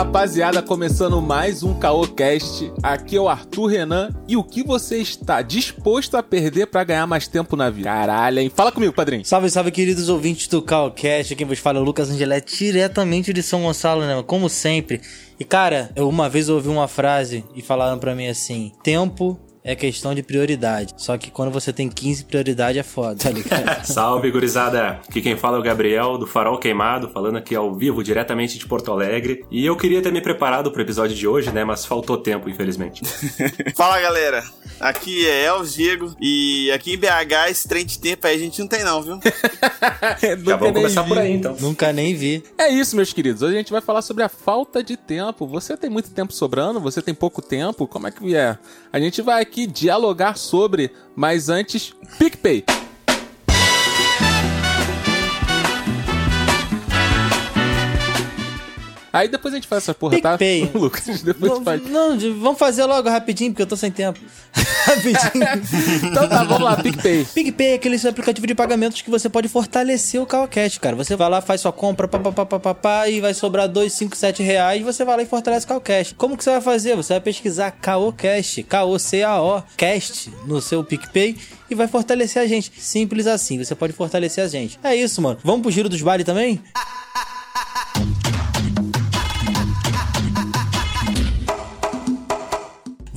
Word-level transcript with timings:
rapaziada, 0.00 0.62
começando 0.62 1.20
mais 1.20 1.62
um 1.62 1.78
Caocast. 1.78 2.72
Aqui 2.82 3.18
é 3.18 3.20
o 3.20 3.28
Arthur 3.28 3.66
Renan 3.66 4.08
e 4.26 4.34
o 4.34 4.42
que 4.42 4.62
você 4.62 4.96
está 4.96 5.42
disposto 5.42 6.16
a 6.16 6.22
perder 6.22 6.68
para 6.68 6.82
ganhar 6.84 7.06
mais 7.06 7.28
tempo 7.28 7.54
na 7.54 7.68
vida? 7.68 7.90
Caralho, 7.90 8.38
hein? 8.38 8.48
Fala 8.48 8.72
comigo, 8.72 8.94
padrinho. 8.94 9.26
Salve, 9.26 9.50
salve, 9.50 9.70
queridos 9.70 10.08
ouvintes 10.08 10.48
do 10.48 10.62
Caocast. 10.62 11.36
Quem 11.36 11.46
vos 11.46 11.58
fala 11.58 11.78
é 11.78 11.82
o 11.82 11.84
Lucas 11.84 12.08
Angelet, 12.08 12.50
diretamente 12.56 13.30
de 13.30 13.42
São 13.42 13.60
Gonçalo, 13.60 14.00
né? 14.00 14.24
Como 14.26 14.48
sempre. 14.48 15.02
E 15.38 15.44
cara, 15.44 15.90
eu 15.94 16.08
uma 16.08 16.30
vez 16.30 16.48
ouvi 16.48 16.70
uma 16.70 16.88
frase 16.88 17.44
e 17.54 17.60
falaram 17.60 17.98
para 17.98 18.14
mim 18.14 18.26
assim: 18.26 18.72
tempo 18.82 19.38
é 19.62 19.74
questão 19.74 20.14
de 20.14 20.22
prioridade. 20.22 20.94
Só 20.96 21.16
que 21.18 21.30
quando 21.30 21.50
você 21.50 21.72
tem 21.72 21.88
15 21.88 22.24
prioridade 22.24 22.78
é 22.78 22.82
foda, 22.82 23.16
tá 23.16 23.30
ligado? 23.30 23.84
Salve, 23.84 24.30
gurizada! 24.30 25.00
Aqui 25.08 25.20
quem 25.20 25.36
fala 25.36 25.56
é 25.56 25.60
o 25.60 25.62
Gabriel, 25.62 26.18
do 26.18 26.26
Farol 26.26 26.58
Queimado, 26.58 27.08
falando 27.10 27.36
aqui 27.36 27.54
ao 27.54 27.74
vivo, 27.74 28.02
diretamente 28.02 28.58
de 28.58 28.66
Porto 28.66 28.90
Alegre. 28.90 29.44
E 29.50 29.64
eu 29.64 29.76
queria 29.76 30.02
ter 30.02 30.12
me 30.12 30.20
preparado 30.20 30.70
pro 30.70 30.82
episódio 30.82 31.16
de 31.16 31.26
hoje, 31.26 31.50
né? 31.50 31.64
Mas 31.64 31.84
faltou 31.84 32.16
tempo, 32.16 32.48
infelizmente. 32.48 33.02
fala, 33.76 34.00
galera! 34.00 34.42
Aqui 34.80 35.26
é 35.26 35.44
Elvis 35.44 35.74
Diego 35.74 36.16
e 36.18 36.70
aqui 36.72 36.94
em 36.94 36.98
BH 36.98 37.50
esse 37.50 37.68
trem 37.68 37.84
de 37.84 37.98
tempo 37.98 38.26
aí 38.26 38.34
a 38.34 38.38
gente 38.38 38.58
não 38.60 38.66
tem 38.66 38.82
não, 38.82 39.02
viu? 39.02 39.20
Já 40.46 40.56
vamos 40.56 40.74
começar 40.74 41.02
vi. 41.02 41.08
por 41.08 41.18
aí, 41.18 41.32
então. 41.32 41.54
Nunca 41.60 41.92
nem 41.92 42.14
vi. 42.14 42.42
É 42.56 42.68
isso, 42.68 42.96
meus 42.96 43.12
queridos. 43.12 43.42
Hoje 43.42 43.54
a 43.54 43.58
gente 43.58 43.72
vai 43.72 43.82
falar 43.82 44.00
sobre 44.00 44.22
a 44.22 44.28
falta 44.28 44.82
de 44.82 44.96
tempo. 44.96 45.46
Você 45.46 45.76
tem 45.76 45.90
muito 45.90 46.10
tempo 46.10 46.32
sobrando? 46.32 46.80
Você 46.80 47.02
tem 47.02 47.14
pouco 47.14 47.42
tempo? 47.42 47.86
Como 47.86 48.06
é 48.06 48.10
que 48.10 48.34
é? 48.34 48.56
A 48.90 48.98
gente 48.98 49.20
vai 49.20 49.44
aqui 49.50 49.66
dialogar 49.66 50.38
sobre, 50.38 50.92
mas 51.16 51.48
antes, 51.48 51.92
PicPay. 52.18 52.64
Aí 59.12 59.28
depois 59.28 59.52
a 59.52 59.56
gente 59.56 59.66
faz 59.66 59.82
essa 59.82 59.94
porra, 59.94 60.20
tá? 60.20 60.38
Lucas, 60.74 61.22
depois 61.22 61.52
não, 61.52 61.64
faz. 61.64 61.82
Não, 61.88 62.18
vamos 62.38 62.58
fazer 62.58 62.84
logo 62.84 63.08
rapidinho, 63.08 63.50
porque 63.50 63.62
eu 63.62 63.66
tô 63.66 63.76
sem 63.76 63.90
tempo. 63.90 64.18
rapidinho. 64.86 66.00
então 66.10 66.28
tá, 66.28 66.44
vamos 66.44 66.62
lá, 66.62 66.76
PicPay. 66.76 67.24
PicPay 67.24 67.66
é 67.68 67.74
aquele 67.74 68.08
aplicativo 68.08 68.46
de 68.46 68.54
pagamentos 68.54 69.02
que 69.02 69.10
você 69.10 69.28
pode 69.28 69.48
fortalecer 69.48 70.20
o 70.20 70.26
Calcast, 70.26 70.78
cara. 70.80 70.96
Você 70.96 71.16
vai 71.16 71.28
lá, 71.28 71.40
faz 71.40 71.60
sua 71.60 71.72
compra, 71.72 72.06
papapá, 72.08 73.08
e 73.08 73.20
vai 73.20 73.34
sobrar 73.34 73.68
2, 73.68 73.92
5, 73.92 74.16
7 74.16 74.42
reais, 74.42 74.82
você 74.82 75.04
vai 75.04 75.16
lá 75.16 75.22
e 75.22 75.26
fortalece 75.26 75.66
o 75.66 75.68
Calcast. 75.68 76.14
Como 76.14 76.36
que 76.36 76.44
você 76.44 76.50
vai 76.50 76.60
fazer? 76.60 76.96
Você 76.96 77.12
vai 77.12 77.20
pesquisar 77.20 77.70
Caocast, 77.70 78.62
K-O-C-A-O, 78.62 79.62
Cast, 79.76 80.30
no 80.46 80.60
seu 80.60 80.84
PicPay 80.84 81.36
e 81.70 81.74
vai 81.74 81.86
fortalecer 81.86 82.42
a 82.42 82.46
gente. 82.46 82.72
Simples 82.76 83.26
assim, 83.26 83.62
você 83.62 83.74
pode 83.74 83.92
fortalecer 83.92 84.44
a 84.44 84.48
gente. 84.48 84.78
É 84.82 84.94
isso, 84.94 85.22
mano. 85.22 85.38
Vamos 85.44 85.62
pro 85.62 85.70
giro 85.70 85.88
dos 85.88 86.02
bares 86.02 86.26
também? 86.26 86.60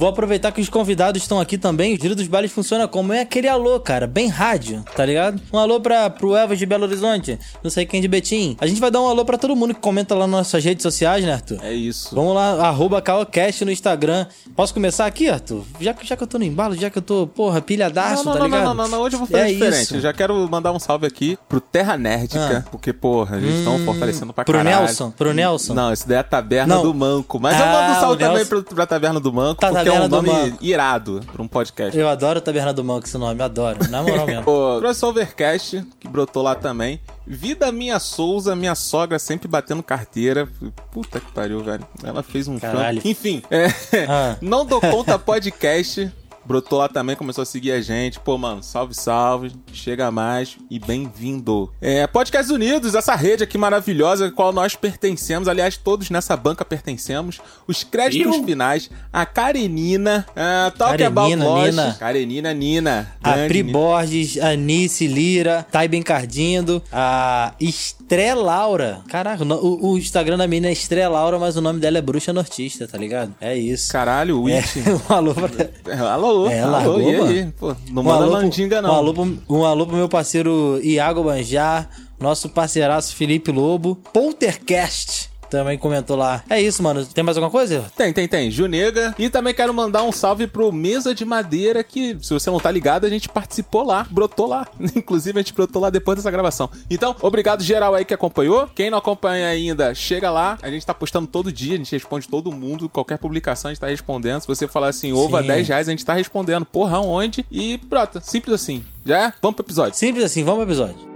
Vou 0.03 0.09
aproveitar 0.09 0.51
que 0.51 0.59
os 0.59 0.67
convidados 0.67 1.21
estão 1.21 1.39
aqui 1.39 1.57
também. 1.57 1.95
O 1.95 1.97
Giro 1.97 2.13
dos 2.13 2.27
Bailes 2.27 2.51
funciona 2.51 2.89
como? 2.89 3.13
É 3.13 3.21
aquele 3.21 3.47
alô, 3.47 3.79
cara, 3.79 4.05
bem 4.05 4.27
rádio, 4.27 4.83
tá 4.93 5.05
ligado? 5.05 5.41
Um 5.53 5.57
alô 5.57 5.79
pra, 5.79 6.09
pro 6.09 6.35
Elvis 6.35 6.59
de 6.59 6.65
Belo 6.65 6.83
Horizonte, 6.83 7.39
não 7.63 7.71
sei 7.71 7.85
quem 7.85 8.01
de 8.01 8.07
Betim. 8.09 8.57
A 8.59 8.67
gente 8.67 8.81
vai 8.81 8.91
dar 8.91 8.99
um 8.99 9.07
alô 9.07 9.23
pra 9.23 9.37
todo 9.37 9.55
mundo 9.55 9.73
que 9.73 9.79
comenta 9.79 10.13
lá 10.13 10.27
nas 10.27 10.39
nossas 10.39 10.61
redes 10.61 10.83
sociais, 10.83 11.23
né, 11.23 11.31
Arthur? 11.31 11.57
É 11.63 11.71
isso. 11.71 12.13
Vamos 12.13 12.35
lá, 12.35 12.67
arroba 12.67 13.01
Calocast 13.01 13.63
no 13.63 13.71
Instagram. 13.71 14.25
Posso 14.57 14.73
começar 14.73 15.05
aqui, 15.05 15.29
Arthur? 15.29 15.63
Já, 15.79 15.95
já 16.01 16.17
que 16.17 16.23
eu 16.23 16.27
tô 16.27 16.37
no 16.37 16.43
embalo, 16.43 16.75
já 16.75 16.89
que 16.89 16.97
eu 16.97 17.01
tô, 17.01 17.25
porra, 17.25 17.61
pilhadaço, 17.61 18.25
não, 18.25 18.33
não, 18.33 18.39
tá 18.39 18.45
ligado? 18.45 18.63
Não, 18.65 18.73
não, 18.73 18.83
não, 18.83 18.91
não, 18.97 19.01
hoje 19.03 19.15
eu 19.15 19.19
vou 19.19 19.27
fazer 19.29 19.43
é 19.43 19.53
diferente. 19.53 19.83
Isso. 19.83 19.95
Eu 19.95 20.01
já 20.01 20.11
quero 20.11 20.35
mandar 20.51 20.73
um 20.73 20.79
salve 20.79 21.07
aqui 21.07 21.37
pro 21.47 21.61
Terra 21.61 21.95
Nerdica, 21.95 22.65
ah. 22.65 22.69
porque, 22.69 22.91
porra, 22.91 23.37
eles 23.37 23.59
estão 23.59 23.77
hum, 23.77 23.85
fortalecendo 23.85 24.33
pra 24.33 24.43
pro 24.43 24.53
caralho. 24.53 24.75
Pro 24.75 24.85
Nelson? 24.85 25.11
Pro 25.11 25.33
Nelson? 25.33 25.73
Não, 25.73 25.93
isso 25.93 26.05
daí 26.05 26.17
é 26.17 26.19
a 26.19 26.23
Taberna 26.23 26.75
não. 26.75 26.83
do 26.83 26.93
Manco. 26.93 27.39
Mas 27.39 27.55
ah, 27.55 27.59
eu 27.59 27.67
mando 27.67 27.91
um 27.91 28.01
salve 28.01 28.17
também 28.21 28.45
pro, 28.45 28.63
pra 28.63 28.85
Taberna 28.85 29.21
do 29.21 29.31
Manco, 29.31 29.61
tá 29.61 29.69
porque 29.69 29.92
é 29.95 30.01
um 30.01 30.07
nome 30.07 30.55
irado 30.61 31.21
pra 31.31 31.41
um 31.41 31.47
podcast. 31.47 31.97
Eu 31.97 32.07
adoro 32.07 32.39
o 32.39 32.41
Taberna 32.41 32.73
do 32.73 32.83
Manco 32.83 33.05
esse 33.07 33.17
nome, 33.17 33.41
adoro. 33.41 33.79
Na 33.89 34.01
moral 34.01 34.25
mesmo. 34.25 34.43
o 34.49 34.79
Crossovercast, 34.79 35.85
que 35.99 36.07
brotou 36.07 36.43
lá 36.43 36.55
também. 36.55 36.99
Vida 37.25 37.71
Minha 37.71 37.99
Souza, 37.99 38.55
minha 38.55 38.75
sogra 38.75 39.17
sempre 39.19 39.47
batendo 39.47 39.81
carteira. 39.81 40.47
Puta 40.91 41.19
que 41.19 41.31
pariu, 41.31 41.63
velho. 41.63 41.85
Ela 42.03 42.21
fez 42.21 42.47
um 42.47 42.59
Caralho. 42.59 43.01
Enfim, 43.05 43.41
é, 43.49 43.67
ah. 44.07 44.37
não 44.41 44.65
dou 44.65 44.81
conta 44.81 45.17
podcast 45.17 46.11
brotou 46.45 46.79
lá 46.79 46.89
também, 46.89 47.15
começou 47.15 47.41
a 47.41 47.45
seguir 47.45 47.71
a 47.71 47.81
gente. 47.81 48.19
Pô, 48.19 48.37
mano, 48.37 48.61
salve, 48.61 48.93
salve. 48.93 49.51
Chega 49.71 50.11
mais 50.11 50.57
e 50.69 50.79
bem-vindo. 50.79 51.71
É, 51.81 52.05
Podcast 52.07 52.51
Unidos, 52.51 52.95
essa 52.95 53.15
rede 53.15 53.43
aqui 53.43 53.57
maravilhosa, 53.57 54.27
a 54.27 54.31
qual 54.31 54.51
nós 54.51 54.75
pertencemos. 54.75 55.47
Aliás, 55.47 55.77
todos 55.77 56.09
nessa 56.09 56.35
banca 56.35 56.65
pertencemos. 56.65 57.39
Os 57.67 57.83
créditos 57.83 58.37
finais, 58.37 58.89
a 59.11 59.25
Karenina, 59.25 60.25
a 60.35 60.71
Talk 60.71 60.97
Karenina, 60.97 61.45
About 61.45 61.71
Nina. 61.71 61.95
Karenina, 61.99 62.53
Nina. 62.53 63.13
A 63.23 63.47
Pri 63.47 63.63
Borges, 63.63 64.37
a 64.37 64.55
Nice 64.55 65.07
Lira, 65.07 65.65
Taiben 65.71 66.01
Cardindo, 66.01 66.81
a 66.91 67.53
Estre 67.59 68.33
Laura. 68.33 69.01
Caraca, 69.07 69.43
o, 69.43 69.91
o, 69.91 69.97
Instagram 69.97 70.37
da 70.37 70.47
menina 70.47 70.67
é 70.67 70.73
Estre 70.73 71.07
Laura, 71.07 71.39
mas 71.39 71.55
o 71.55 71.61
nome 71.61 71.79
dela 71.79 71.97
é 71.97 72.01
Bruxa 72.01 72.33
Nortista, 72.33 72.87
tá 72.87 72.97
ligado? 72.97 73.33
É 73.39 73.55
isso. 73.55 73.91
Caralho, 73.91 74.41
o 74.41 74.49
é, 74.49 74.63
um 75.09 75.13
alô 75.13 75.33
pra... 75.33 75.49
É, 75.87 75.97
alô 75.97 76.32
alô. 76.33 76.49
É, 76.49 76.65
largou, 76.65 76.93
alô, 76.95 77.01
e 77.01 77.15
aí? 77.15 77.51
Pô, 77.57 77.75
não 77.91 78.01
um 78.01 78.05
manda 78.05 78.27
mandinga, 78.27 78.81
não. 78.81 78.91
Um 78.91 78.93
alô, 78.93 79.13
pro, 79.13 79.37
um 79.49 79.65
alô 79.65 79.85
pro 79.87 79.95
meu 79.95 80.09
parceiro 80.09 80.79
Iago 80.83 81.23
Banjar, 81.23 81.89
nosso 82.19 82.49
parceiraço 82.49 83.15
Felipe 83.15 83.51
Lobo, 83.51 83.95
Poltercast 84.11 85.32
também 85.57 85.77
comentou 85.77 86.17
lá. 86.17 86.43
É 86.49 86.59
isso, 86.59 86.81
mano. 86.81 87.05
Tem 87.05 87.23
mais 87.23 87.37
alguma 87.37 87.51
coisa? 87.51 87.85
Tem, 87.95 88.11
tem, 88.11 88.27
tem. 88.27 88.49
Junega. 88.49 89.13
E 89.19 89.29
também 89.29 89.53
quero 89.53 89.71
mandar 89.73 90.01
um 90.03 90.11
salve 90.11 90.47
pro 90.47 90.71
Mesa 90.71 91.13
de 91.13 91.23
Madeira, 91.23 91.83
que, 91.83 92.17
se 92.21 92.33
você 92.33 92.49
não 92.49 92.59
tá 92.59 92.71
ligado, 92.71 93.05
a 93.05 93.09
gente 93.09 93.29
participou 93.29 93.83
lá, 93.83 94.07
brotou 94.09 94.47
lá. 94.47 94.67
Inclusive, 94.95 95.37
a 95.37 95.41
gente 95.41 95.53
brotou 95.53 95.81
lá 95.81 95.91
depois 95.91 96.17
dessa 96.17 96.31
gravação. 96.31 96.69
Então, 96.89 97.15
obrigado 97.21 97.61
geral 97.61 97.93
aí 97.93 98.03
que 98.03 98.13
acompanhou. 98.13 98.67
Quem 98.73 98.89
não 98.89 98.97
acompanha 98.97 99.47
ainda, 99.47 99.93
chega 99.93 100.31
lá. 100.31 100.57
A 100.61 100.71
gente 100.71 100.85
tá 100.85 100.93
postando 100.93 101.27
todo 101.27 101.51
dia, 101.51 101.75
a 101.75 101.77
gente 101.77 101.91
responde 101.91 102.27
todo 102.27 102.51
mundo. 102.51 102.89
Qualquer 102.89 103.19
publicação 103.19 103.69
a 103.69 103.73
gente 103.73 103.81
tá 103.81 103.87
respondendo. 103.87 104.41
Se 104.41 104.47
você 104.47 104.67
falar 104.67 104.87
assim, 104.87 105.13
ova 105.13 105.43
10 105.43 105.67
reais, 105.67 105.87
a 105.87 105.91
gente 105.91 106.03
tá 106.03 106.13
respondendo. 106.13 106.65
Porra, 106.65 106.99
onde? 106.99 107.45
E 107.51 107.77
brota. 107.77 108.19
Simples 108.21 108.55
assim. 108.55 108.83
Já 109.05 109.27
é? 109.27 109.33
Vamos 109.41 109.55
pro 109.55 109.65
episódio. 109.65 109.95
Simples 109.95 110.23
assim, 110.23 110.43
vamos 110.43 110.63
pro 110.63 110.73
episódio. 110.73 111.12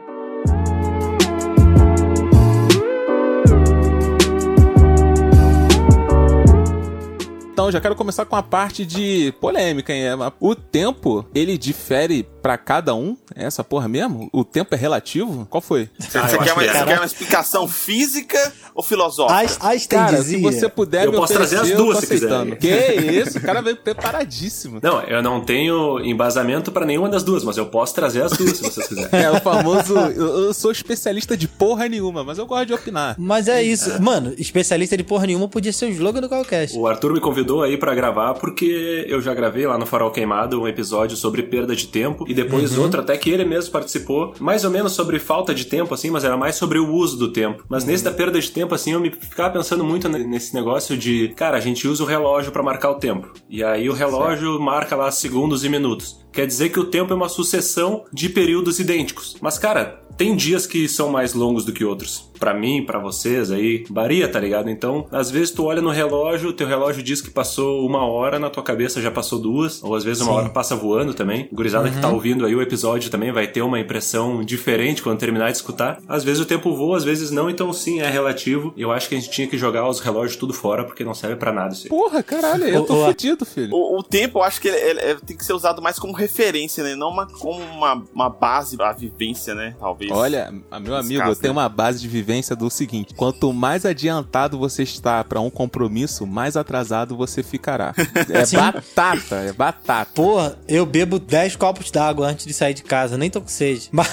Então, 7.57 7.71
já 7.71 7.81
quero 7.81 7.95
começar 7.95 8.23
com 8.23 8.35
a 8.35 8.43
parte 8.43 8.85
de 8.85 9.33
polêmica, 9.41 9.91
hein? 9.91 10.09
O 10.39 10.53
tempo, 10.53 11.25
ele 11.33 11.57
difere 11.57 12.21
para 12.47 12.57
cada 12.57 12.95
um? 12.95 13.17
É 13.35 13.43
essa 13.43 13.63
porra 13.63 13.89
mesmo? 13.89 14.29
O 14.31 14.45
tempo 14.45 14.73
é 14.73 14.77
relativo? 14.77 15.45
Qual 15.49 15.59
foi? 15.59 15.89
Você, 15.99 16.17
ah, 16.17 16.27
quer, 16.27 16.53
uma, 16.53 16.63
é. 16.63 16.85
quer, 16.85 16.97
uma, 16.97 17.05
explicação 17.05 17.67
física 17.67 18.53
ou 18.73 18.81
filosófica? 18.81 19.67
Einstein 19.67 19.99
cara, 19.99 20.17
dizia. 20.17 20.37
se 20.37 20.43
você 20.43 20.69
puder 20.69 21.05
eu 21.05 21.11
me 21.11 21.17
posso 21.17 21.33
trazer 21.33 21.59
as 21.59 21.71
duas 21.71 21.99
se 21.99 22.07
quiser. 22.07 22.55
Que 22.55 22.67
isso? 22.69 23.37
O 23.37 23.41
cara 23.41 23.61
veio 23.61 23.75
preparadíssimo. 23.75 24.79
Não, 24.81 25.01
eu 25.01 25.21
não 25.21 25.41
tenho 25.41 25.99
embasamento 25.99 26.71
para 26.71 26.85
nenhuma 26.85 27.09
das 27.09 27.23
duas, 27.23 27.43
mas 27.43 27.57
eu 27.57 27.65
posso 27.65 27.93
trazer 27.93 28.23
as 28.23 28.31
duas 28.31 28.57
se 28.57 28.63
vocês 28.63 28.87
quiserem. 28.87 29.09
É, 29.11 29.29
o 29.31 29.41
famoso, 29.41 29.97
eu, 29.97 30.53
sou 30.53 30.71
especialista 30.71 31.35
de 31.35 31.47
porra 31.47 31.89
nenhuma, 31.89 32.23
mas 32.23 32.37
eu 32.37 32.45
gosto 32.45 32.67
de 32.67 32.73
opinar. 32.73 33.15
Mas 33.17 33.47
é 33.47 33.61
isso. 33.61 33.91
É. 33.91 33.99
Mano, 33.99 34.33
especialista 34.37 34.95
de 34.95 35.03
porra 35.03 35.27
nenhuma 35.27 35.49
podia 35.49 35.73
ser 35.73 35.85
o 35.85 35.89
slogan 35.89 36.21
do 36.21 36.29
Calcast. 36.29 36.77
O 36.77 36.87
Arthur 36.87 37.13
me 37.13 37.19
convidou 37.19 37.47
convidou 37.47 37.63
aí 37.63 37.77
para 37.77 37.95
gravar 37.95 38.33
porque 38.33 39.05
eu 39.07 39.21
já 39.21 39.33
gravei 39.33 39.65
lá 39.65 39.77
no 39.77 39.85
Farol 39.85 40.11
Queimado 40.11 40.61
um 40.61 40.67
episódio 40.67 41.15
sobre 41.15 41.43
perda 41.43 41.75
de 41.75 41.87
tempo 41.87 42.25
e 42.27 42.33
depois 42.37 42.77
uhum. 42.77 42.83
outro 42.83 43.01
até 43.01 43.17
que 43.17 43.29
ele 43.29 43.43
mesmo 43.43 43.71
participou, 43.71 44.33
mais 44.39 44.63
ou 44.63 44.69
menos 44.69 44.91
sobre 44.91 45.17
falta 45.17 45.53
de 45.53 45.65
tempo 45.65 45.93
assim, 45.93 46.11
mas 46.11 46.23
era 46.23 46.37
mais 46.37 46.55
sobre 46.55 46.77
o 46.77 46.93
uso 46.93 47.17
do 47.17 47.31
tempo. 47.31 47.63
Mas 47.67 47.83
uhum. 47.83 47.89
nesse 47.89 48.03
da 48.03 48.11
perda 48.11 48.39
de 48.39 48.51
tempo 48.51 48.75
assim, 48.75 48.93
eu 48.93 48.99
me 48.99 49.09
ficava 49.09 49.51
pensando 49.51 49.83
muito 49.83 50.07
nesse 50.07 50.53
negócio 50.53 50.95
de, 50.95 51.29
cara, 51.29 51.57
a 51.57 51.59
gente 51.59 51.87
usa 51.87 52.03
o 52.03 52.05
relógio 52.05 52.51
para 52.51 52.61
marcar 52.61 52.91
o 52.91 52.95
tempo. 52.95 53.33
E 53.49 53.63
aí 53.63 53.89
o 53.89 53.93
relógio 53.93 54.51
certo. 54.51 54.61
marca 54.61 54.95
lá 54.95 55.09
segundos 55.09 55.65
e 55.65 55.69
minutos. 55.69 56.19
Quer 56.31 56.45
dizer 56.45 56.69
que 56.69 56.79
o 56.79 56.85
tempo 56.85 57.11
é 57.11 57.15
uma 57.15 57.29
sucessão 57.29 58.05
de 58.13 58.29
períodos 58.29 58.79
idênticos. 58.79 59.35
Mas 59.41 59.57
cara, 59.57 59.99
tem 60.17 60.35
dias 60.35 60.65
que 60.65 60.87
são 60.87 61.09
mais 61.09 61.33
longos 61.33 61.65
do 61.65 61.71
que 61.71 61.85
outros. 61.85 62.26
Para 62.39 62.53
mim, 62.53 62.83
para 62.85 62.99
vocês 62.99 63.51
aí, 63.51 63.83
varia, 63.89 64.27
tá 64.27 64.39
ligado? 64.39 64.69
Então, 64.69 65.07
às 65.11 65.29
vezes 65.29 65.51
tu 65.51 65.65
olha 65.65 65.81
no 65.81 65.89
relógio, 65.89 66.53
teu 66.53 66.67
relógio 66.67 67.03
diz 67.03 67.21
que 67.21 67.29
passou 67.29 67.85
uma 67.85 68.05
hora, 68.05 68.39
na 68.39 68.49
tua 68.49 68.63
cabeça 68.63 69.01
já 69.01 69.11
passou 69.11 69.39
duas, 69.39 69.83
ou 69.83 69.95
às 69.95 70.03
vezes 70.03 70.21
uma 70.21 70.31
Sim. 70.31 70.37
hora 70.37 70.49
passa 70.49 70.75
voando 70.75 71.13
também. 71.13 71.47
Gurizada 71.51 71.87
uhum. 71.87 71.93
que 71.93 72.01
tá 72.01 72.07
uhum. 72.07 72.15
ouvindo 72.15 72.45
aí 72.45 72.55
o 72.55 72.61
episódio 72.61 73.09
também 73.09 73.31
vai 73.31 73.47
ter 73.47 73.61
uma 73.61 73.79
impressão 73.79 74.43
diferente 74.43 75.01
quando 75.01 75.19
terminar 75.19 75.51
de 75.51 75.57
escutar. 75.57 75.99
Às 76.07 76.23
vezes 76.23 76.41
o 76.41 76.45
tempo 76.45 76.75
voa, 76.75 76.97
às 76.97 77.03
vezes 77.03 77.31
não, 77.31 77.49
então 77.49 77.71
sim, 77.73 77.99
é 77.99 78.09
relativo. 78.09 78.73
Eu 78.77 78.91
acho 78.91 79.09
que 79.09 79.15
a 79.15 79.19
gente 79.19 79.31
tinha 79.31 79.47
que 79.47 79.57
jogar 79.57 79.87
os 79.87 79.99
relógios 79.99 80.35
tudo 80.35 80.53
fora, 80.53 80.83
porque 80.83 81.03
não 81.03 81.13
serve 81.13 81.35
para 81.35 81.51
nada 81.51 81.73
isso. 81.73 81.87
Porra, 81.89 82.21
caralho, 82.23 82.65
eu 82.65 82.85
tô 82.85 83.03
o, 83.03 83.05
fudido, 83.05 83.45
filho. 83.45 83.73
O, 83.73 83.99
o, 83.99 84.03
tempo, 84.03 84.39
eu 84.39 84.43
acho 84.43 84.61
que 84.61 84.67
ele, 84.67 84.77
ele, 84.77 85.01
ele, 85.01 85.19
tem 85.21 85.35
que 85.37 85.45
ser 85.45 85.53
usado 85.53 85.81
mais 85.81 85.99
como 85.99 86.13
referência, 86.13 86.83
né? 86.83 86.95
Não 86.95 87.09
uma, 87.09 87.27
como 87.27 87.61
uma, 87.61 88.03
uma 88.13 88.29
base, 88.29 88.77
a 88.79 88.91
vivência, 88.91 89.53
né? 89.53 89.75
Talvez. 89.79 90.11
Olha, 90.11 90.53
meu 90.81 90.95
amigo, 90.95 91.23
eu 91.23 91.35
tenho 91.35 91.53
né? 91.53 91.61
uma 91.61 91.69
base 91.69 91.99
de 91.99 92.07
vivência 92.07 92.26
do 92.57 92.69
seguinte: 92.69 93.13
quanto 93.13 93.53
mais 93.53 93.85
adiantado 93.85 94.57
você 94.57 94.83
está 94.83 95.23
pra 95.23 95.39
um 95.39 95.49
compromisso, 95.49 96.27
mais 96.27 96.57
atrasado 96.57 97.15
você 97.15 97.41
ficará. 97.41 97.93
É 98.29 98.45
Sim. 98.45 98.57
batata, 98.57 99.35
é 99.35 99.53
batata. 99.53 100.11
Porra, 100.13 100.57
eu 100.67 100.85
bebo 100.85 101.19
10 101.19 101.55
copos 101.55 101.89
d'água 101.89 102.27
antes 102.27 102.45
de 102.45 102.53
sair 102.53 102.73
de 102.73 102.83
casa, 102.83 103.17
nem 103.17 103.29
tô 103.29 103.41
com 103.41 103.47
sede. 103.47 103.89
Mas 103.93 104.07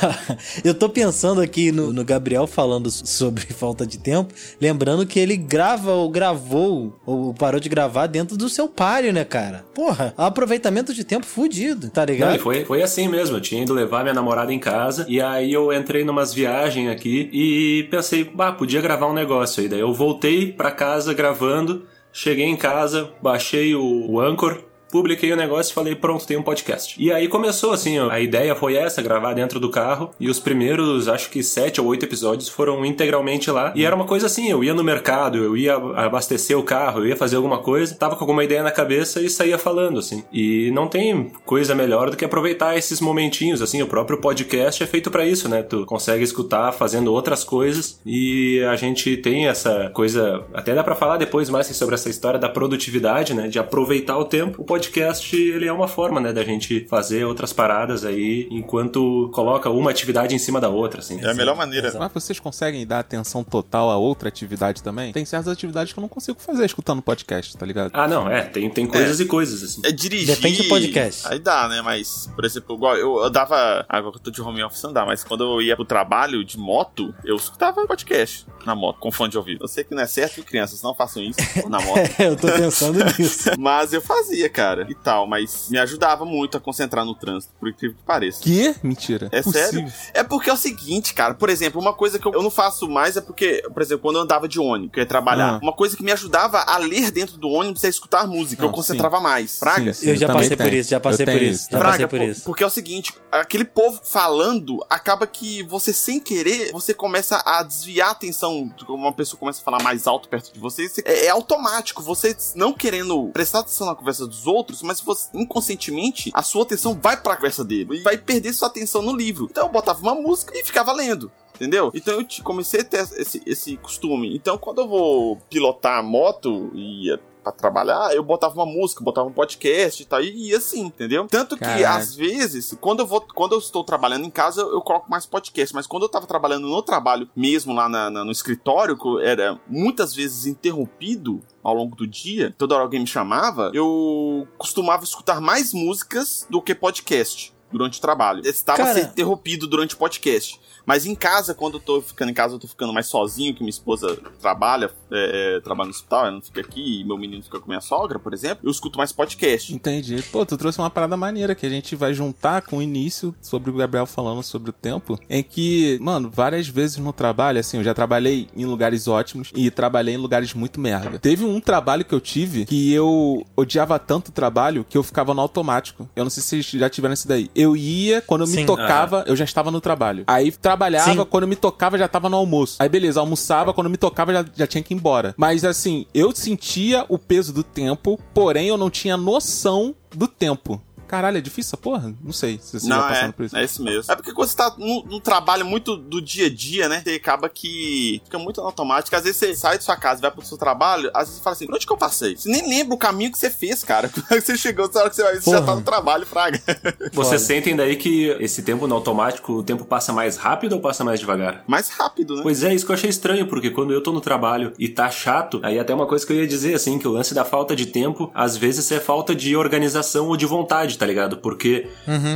eu 0.64 0.74
tô 0.74 0.88
pensando 0.88 1.40
aqui 1.40 1.72
no, 1.72 1.92
no 1.92 2.04
Gabriel 2.04 2.46
falando 2.46 2.90
sobre 2.90 3.42
falta 3.52 3.86
de 3.86 3.98
tempo, 3.98 4.32
lembrando 4.60 5.06
que 5.06 5.18
ele 5.18 5.36
grava 5.36 5.92
ou 5.92 6.08
gravou 6.08 7.00
ou 7.04 7.34
parou 7.34 7.60
de 7.60 7.68
gravar 7.68 8.06
dentro 8.06 8.36
do 8.36 8.48
seu 8.48 8.68
páreo, 8.68 9.12
né, 9.12 9.24
cara? 9.24 9.64
Porra, 9.74 10.14
aproveitamento 10.16 10.94
de 10.94 11.02
tempo 11.02 11.26
fudido, 11.26 11.90
tá 11.90 12.04
ligado? 12.04 12.34
Não, 12.34 12.38
foi, 12.38 12.64
foi 12.64 12.82
assim 12.82 13.08
mesmo. 13.08 13.36
Eu 13.36 13.40
tinha 13.40 13.62
ido 13.62 13.74
levar 13.74 14.02
minha 14.02 14.14
namorada 14.14 14.52
em 14.52 14.58
casa. 14.58 15.04
E 15.08 15.20
aí 15.20 15.52
eu 15.52 15.72
entrei 15.72 16.04
numas 16.04 16.32
viagens 16.32 16.90
aqui 16.90 17.28
e 17.32 17.88
pensei, 17.90 18.03
bah, 18.34 18.52
podia 18.52 18.80
gravar 18.80 19.06
um 19.06 19.14
negócio 19.14 19.62
aí. 19.62 19.68
Daí 19.68 19.80
eu 19.80 19.92
voltei 19.94 20.52
pra 20.52 20.70
casa 20.70 21.14
gravando. 21.14 21.86
Cheguei 22.12 22.46
em 22.46 22.56
casa, 22.56 23.10
baixei 23.22 23.74
o, 23.74 24.10
o 24.10 24.20
Anchor. 24.20 24.62
Publiquei 24.94 25.32
o 25.32 25.36
negócio 25.36 25.72
e 25.72 25.74
falei, 25.74 25.96
pronto, 25.96 26.24
tem 26.24 26.36
um 26.36 26.42
podcast. 26.44 26.94
E 27.02 27.10
aí 27.10 27.26
começou 27.26 27.72
assim, 27.72 27.98
a 27.98 28.20
ideia 28.20 28.54
foi 28.54 28.76
essa, 28.76 29.02
gravar 29.02 29.34
dentro 29.34 29.58
do 29.58 29.68
carro. 29.68 30.12
E 30.20 30.30
os 30.30 30.38
primeiros, 30.38 31.08
acho 31.08 31.30
que 31.30 31.42
sete 31.42 31.80
ou 31.80 31.88
oito 31.88 32.04
episódios 32.04 32.48
foram 32.48 32.86
integralmente 32.86 33.50
lá. 33.50 33.72
E 33.74 33.84
era 33.84 33.96
uma 33.96 34.04
coisa 34.04 34.26
assim, 34.26 34.48
eu 34.48 34.62
ia 34.62 34.72
no 34.72 34.84
mercado, 34.84 35.36
eu 35.36 35.56
ia 35.56 35.74
abastecer 35.74 36.56
o 36.56 36.62
carro, 36.62 37.00
eu 37.00 37.08
ia 37.08 37.16
fazer 37.16 37.34
alguma 37.34 37.58
coisa, 37.58 37.96
tava 37.96 38.14
com 38.14 38.22
alguma 38.22 38.44
ideia 38.44 38.62
na 38.62 38.70
cabeça 38.70 39.20
e 39.20 39.28
saía 39.28 39.58
falando, 39.58 39.98
assim. 39.98 40.22
E 40.32 40.70
não 40.70 40.86
tem 40.86 41.32
coisa 41.44 41.74
melhor 41.74 42.08
do 42.08 42.16
que 42.16 42.24
aproveitar 42.24 42.78
esses 42.78 43.00
momentinhos, 43.00 43.60
assim, 43.60 43.82
o 43.82 43.88
próprio 43.88 44.20
podcast 44.20 44.80
é 44.80 44.86
feito 44.86 45.10
pra 45.10 45.26
isso, 45.26 45.48
né? 45.48 45.64
Tu 45.64 45.84
consegue 45.86 46.22
escutar 46.22 46.70
fazendo 46.70 47.12
outras 47.12 47.42
coisas 47.42 48.00
e 48.06 48.62
a 48.70 48.76
gente 48.76 49.16
tem 49.16 49.48
essa 49.48 49.90
coisa, 49.92 50.44
até 50.54 50.72
dá 50.72 50.84
pra 50.84 50.94
falar 50.94 51.16
depois 51.16 51.50
mais 51.50 51.66
sobre 51.66 51.96
essa 51.96 52.08
história 52.08 52.38
da 52.38 52.48
produtividade, 52.48 53.34
né? 53.34 53.48
De 53.48 53.58
aproveitar 53.58 54.16
o 54.18 54.24
tempo. 54.24 54.62
O 54.62 54.64
podcast, 54.64 54.83
ele 55.32 55.66
é 55.66 55.72
uma 55.72 55.88
forma, 55.88 56.20
né, 56.20 56.32
da 56.32 56.44
gente 56.44 56.86
fazer 56.88 57.24
outras 57.24 57.52
paradas 57.52 58.04
aí 58.04 58.48
enquanto 58.50 59.30
coloca 59.32 59.70
uma 59.70 59.90
atividade 59.90 60.34
em 60.34 60.38
cima 60.38 60.60
da 60.60 60.68
outra, 60.68 61.00
assim. 61.00 61.20
É 61.22 61.30
a 61.30 61.34
melhor 61.34 61.56
maneira. 61.56 61.92
Mas 61.98 62.12
vocês 62.12 62.40
conseguem 62.40 62.86
dar 62.86 63.00
atenção 63.00 63.44
total 63.44 63.90
a 63.90 63.96
outra 63.96 64.28
atividade 64.28 64.82
também? 64.82 65.12
Tem 65.12 65.24
certas 65.24 65.52
atividades 65.52 65.92
que 65.92 65.98
eu 65.98 66.02
não 66.02 66.08
consigo 66.08 66.38
fazer 66.40 66.64
escutando 66.64 67.02
podcast, 67.02 67.56
tá 67.56 67.66
ligado? 67.66 67.90
Ah, 67.92 68.08
não, 68.08 68.28
é, 68.28 68.42
tem, 68.42 68.68
tem 68.70 68.86
coisas 68.86 69.20
e 69.20 69.24
coisas, 69.24 69.62
assim. 69.62 69.82
É 69.84 69.92
dirigir. 69.92 70.34
Depende 70.34 70.62
do 70.62 70.68
podcast. 70.68 71.26
Aí 71.28 71.38
dá, 71.38 71.68
né? 71.68 71.82
Mas, 71.82 72.30
por 72.34 72.44
exemplo, 72.44 72.76
igual 72.76 72.96
eu, 72.96 73.22
eu 73.22 73.30
dava. 73.30 73.84
Agora 73.88 74.12
que 74.12 74.18
eu 74.18 74.22
tô 74.22 74.30
de 74.30 74.42
home 74.42 74.62
office 74.62 74.82
não 74.82 74.92
dá, 74.92 75.04
mas 75.04 75.22
quando 75.24 75.44
eu 75.44 75.62
ia 75.62 75.76
pro 75.76 75.84
trabalho 75.84 76.44
de 76.44 76.58
moto, 76.58 77.14
eu 77.24 77.36
escutava 77.36 77.86
podcast 77.86 78.46
na 78.64 78.74
moto, 78.74 78.98
com 78.98 79.12
fone 79.12 79.30
de 79.30 79.38
ouvido. 79.38 79.64
Eu 79.64 79.68
sei 79.68 79.84
que 79.84 79.94
não 79.94 80.02
é 80.02 80.06
certo, 80.06 80.42
crianças, 80.42 80.82
não 80.82 80.94
façam 80.94 81.22
isso 81.22 81.38
na 81.68 81.80
moto. 81.80 82.00
eu 82.18 82.36
tô 82.36 82.48
pensando 82.48 83.04
nisso. 83.18 83.50
Mas 83.58 83.92
eu 83.92 84.00
fazia, 84.00 84.48
cara, 84.48 84.73
e 84.88 84.94
tal. 84.94 85.26
Mas 85.26 85.68
me 85.70 85.78
ajudava 85.78 86.24
muito 86.24 86.56
a 86.56 86.60
concentrar 86.60 87.04
no 87.04 87.14
trânsito, 87.14 87.52
por 87.58 87.68
incrível 87.68 87.96
que 87.96 88.02
pareça. 88.04 88.42
Que? 88.42 88.74
Mentira. 88.82 89.28
É 89.32 89.42
sério? 89.42 89.90
É 90.12 90.22
porque 90.22 90.50
é 90.50 90.52
o 90.52 90.56
seguinte, 90.56 91.14
cara. 91.14 91.34
Por 91.34 91.48
exemplo, 91.48 91.80
uma 91.80 91.92
coisa 91.92 92.18
que 92.18 92.26
eu, 92.26 92.32
eu 92.32 92.42
não 92.42 92.50
faço 92.50 92.88
mais 92.88 93.16
é 93.16 93.20
porque, 93.20 93.62
por 93.72 93.82
exemplo, 93.82 94.02
quando 94.02 94.16
eu 94.16 94.22
andava 94.22 94.48
de 94.48 94.58
ônibus, 94.60 94.92
que 94.92 95.00
eu 95.00 95.02
ia 95.02 95.08
trabalhar, 95.08 95.54
Ah. 95.54 95.60
uma 95.62 95.72
coisa 95.72 95.96
que 95.96 96.02
me 96.02 96.12
ajudava 96.12 96.58
a 96.60 96.76
ler 96.78 97.10
dentro 97.10 97.36
do 97.38 97.48
ônibus 97.48 97.84
é 97.84 97.88
escutar 97.88 98.26
música. 98.26 98.62
Não, 98.62 98.68
eu 98.70 98.74
concentrava 98.74 99.20
mais. 99.20 99.58
Fraga? 99.58 99.92
Sim, 99.92 100.00
sim. 100.04 100.10
Eu 100.10 100.16
já 100.16 100.26
também 100.26 100.42
passei 100.42 100.56
por 100.56 100.72
isso, 100.72 100.90
já 100.90 101.00
passei 101.00 101.26
Eu 101.26 101.32
por 101.32 101.42
isso. 101.42 101.62
Já 101.70 101.78
Fraga, 101.78 101.90
passei 101.92 102.06
por 102.06 102.18
po- 102.18 102.24
isso. 102.24 102.44
porque 102.44 102.62
é 102.62 102.66
o 102.66 102.70
seguinte, 102.70 103.12
aquele 103.30 103.64
povo 103.64 104.00
falando, 104.02 104.84
acaba 104.88 105.26
que 105.26 105.62
você, 105.64 105.92
sem 105.92 106.18
querer, 106.20 106.70
você 106.72 106.94
começa 106.94 107.42
a 107.44 107.62
desviar 107.62 108.08
a 108.08 108.12
atenção, 108.12 108.70
uma 108.88 109.12
pessoa 109.12 109.38
começa 109.38 109.60
a 109.60 109.64
falar 109.64 109.82
mais 109.82 110.06
alto 110.06 110.28
perto 110.28 110.52
de 110.52 110.58
você, 110.58 110.88
você- 110.88 111.02
é, 111.04 111.26
é 111.26 111.30
automático, 111.30 112.02
você 112.02 112.34
não 112.54 112.72
querendo 112.72 113.28
prestar 113.32 113.60
atenção 113.60 113.86
na 113.86 113.94
conversa 113.94 114.26
dos 114.26 114.46
outros, 114.46 114.53
mas 114.82 115.00
você, 115.00 115.28
inconscientemente, 115.34 116.30
a 116.34 116.42
sua 116.42 116.62
atenção 116.62 116.98
vai 117.00 117.16
pra 117.20 117.36
conversa 117.36 117.64
dele, 117.64 117.98
e 117.98 118.02
vai 118.02 118.16
perder 118.18 118.52
sua 118.52 118.68
atenção 118.68 119.02
no 119.02 119.14
livro. 119.14 119.48
Então 119.50 119.66
eu 119.66 119.72
botava 119.72 120.00
uma 120.00 120.14
música 120.14 120.56
e 120.56 120.64
ficava 120.64 120.92
lendo. 120.92 121.30
Entendeu? 121.54 121.92
Então 121.94 122.20
eu 122.20 122.26
comecei 122.42 122.80
a 122.80 122.84
ter 122.84 123.06
esse, 123.16 123.40
esse 123.46 123.76
costume. 123.76 124.34
Então, 124.34 124.58
quando 124.58 124.80
eu 124.80 124.88
vou 124.88 125.36
pilotar 125.48 125.98
a 125.98 126.02
moto 126.02 126.72
e 126.74 127.16
ia 127.44 127.52
pra 127.52 127.52
trabalhar, 127.52 128.14
eu 128.14 128.22
botava 128.22 128.54
uma 128.54 128.66
música, 128.66 129.04
botava 129.04 129.28
um 129.28 129.32
podcast 129.32 130.02
e 130.02 130.06
tal, 130.06 130.20
e 130.22 130.48
ia 130.48 130.56
assim, 130.56 130.80
entendeu? 130.86 131.26
Tanto 131.28 131.56
que, 131.56 131.64
Caraca. 131.64 131.90
às 131.96 132.14
vezes, 132.14 132.76
quando 132.80 133.00
eu 133.00 133.06
vou, 133.06 133.20
quando 133.20 133.52
eu 133.52 133.58
estou 133.58 133.84
trabalhando 133.84 134.24
em 134.24 134.30
casa, 134.30 134.62
eu 134.62 134.80
coloco 134.80 135.10
mais 135.10 135.26
podcast, 135.26 135.74
mas 135.74 135.86
quando 135.86 136.04
eu 136.04 136.08
tava 136.08 136.26
trabalhando 136.26 136.66
no 136.68 136.82
trabalho, 136.82 137.28
mesmo 137.36 137.74
lá 137.74 137.88
na- 137.88 138.10
na- 138.10 138.24
no 138.24 138.32
escritório, 138.32 138.96
que 138.96 139.06
eu 139.06 139.20
era 139.20 139.58
muitas 139.68 140.14
vezes 140.14 140.46
interrompido 140.46 141.40
ao 141.62 141.74
longo 141.74 141.94
do 141.96 142.06
dia, 142.06 142.54
toda 142.56 142.74
hora 142.74 142.84
alguém 142.84 143.00
me 143.00 143.06
chamava, 143.06 143.70
eu 143.74 144.46
costumava 144.58 145.04
escutar 145.04 145.40
mais 145.40 145.72
músicas 145.72 146.46
do 146.50 146.60
que 146.62 146.74
podcast. 146.74 147.53
Durante 147.74 147.98
o 147.98 148.00
trabalho. 148.00 148.40
Estava 148.46 148.78
Cara- 148.78 148.94
sendo 148.94 149.10
interrompido 149.10 149.66
durante 149.66 149.96
o 149.96 149.98
podcast. 149.98 150.60
Mas 150.86 151.06
em 151.06 151.14
casa, 151.14 151.54
quando 151.54 151.74
eu 151.74 151.80
tô 151.80 152.00
ficando 152.02 152.30
em 152.30 152.34
casa, 152.34 152.54
eu 152.54 152.58
tô 152.58 152.68
ficando 152.68 152.92
mais 152.92 153.06
sozinho, 153.06 153.54
que 153.54 153.60
minha 153.60 153.70
esposa 153.70 154.18
trabalha, 154.40 154.90
é, 155.10 155.56
é, 155.56 155.60
trabalha 155.60 155.86
no 155.86 155.94
hospital, 155.94 156.26
ela 156.26 156.32
não 156.32 156.42
fica 156.42 156.60
aqui, 156.60 157.00
e 157.00 157.04
meu 157.04 157.16
menino 157.16 157.42
fica 157.42 157.58
com 157.58 157.66
minha 157.66 157.80
sogra, 157.80 158.18
por 158.18 158.34
exemplo, 158.34 158.66
eu 158.66 158.70
escuto 158.70 158.98
mais 158.98 159.10
podcast. 159.10 159.74
Entendi. 159.74 160.22
Pô, 160.30 160.44
tu 160.44 160.58
trouxe 160.58 160.78
uma 160.78 160.90
parada 160.90 161.16
maneira 161.16 161.54
que 161.54 161.64
a 161.64 161.70
gente 161.70 161.96
vai 161.96 162.12
juntar 162.12 162.60
com 162.62 162.76
o 162.76 162.82
início 162.82 163.34
sobre 163.40 163.70
o 163.70 163.74
Gabriel 163.74 164.04
falando 164.04 164.42
sobre 164.42 164.68
o 164.68 164.72
tempo, 164.74 165.18
em 165.30 165.42
que, 165.42 165.98
mano, 166.02 166.30
várias 166.30 166.68
vezes 166.68 166.98
no 166.98 167.14
trabalho, 167.14 167.58
assim, 167.58 167.78
eu 167.78 167.84
já 167.84 167.94
trabalhei 167.94 168.48
em 168.54 168.66
lugares 168.66 169.08
ótimos 169.08 169.50
e 169.56 169.70
trabalhei 169.70 170.16
em 170.16 170.18
lugares 170.18 170.52
muito 170.52 170.78
merda. 170.78 171.18
Teve 171.18 171.46
um 171.46 171.60
trabalho 171.62 172.04
que 172.04 172.14
eu 172.14 172.20
tive 172.20 172.66
que 172.66 172.92
eu 172.92 173.42
odiava 173.56 173.98
tanto 173.98 174.28
o 174.28 174.32
trabalho 174.32 174.84
que 174.86 174.98
eu 174.98 175.02
ficava 175.02 175.32
no 175.32 175.40
automático. 175.40 176.06
Eu 176.14 176.24
não 176.24 176.30
sei 176.30 176.42
se 176.42 176.48
vocês 176.50 176.66
já 176.66 176.90
tiveram 176.90 177.14
isso 177.14 177.26
daí. 177.26 177.50
Eu 177.54 177.63
ia, 177.76 178.20
quando 178.20 178.42
eu 178.42 178.48
me 178.48 178.54
Sim. 178.54 178.66
tocava, 178.66 179.24
eu 179.26 179.36
já 179.36 179.44
estava 179.44 179.70
no 179.70 179.80
trabalho. 179.80 180.24
Aí 180.26 180.50
trabalhava, 180.52 181.12
Sim. 181.12 181.26
quando 181.30 181.44
eu 181.44 181.48
me 181.48 181.56
tocava, 181.56 181.96
já 181.96 182.08
tava 182.08 182.28
no 182.28 182.36
almoço. 182.36 182.76
Aí 182.78 182.88
beleza, 182.88 183.20
almoçava, 183.20 183.72
quando 183.72 183.86
eu 183.86 183.90
me 183.90 183.96
tocava, 183.96 184.32
já, 184.32 184.44
já 184.54 184.66
tinha 184.66 184.82
que 184.82 184.92
ir 184.92 184.96
embora. 184.96 185.34
Mas 185.36 185.64
assim, 185.64 186.06
eu 186.12 186.34
sentia 186.34 187.04
o 187.08 187.18
peso 187.18 187.52
do 187.52 187.62
tempo, 187.62 188.20
porém 188.34 188.68
eu 188.68 188.76
não 188.76 188.90
tinha 188.90 189.16
noção 189.16 189.94
do 190.14 190.28
tempo. 190.28 190.80
Caralho, 191.06 191.38
é 191.38 191.40
difícil 191.40 191.70
essa 191.70 191.76
porra? 191.76 192.14
Não 192.22 192.32
sei 192.32 192.58
se 192.60 192.78
você 192.78 192.88
já 192.88 192.94
Não, 192.96 193.02
passaram 193.02 193.28
é, 193.28 193.32
por 193.32 193.44
isso. 193.44 193.56
é 193.56 193.64
isso 193.64 193.82
mesmo. 193.82 194.12
É 194.12 194.16
porque 194.16 194.32
quando 194.32 194.48
você 194.48 194.56
tá 194.56 194.74
no, 194.78 195.04
no 195.04 195.20
trabalho 195.20 195.64
muito 195.64 195.96
do 195.96 196.20
dia 196.20 196.46
a 196.46 196.50
dia, 196.50 196.88
né? 196.88 197.02
Você 197.04 197.14
acaba 197.14 197.48
que 197.48 198.20
fica 198.24 198.38
muito 198.38 198.60
automático. 198.60 199.14
Às 199.14 199.24
vezes 199.24 199.36
você 199.36 199.54
sai 199.54 199.78
de 199.78 199.84
sua 199.84 199.96
casa 199.96 200.20
e 200.20 200.22
vai 200.22 200.30
pro 200.30 200.44
seu 200.44 200.58
trabalho, 200.58 201.10
às 201.14 201.28
vezes 201.28 201.34
você 201.36 201.42
fala 201.42 201.56
assim, 201.56 201.66
por 201.66 201.74
onde 201.76 201.86
que 201.86 201.92
eu 201.92 201.96
passei? 201.96 202.36
Você 202.36 202.48
nem 202.48 202.68
lembra 202.68 202.94
o 202.94 202.98
caminho 202.98 203.30
que 203.30 203.38
você 203.38 203.50
fez, 203.50 203.82
cara. 203.84 204.08
Quando 204.28 204.40
você 204.40 204.56
chegou, 204.56 204.90
na 204.92 205.00
hora 205.00 205.10
que 205.10 205.16
você 205.16 205.22
vai 205.22 205.34
ver, 205.34 205.42
você 205.42 205.50
já 205.50 205.62
tá 205.62 205.74
no 205.74 205.82
trabalho, 205.82 206.26
fraga. 206.26 206.60
Vocês 207.12 207.42
sentem 207.42 207.76
daí 207.76 207.96
que 207.96 208.28
esse 208.40 208.62
tempo 208.62 208.86
no 208.86 208.94
automático, 208.94 209.52
o 209.52 209.62
tempo 209.62 209.84
passa 209.84 210.12
mais 210.12 210.36
rápido 210.36 210.74
ou 210.74 210.80
passa 210.80 211.04
mais 211.04 211.20
devagar? 211.20 211.62
Mais 211.66 211.88
rápido, 211.88 212.36
né? 212.36 212.42
Pois 212.42 212.62
é, 212.62 212.74
isso 212.74 212.84
que 212.84 212.90
eu 212.90 212.94
achei 212.94 213.10
estranho, 213.10 213.46
porque 213.46 213.70
quando 213.70 213.92
eu 213.92 214.02
tô 214.02 214.12
no 214.12 214.20
trabalho 214.20 214.72
e 214.78 214.88
tá 214.88 215.10
chato, 215.10 215.60
aí 215.62 215.78
até 215.78 215.94
uma 215.94 216.06
coisa 216.06 216.26
que 216.26 216.32
eu 216.32 216.36
ia 216.36 216.46
dizer, 216.46 216.74
assim, 216.74 216.98
que 216.98 217.06
o 217.06 217.12
lance 217.12 217.34
da 217.34 217.44
falta 217.44 217.76
de 217.76 217.86
tempo, 217.86 218.30
às 218.34 218.56
vezes 218.56 218.90
é 218.90 219.00
falta 219.00 219.34
de 219.34 219.56
organização 219.56 220.28
ou 220.28 220.36
de 220.36 220.46
vontade, 220.46 220.93
tá 220.96 221.06
ligado? 221.06 221.38
Porque 221.38 221.88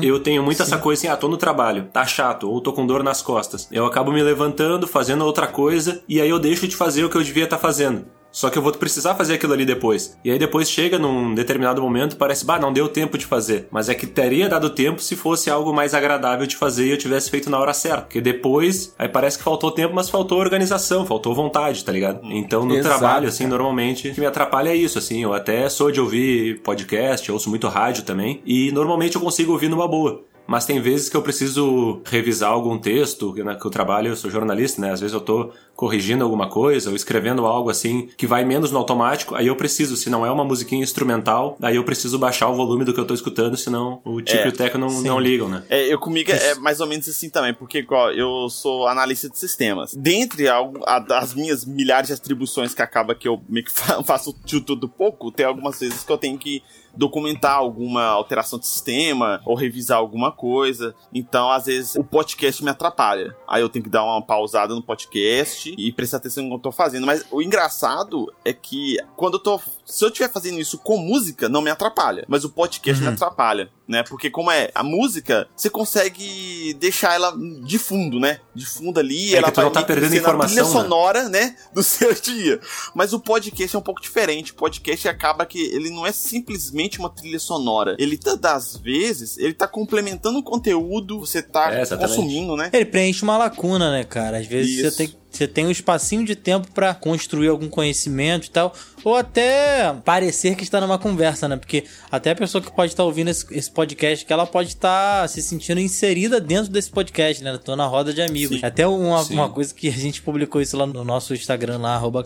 eu 0.03 0.21
tenho 0.21 0.43
muito 0.43 0.63
essa 0.63 0.79
coisa 0.79 1.01
assim, 1.01 1.09
ah, 1.09 1.17
tô 1.17 1.29
no 1.29 1.37
trabalho, 1.37 1.89
tá 1.93 2.05
chato, 2.05 2.51
ou 2.51 2.61
tô 2.61 2.73
com 2.73 2.87
dor 2.87 3.03
nas 3.03 3.23
costas. 3.23 3.69
Eu 3.71 3.87
acabo 3.87 4.13
me 4.13 4.23
levantando, 4.23 4.87
fazendo 4.87 5.25
outra 5.25 5.47
coisa, 5.47 6.03
e 6.09 6.21
aí 6.21 6.29
eu 6.29 6.39
deixo 6.39 6.67
de 6.67 6.77
fazer 6.77 7.05
o 7.05 7.11
que 7.11 7.17
eu 7.17 7.23
devia 7.23 7.45
estar 7.45 7.59
fazendo. 7.59 8.05
Só 8.39 8.49
que 8.51 8.57
eu 8.57 8.63
vou 8.63 8.71
precisar 8.71 9.17
fazer 9.17 9.35
aquilo 9.35 9.53
ali 9.53 9.67
depois. 9.67 10.17
E 10.25 10.31
aí 10.31 10.39
depois 10.39 10.71
chega 10.71 10.97
num 10.97 11.35
determinado 11.35 11.83
momento, 11.83 12.15
parece, 12.15 12.45
bah, 12.45 12.57
não 12.57 12.73
deu 12.73 12.89
tempo 12.89 13.19
de 13.19 13.27
fazer. 13.27 13.67
Mas 13.69 13.89
é 13.89 13.97
que 13.97 14.07
teria 14.07 14.49
dado 14.49 14.71
tempo 14.71 15.03
se 15.03 15.17
fosse 15.17 15.51
algo 15.51 15.73
mais 15.73 15.93
agradável 15.93 16.47
de 16.47 16.57
fazer 16.57 16.87
e 16.87 16.91
eu 16.91 16.97
tivesse 16.97 17.33
feito 17.33 17.51
na 17.51 17.59
hora 17.59 17.75
certa. 17.75 18.03
Porque 18.03 18.21
depois, 18.21 18.95
aí 18.97 19.09
parece 19.09 19.39
que 19.39 19.43
faltou 19.43 19.73
tempo, 19.73 19.93
mas 19.93 20.09
faltou 20.09 20.39
organização, 20.39 21.05
faltou 21.05 21.35
vontade, 21.35 21.85
tá 21.85 21.91
ligado? 21.91 22.21
Então 22.31 22.65
no 22.65 22.77
Exato, 22.77 23.01
trabalho, 23.01 23.27
assim, 23.27 23.43
cara. 23.43 23.57
normalmente, 23.57 24.09
o 24.11 24.15
que 24.15 24.21
me 24.21 24.27
atrapalha 24.27 24.69
é 24.69 24.77
isso, 24.77 25.01
assim. 25.01 25.25
Eu 25.25 25.35
até 25.35 25.69
sou 25.69 25.91
de 25.91 26.01
ouvir 26.01 26.61
podcast, 26.61 27.33
ouço 27.33 27.51
muito 27.51 27.67
rádio 27.67 28.05
também. 28.05 28.41
E 28.47 28.71
normalmente 28.71 29.17
eu 29.17 29.21
consigo 29.21 29.51
ouvir 29.51 29.69
numa 29.69 29.89
boa. 29.89 30.23
Mas 30.49 30.65
tem 30.65 30.81
vezes 30.81 31.11
que 31.11 31.17
eu 31.17 31.21
preciso 31.21 32.01
revisar 32.07 32.51
algum 32.51 32.79
texto, 32.79 33.35
que, 33.35 33.45
né, 33.45 33.55
que 33.55 33.67
eu 33.67 33.71
trabalho, 33.71 34.09
eu 34.09 34.17
sou 34.17 34.31
jornalista, 34.31 34.81
né? 34.81 34.91
Às 34.91 35.01
vezes 35.01 35.13
eu 35.13 35.21
tô 35.21 35.51
corrigindo 35.77 36.25
alguma 36.25 36.49
coisa 36.49 36.89
ou 36.91 36.97
escrevendo 36.97 37.45
algo 37.47 37.69
assim 37.71 38.09
que 38.17 38.27
vai 38.27 38.45
menos 38.47 38.73
no 38.73 38.79
automático, 38.79 39.35
aí 39.35 39.47
eu 39.47 39.55
preciso, 39.55 39.95
se 39.97 40.09
não 40.11 40.25
é 40.27 40.31
uma 40.31 40.43
musiquinha 40.45 40.83
instrumental, 40.83 41.57
aí 41.63 41.77
eu 41.77 41.85
preciso 41.85 42.19
baixar 42.19 42.49
o 42.49 42.55
volume 42.57 42.85
do 42.85 42.93
que 42.95 42.99
eu 42.99 43.05
tô 43.07 43.13
escutando, 43.15 43.57
senão 43.59 44.01
o 44.05 44.21
Tico 44.23 44.39
É, 44.43 44.47
e 44.47 44.49
o 44.49 44.53
Teco 44.53 44.79
não, 44.79 44.89
sim. 44.89 45.07
não 45.07 45.21
ligam, 45.21 45.49
né? 45.51 45.63
É, 45.69 45.93
eu 45.93 45.99
comigo 46.01 46.33
é 46.33 46.55
mais 46.57 46.81
ou 46.81 46.87
menos 46.87 47.07
assim 47.09 47.29
também, 47.31 47.53
porque 47.55 47.79
igual, 47.81 48.11
eu 48.13 48.49
sou 48.49 48.89
analista 48.89 49.29
de 49.29 49.39
sistemas. 49.39 49.93
Dentre 49.95 50.49
algo- 50.49 50.81
a- 50.87 51.05
as 51.19 51.35
minhas 51.35 51.65
milhares 51.65 52.09
de 52.09 52.15
atribuições 52.15 52.73
que 52.75 52.81
acaba 52.83 53.15
que 53.15 53.29
eu 53.29 53.41
meio 53.49 53.67
que 53.67 53.73
fa- 53.73 54.03
faço 54.03 54.35
de 54.45 54.61
tudo 54.63 54.89
pouco, 54.89 55.31
tem 55.31 55.45
algumas 55.47 55.79
vezes 55.79 56.03
que 56.03 56.11
eu 56.11 56.19
tenho 56.19 56.39
que 56.39 56.63
documentar 56.99 57.55
alguma 57.55 58.05
alteração 58.05 58.59
de 58.59 58.67
sistema 58.67 59.41
ou 59.47 59.55
revisar 59.55 59.99
alguma 59.99 60.33
coisa. 60.33 60.95
Então, 61.15 61.49
às 61.49 61.67
vezes, 61.67 61.95
o 61.95 62.03
podcast 62.03 62.63
me 62.65 62.71
atrapalha. 62.71 63.37
Aí 63.47 63.63
eu 63.63 63.69
tenho 63.69 63.85
que 63.85 63.91
dar 63.91 64.03
uma 64.03 64.21
pausada 64.21 64.75
no 64.75 64.83
podcast 64.83 65.73
e 65.79 65.93
prestar 65.93 66.17
atenção 66.17 66.43
no 66.43 66.51
que 66.51 66.57
eu 66.57 66.61
tô 66.61 66.73
fazendo. 66.73 67.07
Mas 67.07 67.25
o 67.31 67.41
engraçado 67.41 68.27
é 68.45 68.53
que 68.53 68.97
quando 69.17 69.35
eu 69.35 69.41
tô. 69.41 69.61
Se 69.89 70.05
eu 70.05 70.09
estiver 70.09 70.31
fazendo 70.31 70.61
isso 70.61 70.77
com 70.79 70.99
música, 70.99 71.49
não 71.49 71.63
me 71.63 71.71
atrapalha. 71.71 72.25
Mas 72.29 72.45
o 72.45 72.51
podcast 72.51 73.03
Uhum. 73.03 73.09
me 73.09 73.15
atrapalha, 73.15 73.71
né? 73.89 74.03
Porque 74.03 74.29
como 74.29 74.51
é 74.51 74.71
a 74.75 74.83
música, 74.83 75.49
você 75.57 75.71
consegue 75.71 76.75
deixar 76.79 77.15
ela 77.15 77.35
de 77.65 77.79
fundo, 77.79 78.21
né? 78.21 78.41
De 78.55 78.67
fundo 78.67 79.01
ali, 79.01 79.35
É 79.35 79.39
ela 79.39 79.49
que 79.49 79.55
tu 79.55 79.61
não 79.63 79.71
tá 79.71 79.81
que 79.81 79.87
perdendo 79.87 80.11
na 80.11 80.17
informação, 80.19 80.49
trilha 80.55 80.65
né? 80.65 80.71
sonora, 80.71 81.29
né? 81.29 81.57
Do 81.73 81.83
seu 81.83 82.13
dia. 82.15 82.61
Mas 82.95 83.13
o 83.15 83.21
podcast 83.21 83.75
é 83.75 83.79
um 83.79 83.83
pouco 83.83 84.01
diferente. 84.03 84.53
O 84.53 84.57
podcast 84.57 85.09
acaba 85.09 85.47
que 85.47 85.59
ele 85.59 85.89
não 85.91 86.07
é 86.07 86.13
simplesmente 86.13 86.99
uma 86.99 87.09
trilha 87.09 87.39
sonora. 87.39 87.97
Ele, 87.99 88.17
tá, 88.19 88.35
das 88.35 88.77
vezes, 88.77 89.39
ele 89.39 89.55
tá 89.55 89.67
complementando 89.67 90.39
o 90.39 90.43
conteúdo, 90.43 91.21
você 91.21 91.41
tá 91.43 91.73
É, 91.73 91.87
consumindo, 91.87 92.57
né? 92.57 92.69
Ele 92.73 92.85
preenche 92.85 93.23
uma 93.23 93.39
lacuna, 93.39 93.91
né, 93.91 94.05
cara? 94.05 94.39
Às 94.39 94.47
vezes 94.47 94.79
Isso. 94.79 94.91
você 94.91 94.97
tem, 95.07 95.17
você 95.31 95.47
tem 95.47 95.67
um 95.67 95.71
espacinho 95.71 96.25
de 96.25 96.35
tempo 96.35 96.71
pra 96.73 96.95
construir 96.95 97.49
algum 97.49 97.69
conhecimento 97.69 98.47
e 98.47 98.51
tal, 98.51 98.75
ou 99.05 99.15
até 99.15 99.95
parecer 100.05 100.57
que 100.57 100.63
está 100.63 100.81
numa 100.81 100.99
conversa, 100.99 101.49
né? 101.49 101.57
Porque 101.57 101.85
até 102.11 102.31
a 102.31 102.35
pessoa 102.35 102.63
que 102.63 102.73
pode 102.73 102.93
estar 102.93 103.05
ouvindo 103.05 103.29
esse, 103.29 103.47
esse 103.55 103.71
podcast, 103.71 104.25
que 104.25 104.33
ela 104.33 104.47
pode 104.47 104.71
estar 104.71 105.29
se 105.29 105.43
sentindo 105.43 105.81
inserida 105.81 106.41
dentro 106.41 106.73
desse 106.73 106.91
podcast, 106.91 107.43
né? 107.45 107.59
Tô 107.63 107.77
na 107.77 107.87
roda 107.87 108.13
de 108.13 108.23
amigos. 108.23 108.61
Sim. 108.61 108.67
Até 108.67 108.87
uma, 108.87 109.23
Sim. 109.25 109.35
uma 109.35 109.49
coisa 109.49 109.73
que 109.75 109.89
a 109.89 109.93
gente 109.93 110.23
publicou 110.23 110.61
isso 110.61 110.77
lá 110.77 110.87
no 110.87 111.05
nosso 111.05 111.35
Instagram, 111.35 111.79
lá, 111.79 111.95
arroba. 111.95 112.25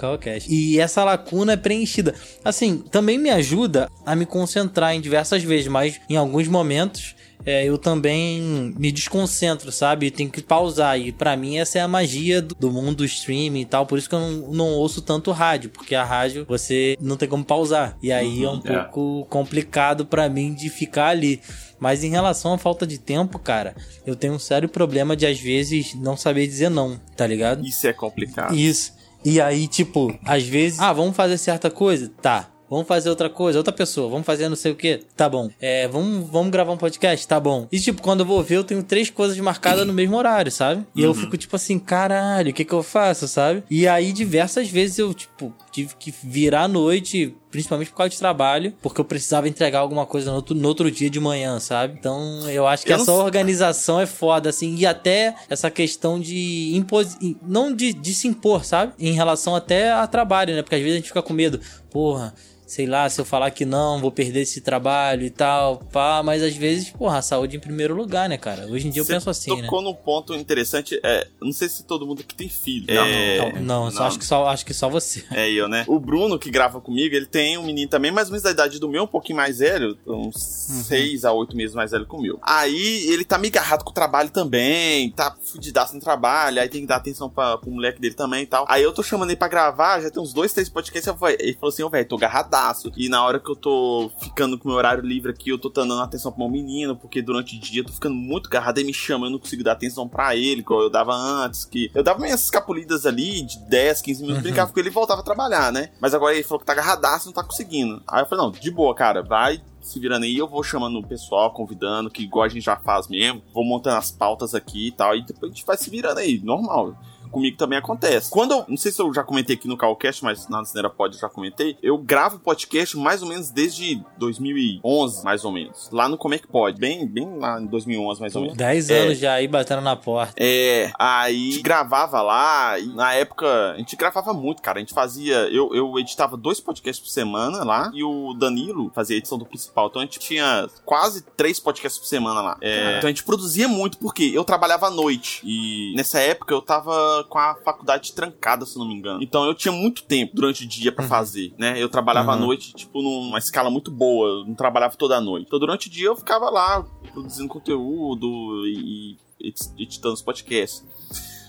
E 0.48 0.80
essa 0.80 1.04
lacuna 1.04 1.52
é 1.52 1.56
preenchida. 1.56 2.14
Assim, 2.44 2.78
também 2.78 3.18
me 3.18 3.30
ajuda 3.30 3.88
a 4.04 4.16
me 4.16 4.26
concentrar 4.26 4.94
em 4.94 5.00
diversas 5.00 5.42
vezes, 5.42 5.68
mas 5.68 6.00
em 6.08 6.16
alguns 6.16 6.48
momentos 6.48 7.14
é, 7.44 7.64
eu 7.64 7.78
também 7.78 8.74
me 8.76 8.92
desconcentro, 8.92 9.70
sabe? 9.72 10.10
Tenho 10.10 10.30
que 10.30 10.42
pausar. 10.42 10.98
E 10.98 11.12
pra 11.12 11.36
mim 11.36 11.58
essa 11.58 11.78
é 11.78 11.82
a 11.82 11.88
magia 11.88 12.40
do, 12.40 12.54
do 12.54 12.70
mundo 12.70 12.96
do 12.96 13.04
streaming 13.04 13.60
e 13.60 13.66
tal. 13.66 13.86
Por 13.86 13.98
isso 13.98 14.08
que 14.08 14.14
eu 14.14 14.20
não, 14.20 14.52
não 14.52 14.68
ouço 14.74 15.02
tanto 15.02 15.30
rádio, 15.30 15.70
porque 15.70 15.94
a 15.94 16.04
rádio 16.04 16.44
você 16.48 16.96
não 17.00 17.16
tem 17.16 17.28
como 17.28 17.44
pausar. 17.44 17.96
E 18.02 18.12
aí 18.12 18.44
é 18.44 18.48
um 18.48 18.60
é. 18.64 18.84
pouco 18.84 19.26
complicado 19.28 20.06
pra 20.06 20.28
mim 20.28 20.54
de 20.54 20.68
ficar 20.68 21.08
ali. 21.08 21.40
Mas 21.78 22.04
em 22.04 22.10
relação 22.10 22.52
à 22.52 22.58
falta 22.58 22.86
de 22.86 22.96
tempo, 22.96 23.38
cara, 23.38 23.74
eu 24.06 24.14
tenho 24.14 24.34
um 24.34 24.38
sério 24.38 24.68
problema 24.68 25.16
de 25.16 25.26
às 25.26 25.40
vezes 25.40 25.94
não 25.94 26.16
saber 26.16 26.46
dizer 26.46 26.68
não, 26.68 27.00
tá 27.16 27.26
ligado? 27.26 27.66
Isso 27.66 27.86
é 27.86 27.92
complicado. 27.92 28.54
Isso. 28.54 28.92
E 29.24 29.40
aí, 29.40 29.68
tipo, 29.68 30.16
às 30.24 30.44
vezes, 30.44 30.80
ah, 30.80 30.92
vamos 30.92 31.16
fazer 31.16 31.38
certa 31.38 31.70
coisa? 31.70 32.10
Tá. 32.20 32.51
Vamos 32.72 32.88
fazer 32.88 33.10
outra 33.10 33.28
coisa, 33.28 33.58
outra 33.58 33.70
pessoa, 33.70 34.08
vamos 34.08 34.24
fazer 34.24 34.48
não 34.48 34.56
sei 34.56 34.72
o 34.72 34.74
que, 34.74 35.02
tá 35.14 35.28
bom. 35.28 35.50
É, 35.60 35.86
vamos, 35.88 36.26
vamos 36.30 36.50
gravar 36.50 36.72
um 36.72 36.78
podcast, 36.78 37.28
tá 37.28 37.38
bom. 37.38 37.68
E 37.70 37.78
tipo, 37.78 38.00
quando 38.00 38.20
eu 38.20 38.26
vou 38.26 38.42
ver, 38.42 38.56
eu 38.56 38.64
tenho 38.64 38.82
três 38.82 39.10
coisas 39.10 39.38
marcadas 39.40 39.86
no 39.86 39.92
mesmo 39.92 40.16
horário, 40.16 40.50
sabe? 40.50 40.82
E 40.96 41.02
eu 41.02 41.12
fico 41.12 41.36
tipo 41.36 41.54
assim, 41.54 41.78
caralho, 41.78 42.50
o 42.50 42.54
que 42.54 42.64
que 42.64 42.72
eu 42.72 42.82
faço, 42.82 43.28
sabe? 43.28 43.62
E 43.70 43.86
aí, 43.86 44.10
diversas 44.10 44.70
vezes 44.70 44.98
eu, 44.98 45.12
tipo, 45.12 45.52
tive 45.70 45.94
que 45.98 46.10
virar 46.24 46.62
à 46.62 46.68
noite, 46.68 47.36
principalmente 47.50 47.90
por 47.90 47.98
causa 47.98 48.08
de 48.08 48.18
trabalho, 48.18 48.72
porque 48.80 48.98
eu 49.02 49.04
precisava 49.04 49.46
entregar 49.46 49.80
alguma 49.80 50.06
coisa 50.06 50.30
no 50.30 50.36
outro, 50.36 50.54
no 50.54 50.66
outro 50.66 50.90
dia 50.90 51.10
de 51.10 51.20
manhã, 51.20 51.60
sabe? 51.60 51.96
Então, 51.98 52.48
eu 52.48 52.66
acho 52.66 52.86
que 52.86 52.92
Eu 52.92 52.96
não 52.96 53.02
essa 53.04 53.12
sei- 53.12 53.22
organização 53.22 54.00
é 54.00 54.06
foda, 54.06 54.48
assim, 54.48 54.74
e 54.76 54.86
até 54.86 55.34
essa 55.50 55.70
questão 55.70 56.18
de 56.18 56.72
impos... 56.74 57.18
não 57.46 57.70
de, 57.74 57.92
de 57.92 58.14
se 58.14 58.26
impor, 58.28 58.64
sabe? 58.64 58.94
Em 58.98 59.12
relação 59.12 59.54
até 59.54 59.92
a 59.92 60.06
trabalho, 60.06 60.54
né? 60.54 60.62
Porque 60.62 60.76
às 60.76 60.80
vezes 60.80 60.94
a 60.94 60.96
gente 61.00 61.08
fica 61.08 61.20
com 61.20 61.34
medo, 61.34 61.60
porra, 61.90 62.32
sei 62.66 62.86
lá, 62.86 63.08
se 63.08 63.20
eu 63.20 63.24
falar 63.24 63.50
que 63.50 63.64
não, 63.64 64.00
vou 64.00 64.10
perder 64.10 64.40
esse 64.42 64.60
trabalho 64.60 65.24
e 65.24 65.30
tal, 65.30 65.76
pá, 65.92 66.22
mas 66.24 66.42
às 66.42 66.54
vezes, 66.56 66.90
porra, 66.90 67.18
a 67.18 67.22
saúde 67.22 67.56
em 67.56 67.60
primeiro 67.60 67.94
lugar, 67.94 68.28
né, 68.28 68.38
cara? 68.38 68.66
Hoje 68.66 68.88
em 68.88 68.90
dia 68.90 69.00
eu 69.00 69.04
Você 69.04 69.12
penso 69.14 69.28
assim, 69.30 69.54
né? 69.56 69.62
tocou 69.62 69.82
num 69.82 69.94
ponto 69.94 70.34
interessante. 70.34 70.98
É, 71.02 71.26
não 71.40 71.52
sei 71.52 71.68
se 71.68 71.84
todo 71.84 72.06
mundo 72.06 72.20
aqui 72.20 72.34
tem 72.34 72.48
filho. 72.48 72.86
Não, 72.94 73.04
é, 73.04 73.52
Não, 73.60 73.84
não, 73.84 73.90
só 73.90 74.04
acho 74.04 74.18
que 74.18 74.24
só 74.24 74.46
acho 74.48 74.64
que 74.64 74.72
só 74.74 74.88
você. 74.88 75.24
É 75.32 75.50
eu, 75.50 75.68
né? 75.68 75.84
O 75.86 75.98
Bruno, 76.00 76.38
que 76.38 76.50
grava 76.50 76.80
comigo, 76.80 77.14
ele 77.14 77.26
tem 77.26 77.58
um 77.58 77.62
menino 77.64 77.90
também, 77.90 78.10
mais 78.10 78.28
ou 78.28 78.32
menos 78.32 78.42
da 78.42 78.50
idade 78.50 78.78
do 78.78 78.88
meu, 78.88 79.04
um 79.04 79.06
pouquinho 79.08 79.36
mais 79.36 79.58
velho, 79.58 79.98
uns 80.06 80.68
Uhum. 80.72 80.82
seis 80.84 81.24
a 81.24 81.32
oito 81.32 81.56
meses 81.56 81.74
mais 81.74 81.90
velho 81.90 82.06
que 82.06 82.14
o 82.16 82.20
meu. 82.20 82.38
Aí 82.42 83.06
ele 83.08 83.24
tá 83.24 83.36
meio 83.38 83.52
agarrado 83.52 83.84
com 83.84 83.90
o 83.90 83.94
trabalho 83.94 84.30
também, 84.30 85.10
tá 85.10 85.34
fudidaço 85.44 85.94
no 85.94 86.00
trabalho, 86.00 86.60
aí 86.60 86.68
tem 86.68 86.80
que 86.82 86.86
dar 86.86 86.96
atenção 86.96 87.28
pra, 87.28 87.58
pro 87.58 87.70
moleque 87.70 88.00
dele 88.00 88.14
também 88.14 88.44
e 88.44 88.46
tal. 88.46 88.64
Aí 88.68 88.82
eu 88.82 88.92
tô 88.92 89.02
chamando 89.02 89.30
ele 89.30 89.36
pra 89.36 89.48
gravar, 89.48 90.00
já 90.00 90.10
tem 90.10 90.22
uns 90.22 90.32
dois, 90.32 90.52
três 90.52 90.68
podcasts, 90.68 91.06
eu 91.06 91.16
falei- 91.16 91.36
ele 91.40 91.54
falou 91.54 91.68
assim, 91.68 91.82
ô 91.82 91.90
velho, 91.90 92.06
tô 92.08 92.16
agarradaço. 92.52 92.92
E 92.96 93.08
na 93.08 93.24
hora 93.24 93.40
que 93.40 93.50
eu 93.50 93.56
tô 93.56 94.10
ficando 94.20 94.58
com 94.58 94.68
meu 94.68 94.76
horário 94.76 95.02
livre 95.02 95.32
aqui, 95.32 95.50
eu 95.50 95.58
tô 95.58 95.70
dando 95.70 95.94
atenção 95.94 96.30
pro 96.30 96.40
meu 96.40 96.50
menino, 96.50 96.94
porque 96.94 97.22
durante 97.22 97.56
o 97.56 97.60
dia 97.60 97.80
eu 97.80 97.86
tô 97.86 97.92
ficando 97.92 98.14
muito 98.14 98.48
agarrado, 98.48 98.78
aí 98.78 98.84
me 98.84 98.92
chama, 98.92 99.26
eu 99.26 99.30
não 99.30 99.38
consigo 99.38 99.64
dar 99.64 99.72
atenção 99.72 100.06
pra 100.06 100.36
ele, 100.36 100.60
igual 100.60 100.82
eu 100.82 100.90
dava 100.90 101.14
antes, 101.14 101.64
que 101.64 101.90
eu 101.94 102.02
dava 102.02 102.20
minhas 102.20 102.44
escapulidas 102.44 103.06
ali 103.06 103.42
de 103.42 103.58
10, 103.68 104.02
15 104.02 104.22
minutos, 104.22 104.42
brincava 104.42 104.72
com 104.72 104.78
ele 104.78 104.88
e 104.88 104.92
voltava 104.92 105.20
a 105.20 105.24
trabalhar, 105.24 105.72
né? 105.72 105.90
Mas 106.00 106.14
agora 106.14 106.34
ele 106.34 106.44
falou 106.44 106.60
que 106.60 106.66
tá 106.66 106.72
agarradaço, 106.72 107.26
não 107.26 107.32
tá 107.32 107.42
conseguindo. 107.42 108.02
Aí 108.06 108.22
eu 108.22 108.26
falei, 108.26 108.44
não, 108.44 108.52
de 108.52 108.70
boa, 108.70 108.94
cara, 108.94 109.22
vai 109.22 109.62
se 109.80 109.98
virando 109.98 110.24
aí, 110.24 110.38
eu 110.38 110.46
vou 110.46 110.62
chamando 110.62 110.98
o 110.98 111.06
pessoal, 111.06 111.52
convidando, 111.52 112.08
que 112.08 112.22
igual 112.22 112.44
a 112.44 112.48
gente 112.48 112.64
já 112.64 112.76
faz 112.76 113.08
mesmo, 113.08 113.42
vou 113.52 113.64
montando 113.64 113.96
as 113.96 114.12
pautas 114.12 114.54
aqui 114.54 114.88
e 114.88 114.92
tal, 114.92 115.16
e 115.16 115.22
depois 115.22 115.50
a 115.50 115.54
gente 115.54 115.66
vai 115.66 115.76
se 115.76 115.90
virando 115.90 116.18
aí, 116.18 116.40
normal. 116.40 116.96
Comigo 117.32 117.56
também 117.56 117.78
acontece. 117.78 118.30
Quando 118.30 118.52
eu, 118.52 118.64
não 118.68 118.76
sei 118.76 118.92
se 118.92 119.00
eu 119.02 119.12
já 119.12 119.24
comentei 119.24 119.56
aqui 119.56 119.66
no 119.66 119.76
Calcast, 119.76 120.22
mas 120.22 120.48
na 120.48 120.64
Cineira 120.64 120.88
Pod 120.90 121.14
eu 121.14 121.20
já 121.20 121.28
comentei, 121.28 121.76
eu 121.82 121.96
gravo 121.98 122.38
podcast 122.38 122.96
mais 122.96 123.22
ou 123.22 123.28
menos 123.28 123.50
desde 123.50 124.00
2011, 124.18 125.24
mais 125.24 125.44
ou 125.44 125.52
menos. 125.52 125.88
Lá 125.90 126.08
no 126.08 126.16
Como 126.16 126.34
é 126.34 126.38
que 126.38 126.46
Pode, 126.52 126.78
bem, 126.78 127.06
bem 127.06 127.38
lá 127.38 127.58
em 127.60 127.66
2011, 127.66 128.20
mais 128.20 128.36
ou 128.36 128.42
menos. 128.42 128.56
10 128.56 128.90
É. 128.90 128.98
anos 129.00 129.18
já 129.18 129.32
aí 129.32 129.48
batendo 129.48 129.80
na 129.80 129.96
porta. 129.96 130.34
É, 130.36 130.92
aí 130.98 131.48
a 131.48 131.50
gente 131.52 131.62
gravava 131.62 132.20
lá, 132.20 132.78
e 132.78 132.86
na 132.88 133.14
época 133.14 133.72
a 133.72 133.78
gente 133.78 133.96
gravava 133.96 134.34
muito, 134.34 134.60
cara. 134.60 134.78
A 134.78 134.80
gente 134.80 134.92
fazia. 134.92 135.34
Eu, 135.48 135.74
eu 135.74 135.98
editava 135.98 136.36
dois 136.36 136.60
podcasts 136.60 137.02
por 137.02 137.10
semana 137.10 137.64
lá, 137.64 137.90
e 137.94 138.04
o 138.04 138.34
Danilo 138.34 138.92
fazia 138.94 139.16
a 139.16 139.18
edição 139.18 139.38
do 139.38 139.46
principal. 139.46 139.86
Então 139.88 140.02
a 140.02 140.04
gente 140.04 140.18
tinha 140.18 140.68
quase 140.84 141.22
três 141.36 141.58
podcasts 141.58 141.98
por 141.98 142.06
semana 142.06 142.42
lá. 142.42 142.58
É, 142.60 142.98
então 142.98 143.08
a 143.08 143.10
gente 143.10 143.24
produzia 143.24 143.66
muito, 143.66 143.96
porque 143.96 144.24
eu 144.34 144.44
trabalhava 144.44 144.88
à 144.88 144.90
noite. 144.90 145.40
E 145.42 145.94
nessa 145.96 146.20
época 146.20 146.52
eu 146.52 146.60
tava 146.60 147.21
com 147.24 147.38
a 147.38 147.54
faculdade 147.64 148.12
trancada, 148.12 148.64
se 148.66 148.78
não 148.78 148.86
me 148.86 148.94
engano. 148.94 149.22
Então 149.22 149.44
eu 149.44 149.54
tinha 149.54 149.72
muito 149.72 150.02
tempo 150.04 150.34
durante 150.34 150.64
o 150.64 150.68
dia 150.68 150.92
pra 150.92 151.06
fazer, 151.06 151.52
né? 151.58 151.80
Eu 151.82 151.88
trabalhava 151.88 152.32
à 152.32 152.34
Uhum. 152.36 152.40
noite, 152.42 152.72
tipo, 152.74 153.00
numa 153.02 153.38
escala 153.38 153.70
muito 153.70 153.90
boa. 153.90 154.28
Eu 154.40 154.44
não 154.46 154.54
trabalhava 154.54 154.96
toda 154.96 155.16
a 155.16 155.20
noite. 155.20 155.46
Então 155.46 155.58
durante 155.58 155.88
o 155.88 155.90
dia 155.90 156.06
eu 156.06 156.16
ficava 156.16 156.50
lá 156.50 156.82
produzindo 157.12 157.48
conteúdo 157.48 158.66
e 158.66 159.16
edi- 159.40 159.70
editando 159.78 160.14
os 160.14 160.22
podcasts. 160.22 160.84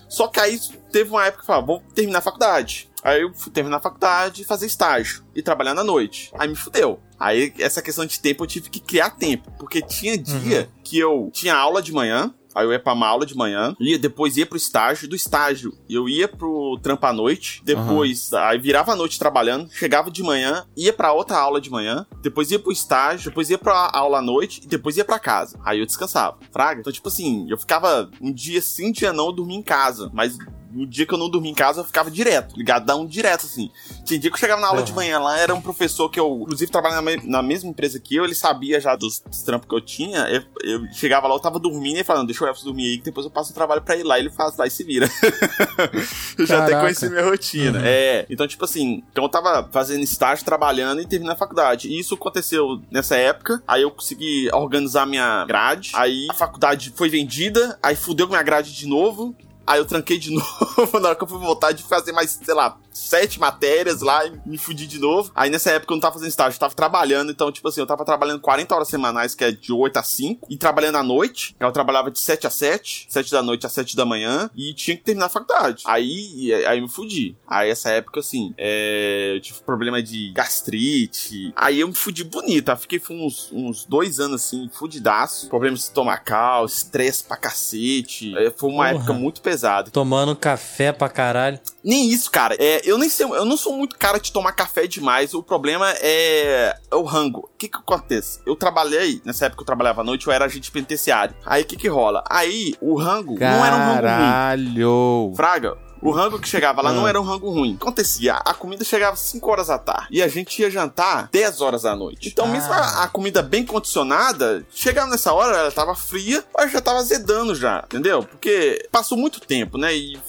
Só 0.09 0.27
que 0.27 0.39
aí 0.39 0.59
teve 0.91 1.09
uma 1.09 1.25
época 1.25 1.37
que 1.43 1.43
eu 1.43 1.47
falava, 1.47 1.65
vou 1.65 1.81
terminar 1.95 2.19
a 2.19 2.21
faculdade. 2.21 2.87
Aí 3.03 3.21
eu 3.21 3.33
fui 3.33 3.51
terminar 3.51 3.77
a 3.77 3.81
faculdade 3.81 4.43
e 4.43 4.45
fazer 4.45 4.65
estágio. 4.67 5.25
E 5.35 5.41
trabalhar 5.41 5.73
na 5.73 5.83
noite. 5.83 6.31
Aí 6.37 6.47
me 6.47 6.55
fudeu. 6.55 6.99
Aí 7.19 7.51
essa 7.59 7.81
questão 7.81 8.05
de 8.05 8.19
tempo 8.19 8.43
eu 8.43 8.47
tive 8.47 8.69
que 8.69 8.79
criar 8.79 9.09
tempo. 9.11 9.51
Porque 9.57 9.81
tinha 9.81 10.17
dia 10.17 10.69
que 10.83 10.97
eu 10.99 11.29
tinha 11.33 11.55
aula 11.55 11.81
de 11.81 11.91
manhã. 11.91 12.33
Aí 12.55 12.65
eu 12.65 12.71
ia 12.71 12.79
pra 12.79 12.93
uma 12.93 13.07
aula 13.07 13.25
de 13.25 13.35
manhã, 13.35 13.75
ia, 13.79 13.97
depois 13.97 14.37
ia 14.37 14.45
pro 14.45 14.57
estágio, 14.57 15.07
do 15.07 15.15
estágio 15.15 15.73
eu 15.89 16.07
ia 16.07 16.27
pro 16.27 16.79
trampo 16.81 17.05
à 17.05 17.13
noite, 17.13 17.61
depois 17.63 18.31
aí 18.33 18.57
virava 18.57 18.93
a 18.93 18.95
noite 18.95 19.19
trabalhando, 19.19 19.69
chegava 19.71 20.09
de 20.09 20.23
manhã, 20.23 20.65
ia 20.75 20.93
pra 20.93 21.13
outra 21.13 21.37
aula 21.37 21.59
de 21.59 21.69
manhã, 21.69 22.05
depois 22.21 22.51
ia 22.51 22.59
pro 22.59 22.71
estágio, 22.71 23.29
depois 23.29 23.49
ia 23.49 23.57
pra 23.57 23.89
aula 23.93 24.19
à 24.19 24.21
noite 24.21 24.61
e 24.63 24.67
depois 24.67 24.97
ia 24.97 25.05
pra 25.05 25.19
casa. 25.19 25.59
Aí 25.63 25.79
eu 25.79 25.85
descansava. 25.85 26.37
Fraga? 26.51 26.79
Então, 26.79 26.93
tipo 26.93 27.07
assim, 27.07 27.45
eu 27.49 27.57
ficava 27.57 28.09
um 28.21 28.31
dia 28.31 28.61
sim, 28.61 28.91
dia 28.91 29.13
não, 29.13 29.27
eu 29.27 29.31
dormia 29.31 29.57
em 29.57 29.63
casa, 29.63 30.09
mas 30.13 30.37
no 30.73 30.85
dia 30.87 31.05
que 31.05 31.13
eu 31.13 31.17
não 31.17 31.29
dormia 31.29 31.51
em 31.51 31.55
casa, 31.55 31.81
eu 31.81 31.85
ficava 31.85 32.09
direto, 32.09 32.55
ligadão 32.57 33.05
direto, 33.05 33.45
assim. 33.45 33.69
Tinha 34.03 34.19
dia 34.19 34.29
que 34.29 34.35
eu 34.35 34.39
chegava 34.39 34.59
na 34.61 34.67
aula 34.67 34.83
de 34.83 34.91
manhã 34.93 35.19
lá, 35.19 35.37
era 35.39 35.53
um 35.53 35.61
professor 35.61 36.09
que 36.09 36.19
eu, 36.19 36.39
inclusive, 36.41 36.71
trabalha 36.71 36.95
na, 36.95 37.01
me- 37.01 37.21
na 37.27 37.41
mesma 37.41 37.69
empresa 37.69 37.99
que 37.99 38.15
eu, 38.15 38.23
ele 38.25 38.35
sabia 38.35 38.79
já 38.81 38.95
dos, 38.95 39.19
dos 39.19 39.43
trampos 39.43 39.67
que 39.69 39.75
eu 39.75 39.81
tinha. 39.81 40.19
Eu, 40.29 40.43
eu 40.63 40.87
chegava 40.93 41.27
lá, 41.27 41.35
eu 41.35 41.39
tava 41.39 41.59
dormindo 41.59 41.99
e 41.99 42.03
falando, 42.03 42.27
deixa 42.27 42.43
o 42.43 42.47
Elvis 42.47 42.63
dormir 42.63 42.85
aí, 42.91 42.97
que 42.97 43.03
depois 43.05 43.25
eu 43.25 43.31
passo 43.31 43.51
o 43.51 43.53
trabalho 43.53 43.81
pra 43.81 43.95
ele 43.95 44.03
lá, 44.03 44.17
ele 44.19 44.29
faz 44.29 44.57
lá 44.57 44.65
e 44.67 44.69
se 44.69 44.83
vira. 44.83 45.07
eu 46.37 46.45
já 46.45 46.63
até 46.65 46.79
conheci 46.79 47.09
minha 47.09 47.23
rotina. 47.23 47.81
É, 47.83 48.25
então, 48.29 48.47
tipo 48.47 48.63
assim, 48.65 49.03
então 49.11 49.23
eu 49.23 49.29
tava 49.29 49.69
fazendo 49.71 50.03
estágio, 50.03 50.45
trabalhando 50.45 51.01
e 51.01 51.05
terminando 51.07 51.33
a 51.35 51.37
faculdade. 51.37 51.87
E 51.87 51.99
isso 51.99 52.15
aconteceu 52.15 52.81
nessa 52.91 53.15
época, 53.15 53.61
aí 53.67 53.81
eu 53.81 53.91
consegui 53.91 54.49
organizar 54.53 55.05
minha 55.05 55.45
grade, 55.45 55.91
aí 55.93 56.27
a 56.29 56.33
faculdade 56.33 56.93
foi 56.95 57.09
vendida, 57.09 57.77
aí 57.81 57.95
fudeu 57.95 58.27
com 58.27 58.33
minha 58.33 58.43
grade 58.43 58.73
de 58.73 58.87
novo, 58.87 59.35
Aí 59.65 59.79
eu 59.79 59.85
tranquei 59.85 60.17
de 60.17 60.31
novo 60.33 60.99
na 60.99 61.09
hora 61.09 61.15
que 61.15 61.23
eu 61.23 61.27
fui 61.27 61.39
voltar 61.39 61.71
de 61.71 61.83
fazer 61.83 62.11
mais, 62.11 62.39
sei 62.43 62.53
lá, 62.53 62.77
sete 62.91 63.39
matérias 63.39 64.01
lá 64.01 64.25
e 64.25 64.39
me 64.45 64.57
fudi 64.57 64.85
de 64.85 64.99
novo. 64.99 65.31
Aí 65.35 65.49
nessa 65.49 65.71
época 65.71 65.91
eu 65.93 65.95
não 65.95 66.01
tava 66.01 66.13
fazendo 66.13 66.29
estágio, 66.29 66.55
eu 66.55 66.59
tava 66.59 66.75
trabalhando, 66.75 67.31
então, 67.31 67.51
tipo 67.51 67.67
assim, 67.67 67.79
eu 67.81 67.87
tava 67.87 68.05
trabalhando 68.05 68.39
40 68.39 68.75
horas 68.75 68.87
semanais, 68.87 69.33
que 69.33 69.43
é 69.43 69.51
de 69.51 69.71
8 69.73 69.97
a 69.97 70.03
5, 70.03 70.47
e 70.49 70.57
trabalhando 70.57 70.97
à 70.97 71.03
noite. 71.03 71.55
Eu 71.59 71.71
trabalhava 71.71 72.11
de 72.11 72.19
7 72.19 72.45
a 72.45 72.49
7, 72.49 73.07
7 73.09 73.31
da 73.31 73.41
noite 73.41 73.65
a 73.65 73.69
7 73.69 73.95
da 73.95 74.05
manhã, 74.05 74.49
e 74.55 74.73
tinha 74.73 74.95
que 74.95 75.03
terminar 75.03 75.25
a 75.25 75.29
faculdade. 75.29 75.83
Aí, 75.87 76.53
aí 76.67 76.77
eu 76.77 76.83
me 76.83 76.89
fudi. 76.89 77.35
Aí 77.47 77.69
essa 77.69 77.89
época, 77.89 78.19
assim, 78.19 78.53
é, 78.57 79.33
eu 79.35 79.41
tive 79.41 79.59
problema 79.61 80.01
de 80.01 80.31
gastrite. 80.31 81.51
Aí 81.55 81.79
eu 81.79 81.87
me 81.87 81.95
fudi 81.95 82.23
bonito, 82.23 82.65
tá? 82.65 82.75
Fiquei 82.75 83.01
uns, 83.09 83.49
uns 83.51 83.85
dois 83.85 84.19
anos 84.19 84.43
assim, 84.43 84.69
fudidaço. 84.71 85.49
Problemas 85.49 85.81
estomacal, 85.81 86.65
estresse 86.65 87.23
pra 87.23 87.37
cacete. 87.37 88.37
É, 88.37 88.51
foi 88.51 88.69
uma 88.69 88.85
Porra. 88.85 88.97
época 88.97 89.13
muito 89.13 89.41
pesada. 89.41 89.52
Tomando 89.91 90.35
café 90.35 90.91
pra 90.91 91.09
caralho. 91.09 91.59
Nem 91.83 92.09
isso, 92.09 92.31
cara. 92.31 92.55
É, 92.59 92.81
eu 92.83 92.97
nem 92.97 93.09
sei, 93.09 93.25
eu 93.25 93.45
não 93.45 93.57
sou 93.57 93.77
muito 93.77 93.97
cara 93.97 94.19
de 94.19 94.31
tomar 94.31 94.53
café 94.53 94.87
demais. 94.87 95.33
O 95.33 95.43
problema 95.43 95.91
é, 95.99 96.75
é 96.91 96.95
o 96.95 97.03
rango. 97.03 97.49
O 97.53 97.57
que 97.57 97.67
que 97.67 97.77
acontece? 97.77 98.39
Eu 98.45 98.55
trabalhei, 98.55 99.21
nessa 99.25 99.45
época 99.45 99.61
eu 99.61 99.65
trabalhava 99.65 100.01
à 100.01 100.03
noite, 100.03 100.27
eu 100.27 100.33
era 100.33 100.45
agente 100.45 100.71
penitenciário. 100.71 101.35
Aí 101.45 101.63
o 101.63 101.65
que 101.65 101.75
que 101.75 101.87
rola? 101.87 102.23
Aí 102.29 102.75
o 102.81 102.95
rango 102.95 103.37
não 103.39 103.65
era 103.65 103.75
um 103.75 103.79
rango 103.79 103.93
ruim. 103.93 104.01
Caralho. 104.01 105.33
Fraga, 105.35 105.77
o 106.03 106.11
rango 106.11 106.39
que 106.39 106.47
chegava 106.47 106.81
lá 106.81 106.91
não 106.91 107.07
era 107.07 107.19
um 107.19 107.23
rango 107.23 107.49
ruim. 107.49 107.77
Acontecia, 107.79 108.35
a 108.35 108.53
comida 108.53 108.83
chegava 108.83 109.15
5 109.15 109.49
horas 109.49 109.67
da 109.67 109.77
tarde 109.77 110.07
e 110.11 110.21
a 110.21 110.27
gente 110.27 110.61
ia 110.61 110.69
jantar 110.69 111.29
10 111.31 111.61
horas 111.61 111.83
da 111.83 111.95
noite. 111.95 112.29
Então, 112.29 112.47
mesmo 112.47 112.71
a, 112.73 113.03
a 113.03 113.07
comida 113.07 113.41
bem 113.41 113.65
condicionada, 113.65 114.65
chegava 114.73 115.09
nessa 115.09 115.33
hora, 115.33 115.57
ela 115.57 115.71
tava 115.71 115.95
fria, 115.95 116.43
mas 116.55 116.71
já 116.71 116.81
tava 116.81 116.99
azedando 116.99 117.55
já, 117.55 117.83
entendeu? 117.85 118.23
Porque 118.23 118.87
passou 118.91 119.17
muito 119.17 119.39
tempo, 119.39 119.77
né? 119.77 119.95
E 119.95 120.19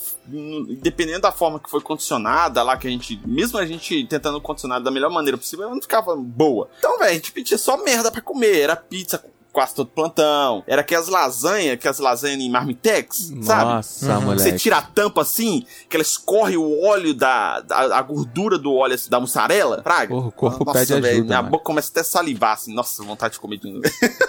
dependendo 0.81 1.21
da 1.21 1.33
forma 1.33 1.61
que 1.61 1.69
foi 1.69 1.81
condicionada 1.81 2.63
lá, 2.63 2.77
que 2.77 2.87
a 2.87 2.91
gente, 2.91 3.21
mesmo 3.27 3.59
a 3.59 3.67
gente 3.67 4.07
tentando 4.07 4.41
condicionar 4.41 4.81
da 4.81 4.91
melhor 4.91 5.11
maneira 5.11 5.37
possível, 5.37 5.67
ela 5.67 5.75
não 5.75 5.83
ficava 5.83 6.17
boa. 6.17 6.69
Então, 6.79 6.99
velho, 6.99 7.11
a 7.11 7.15
gente 7.15 7.33
pedia 7.33 7.59
só 7.59 7.77
merda 7.77 8.11
pra 8.11 8.23
comer. 8.23 8.61
Era 8.61 8.77
pizza 8.77 9.19
com 9.19 9.29
quase 9.55 9.75
todo 9.75 9.87
plantão. 9.89 10.63
Era 10.67 10.83
aquelas 10.83 11.09
lasanhas, 11.09 11.75
aquelas 11.75 11.99
lasanhas 11.99 12.41
em 12.41 12.51
marmitex, 12.51 13.33
sabe? 13.43 13.65
Nossa, 13.65 14.15
Uhum. 14.19 14.21
moleque. 14.23 14.43
Você 14.43 14.53
tira 14.59 14.77
a 14.79 14.83
tampa 14.83 15.23
assim, 15.23 15.65
que 15.89 15.97
ela 15.97 16.03
escorre 16.03 16.57
o 16.57 16.83
óleo 16.85 17.15
da, 17.15 17.61
da 17.61 17.97
a 17.97 18.03
gordura 18.03 18.59
do 18.59 18.75
óleo 18.75 18.95
assim, 18.95 19.09
da 19.09 19.19
mussarela, 19.21 19.81
praga. 19.81 20.09
Porra, 20.09 20.27
o 20.29 20.33
corpo 20.33 20.65
Nossa, 20.65 20.79
pede 20.81 20.93
velho, 21.01 21.07
ajuda, 21.07 21.25
Minha 21.27 21.39
mano. 21.39 21.51
boca 21.53 21.65
começa 21.65 21.91
até 21.91 22.01
a 22.01 22.05
salivar, 22.05 22.53
assim. 22.55 22.75
Nossa, 22.75 23.03
vontade 23.05 23.35
de 23.35 23.41
comer 23.41 23.59
de 23.59 23.71
novo. 23.73 23.83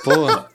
Porra. 0.04 0.48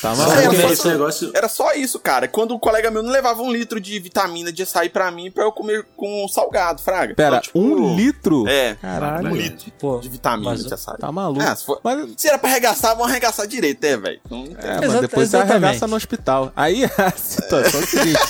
Tá 0.00 0.14
porque 0.14 0.56
mas- 0.62 0.72
esse 0.72 0.86
negócio. 0.86 1.30
Era 1.34 1.48
só 1.48 1.72
isso, 1.72 1.98
cara. 1.98 2.28
Quando 2.28 2.52
o 2.54 2.58
colega 2.58 2.90
meu 2.90 3.02
não 3.02 3.10
levava 3.10 3.42
um 3.42 3.50
litro 3.50 3.80
de 3.80 3.98
vitamina 3.98 4.52
de 4.52 4.62
açaí 4.62 4.88
pra 4.88 5.10
mim 5.10 5.30
pra 5.30 5.42
eu 5.42 5.50
comer 5.50 5.84
com 5.96 6.28
salgado, 6.28 6.80
fraga. 6.80 7.14
Pera, 7.14 7.28
Então, 7.36 7.40
tipo, 7.40 7.58
um 7.58 7.96
litro? 7.96 8.46
É, 8.48 8.74
Caralho. 8.76 9.28
um 9.30 9.34
litro 9.34 9.72
Pô, 9.78 9.98
de 9.98 10.08
vitamina 10.08 10.50
mas- 10.50 10.64
de 10.64 10.72
açaí. 10.72 10.98
Tá 10.98 11.10
maluco. 11.10 11.42
É, 11.42 11.54
se, 11.56 11.64
for- 11.64 11.80
Mas, 11.82 12.08
se 12.16 12.28
era 12.28 12.38
pra 12.38 12.48
arregaçar, 12.50 12.94
vamos 12.94 13.10
arregaçar 13.10 13.46
direito, 13.46 13.82
né, 13.82 13.96
velho? 13.96 14.20
Então, 14.24 14.44
é, 14.58 14.74
mas 14.76 14.84
Exata- 14.84 15.00
depois 15.00 15.28
você 15.30 15.36
arregaça 15.36 15.86
no 15.88 15.96
hospital. 15.96 16.52
Aí 16.54 16.84
a 16.96 17.10
situação 17.10 17.80
é 17.80 17.86
seguinte. 17.86 18.20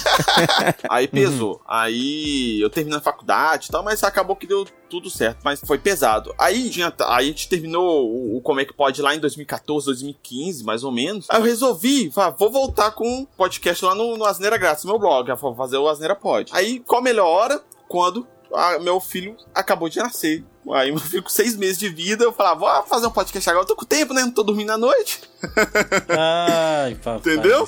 Aí 0.88 1.06
pesou. 1.08 1.60
Aí 1.68 2.60
eu 2.62 2.70
terminei 2.70 2.98
a 2.98 3.02
faculdade 3.02 3.66
e 3.68 3.70
tal, 3.72 3.82
mas 3.82 4.02
acabou 4.02 4.36
que 4.36 4.46
deu 4.46 4.66
tudo 4.88 5.10
certo. 5.10 5.38
Mas 5.44 5.60
foi 5.60 5.78
pesado. 5.78 6.34
Aí, 6.38 6.70
a 7.08 7.22
gente 7.22 7.48
terminou 7.48 8.08
o, 8.10 8.36
o 8.36 8.40
Como 8.40 8.60
é 8.60 8.64
que 8.64 8.72
pode 8.72 9.00
lá 9.02 9.14
em 9.14 9.20
2014, 9.20 9.86
2015, 9.86 10.64
mais 10.64 10.84
ou 10.84 10.92
menos. 10.92 11.26
Aí 11.28 11.38
eu 11.38 11.44
resolvi, 11.44 12.10
falar, 12.10 12.30
vou 12.30 12.50
voltar 12.50 12.90
com 12.92 13.06
um 13.08 13.24
podcast 13.24 13.84
lá 13.84 13.94
no, 13.94 14.16
no 14.16 14.24
Asneira 14.24 14.56
Grátis, 14.58 14.84
meu 14.84 14.98
blog. 14.98 15.30
Vou 15.34 15.54
fazer 15.54 15.76
o 15.76 15.88
Asneira 15.88 16.14
Pod. 16.16 16.50
Aí, 16.54 16.80
qual 16.80 17.00
a 17.00 17.04
melhor 17.04 17.26
hora? 17.26 17.60
Quando 17.88 18.26
a- 18.52 18.78
meu 18.78 19.00
filho 19.00 19.36
acabou 19.54 19.88
de 19.88 19.98
nascer. 19.98 20.44
Aí 20.72 20.90
meu 20.90 21.00
filho 21.00 21.22
com 21.22 21.28
seis 21.28 21.56
meses 21.56 21.78
de 21.78 21.88
vida, 21.88 22.24
eu 22.24 22.32
falava, 22.32 22.58
vou 22.80 22.86
fazer 22.88 23.06
um 23.06 23.10
podcast 23.10 23.48
agora. 23.48 23.62
Eu 23.64 23.68
tô 23.68 23.76
com 23.76 23.84
tempo, 23.84 24.12
né? 24.12 24.22
Não 24.22 24.30
tô 24.30 24.42
dormindo 24.42 24.70
à 24.72 24.78
noite. 24.78 25.20
Ai, 26.08 26.94
papai 27.02 27.18
Entendeu? 27.34 27.66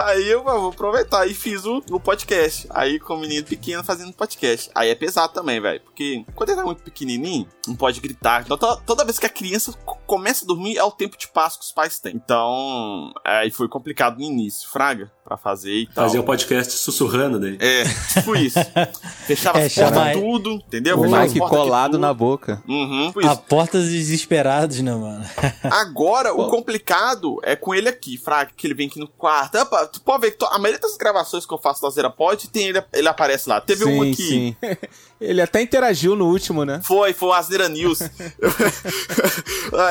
Aí 0.00 0.28
eu 0.28 0.46
ah, 0.48 0.54
vou 0.58 0.68
aproveitar 0.70 1.26
e 1.26 1.32
fiz 1.34 1.64
o, 1.64 1.82
o 1.90 1.98
podcast. 1.98 2.66
Aí 2.70 3.00
com 3.00 3.14
o 3.14 3.18
menino 3.18 3.44
pequeno 3.44 3.82
fazendo 3.82 4.12
podcast. 4.12 4.70
Aí 4.74 4.90
é 4.90 4.94
pesado 4.94 5.32
também, 5.32 5.60
velho. 5.60 5.80
Porque 5.80 6.24
quando 6.34 6.50
ele 6.50 6.58
tá 6.58 6.64
muito 6.64 6.82
pequenininho, 6.82 7.48
não 7.66 7.74
pode 7.74 7.98
gritar. 8.00 8.42
Então 8.42 8.56
to- 8.58 8.80
toda 8.86 9.04
vez 9.04 9.18
que 9.18 9.24
a 9.26 9.30
criança 9.30 9.72
co- 9.84 9.98
começa 10.06 10.44
a 10.44 10.46
dormir, 10.46 10.76
é 10.76 10.84
o 10.84 10.90
tempo 10.90 11.16
de 11.16 11.26
paz 11.28 11.56
que 11.56 11.64
os 11.64 11.72
pais 11.72 11.98
têm. 11.98 12.14
Então, 12.14 13.12
aí 13.24 13.50
foi 13.50 13.66
complicado 13.66 14.18
no 14.18 14.22
início, 14.24 14.68
fraga, 14.68 15.10
pra 15.24 15.36
fazer 15.38 15.72
e 15.74 15.86
tal. 15.86 16.04
Fazer 16.04 16.18
o 16.18 16.24
podcast 16.24 16.74
sussurrando 16.74 17.40
daí. 17.40 17.56
É, 17.58 17.84
tipo 18.12 18.36
isso. 18.36 18.58
Fechava 19.26 19.58
É, 19.60 19.66
as 19.66 19.74
portas 19.74 19.94
chamar- 19.94 20.12
tudo, 20.12 20.52
entendeu? 20.52 21.00
O 21.00 21.10
Mike 21.10 21.38
colado 21.40 21.92
tudo. 21.92 22.00
na 22.00 22.12
boca. 22.18 22.62
Uhum, 22.68 23.12
A 23.24 23.36
porta 23.36 23.78
dos 23.78 23.88
desesperados, 23.90 24.80
né, 24.80 24.92
mano? 24.94 25.24
Agora, 25.62 26.34
o 26.34 26.48
complicado 26.48 27.38
é 27.44 27.54
com 27.56 27.74
ele 27.74 27.88
aqui, 27.88 28.18
Fraga, 28.18 28.50
que 28.56 28.66
ele 28.66 28.74
vem 28.74 28.88
aqui 28.88 28.98
no 28.98 29.06
quarto. 29.08 29.56
Opa, 29.56 29.86
tu 29.86 30.00
pode 30.00 30.22
ver 30.22 30.32
que 30.32 30.44
a 30.44 30.58
maioria 30.58 30.80
das 30.80 30.96
gravações 30.96 31.46
que 31.46 31.54
eu 31.54 31.58
faço 31.58 31.80
da 31.82 31.90
Zera 31.90 32.10
Pod, 32.10 32.48
tem 32.48 32.66
ele, 32.68 32.82
ele 32.92 33.08
aparece 33.08 33.48
lá. 33.48 33.60
Teve 33.60 33.84
uma 33.84 34.04
sim, 34.04 34.12
aqui. 34.12 34.22
sim. 34.28 34.56
Ele 35.20 35.42
até 35.42 35.60
interagiu 35.60 36.14
no 36.14 36.26
último, 36.28 36.64
né? 36.64 36.80
Foi, 36.84 37.12
foi 37.12 37.30
o 37.30 37.32
Asneira 37.32 37.68
News. 37.68 37.98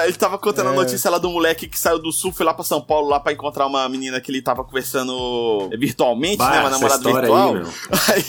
Ele 0.05 0.13
tava 0.13 0.37
contando 0.37 0.69
a 0.69 0.73
É. 0.73 0.75
notícia 0.75 1.09
lá 1.11 1.17
do 1.17 1.29
moleque 1.29 1.67
que 1.67 1.79
saiu 1.79 1.99
do 1.99 2.11
sul, 2.13 2.31
foi 2.31 2.45
lá 2.45 2.53
pra 2.53 2.63
São 2.63 2.79
Paulo 2.81 3.09
lá 3.09 3.19
pra 3.19 3.33
encontrar 3.33 3.67
uma 3.67 3.87
menina 3.89 4.19
que 4.21 4.31
ele 4.31 4.41
tava 4.41 4.63
conversando 4.63 5.69
virtualmente, 5.77 6.37
Bah, 6.37 6.49
né? 6.51 6.59
Uma 6.61 6.69
namorada 6.69 7.03
virtual. 7.03 7.55
aí. 7.57 7.63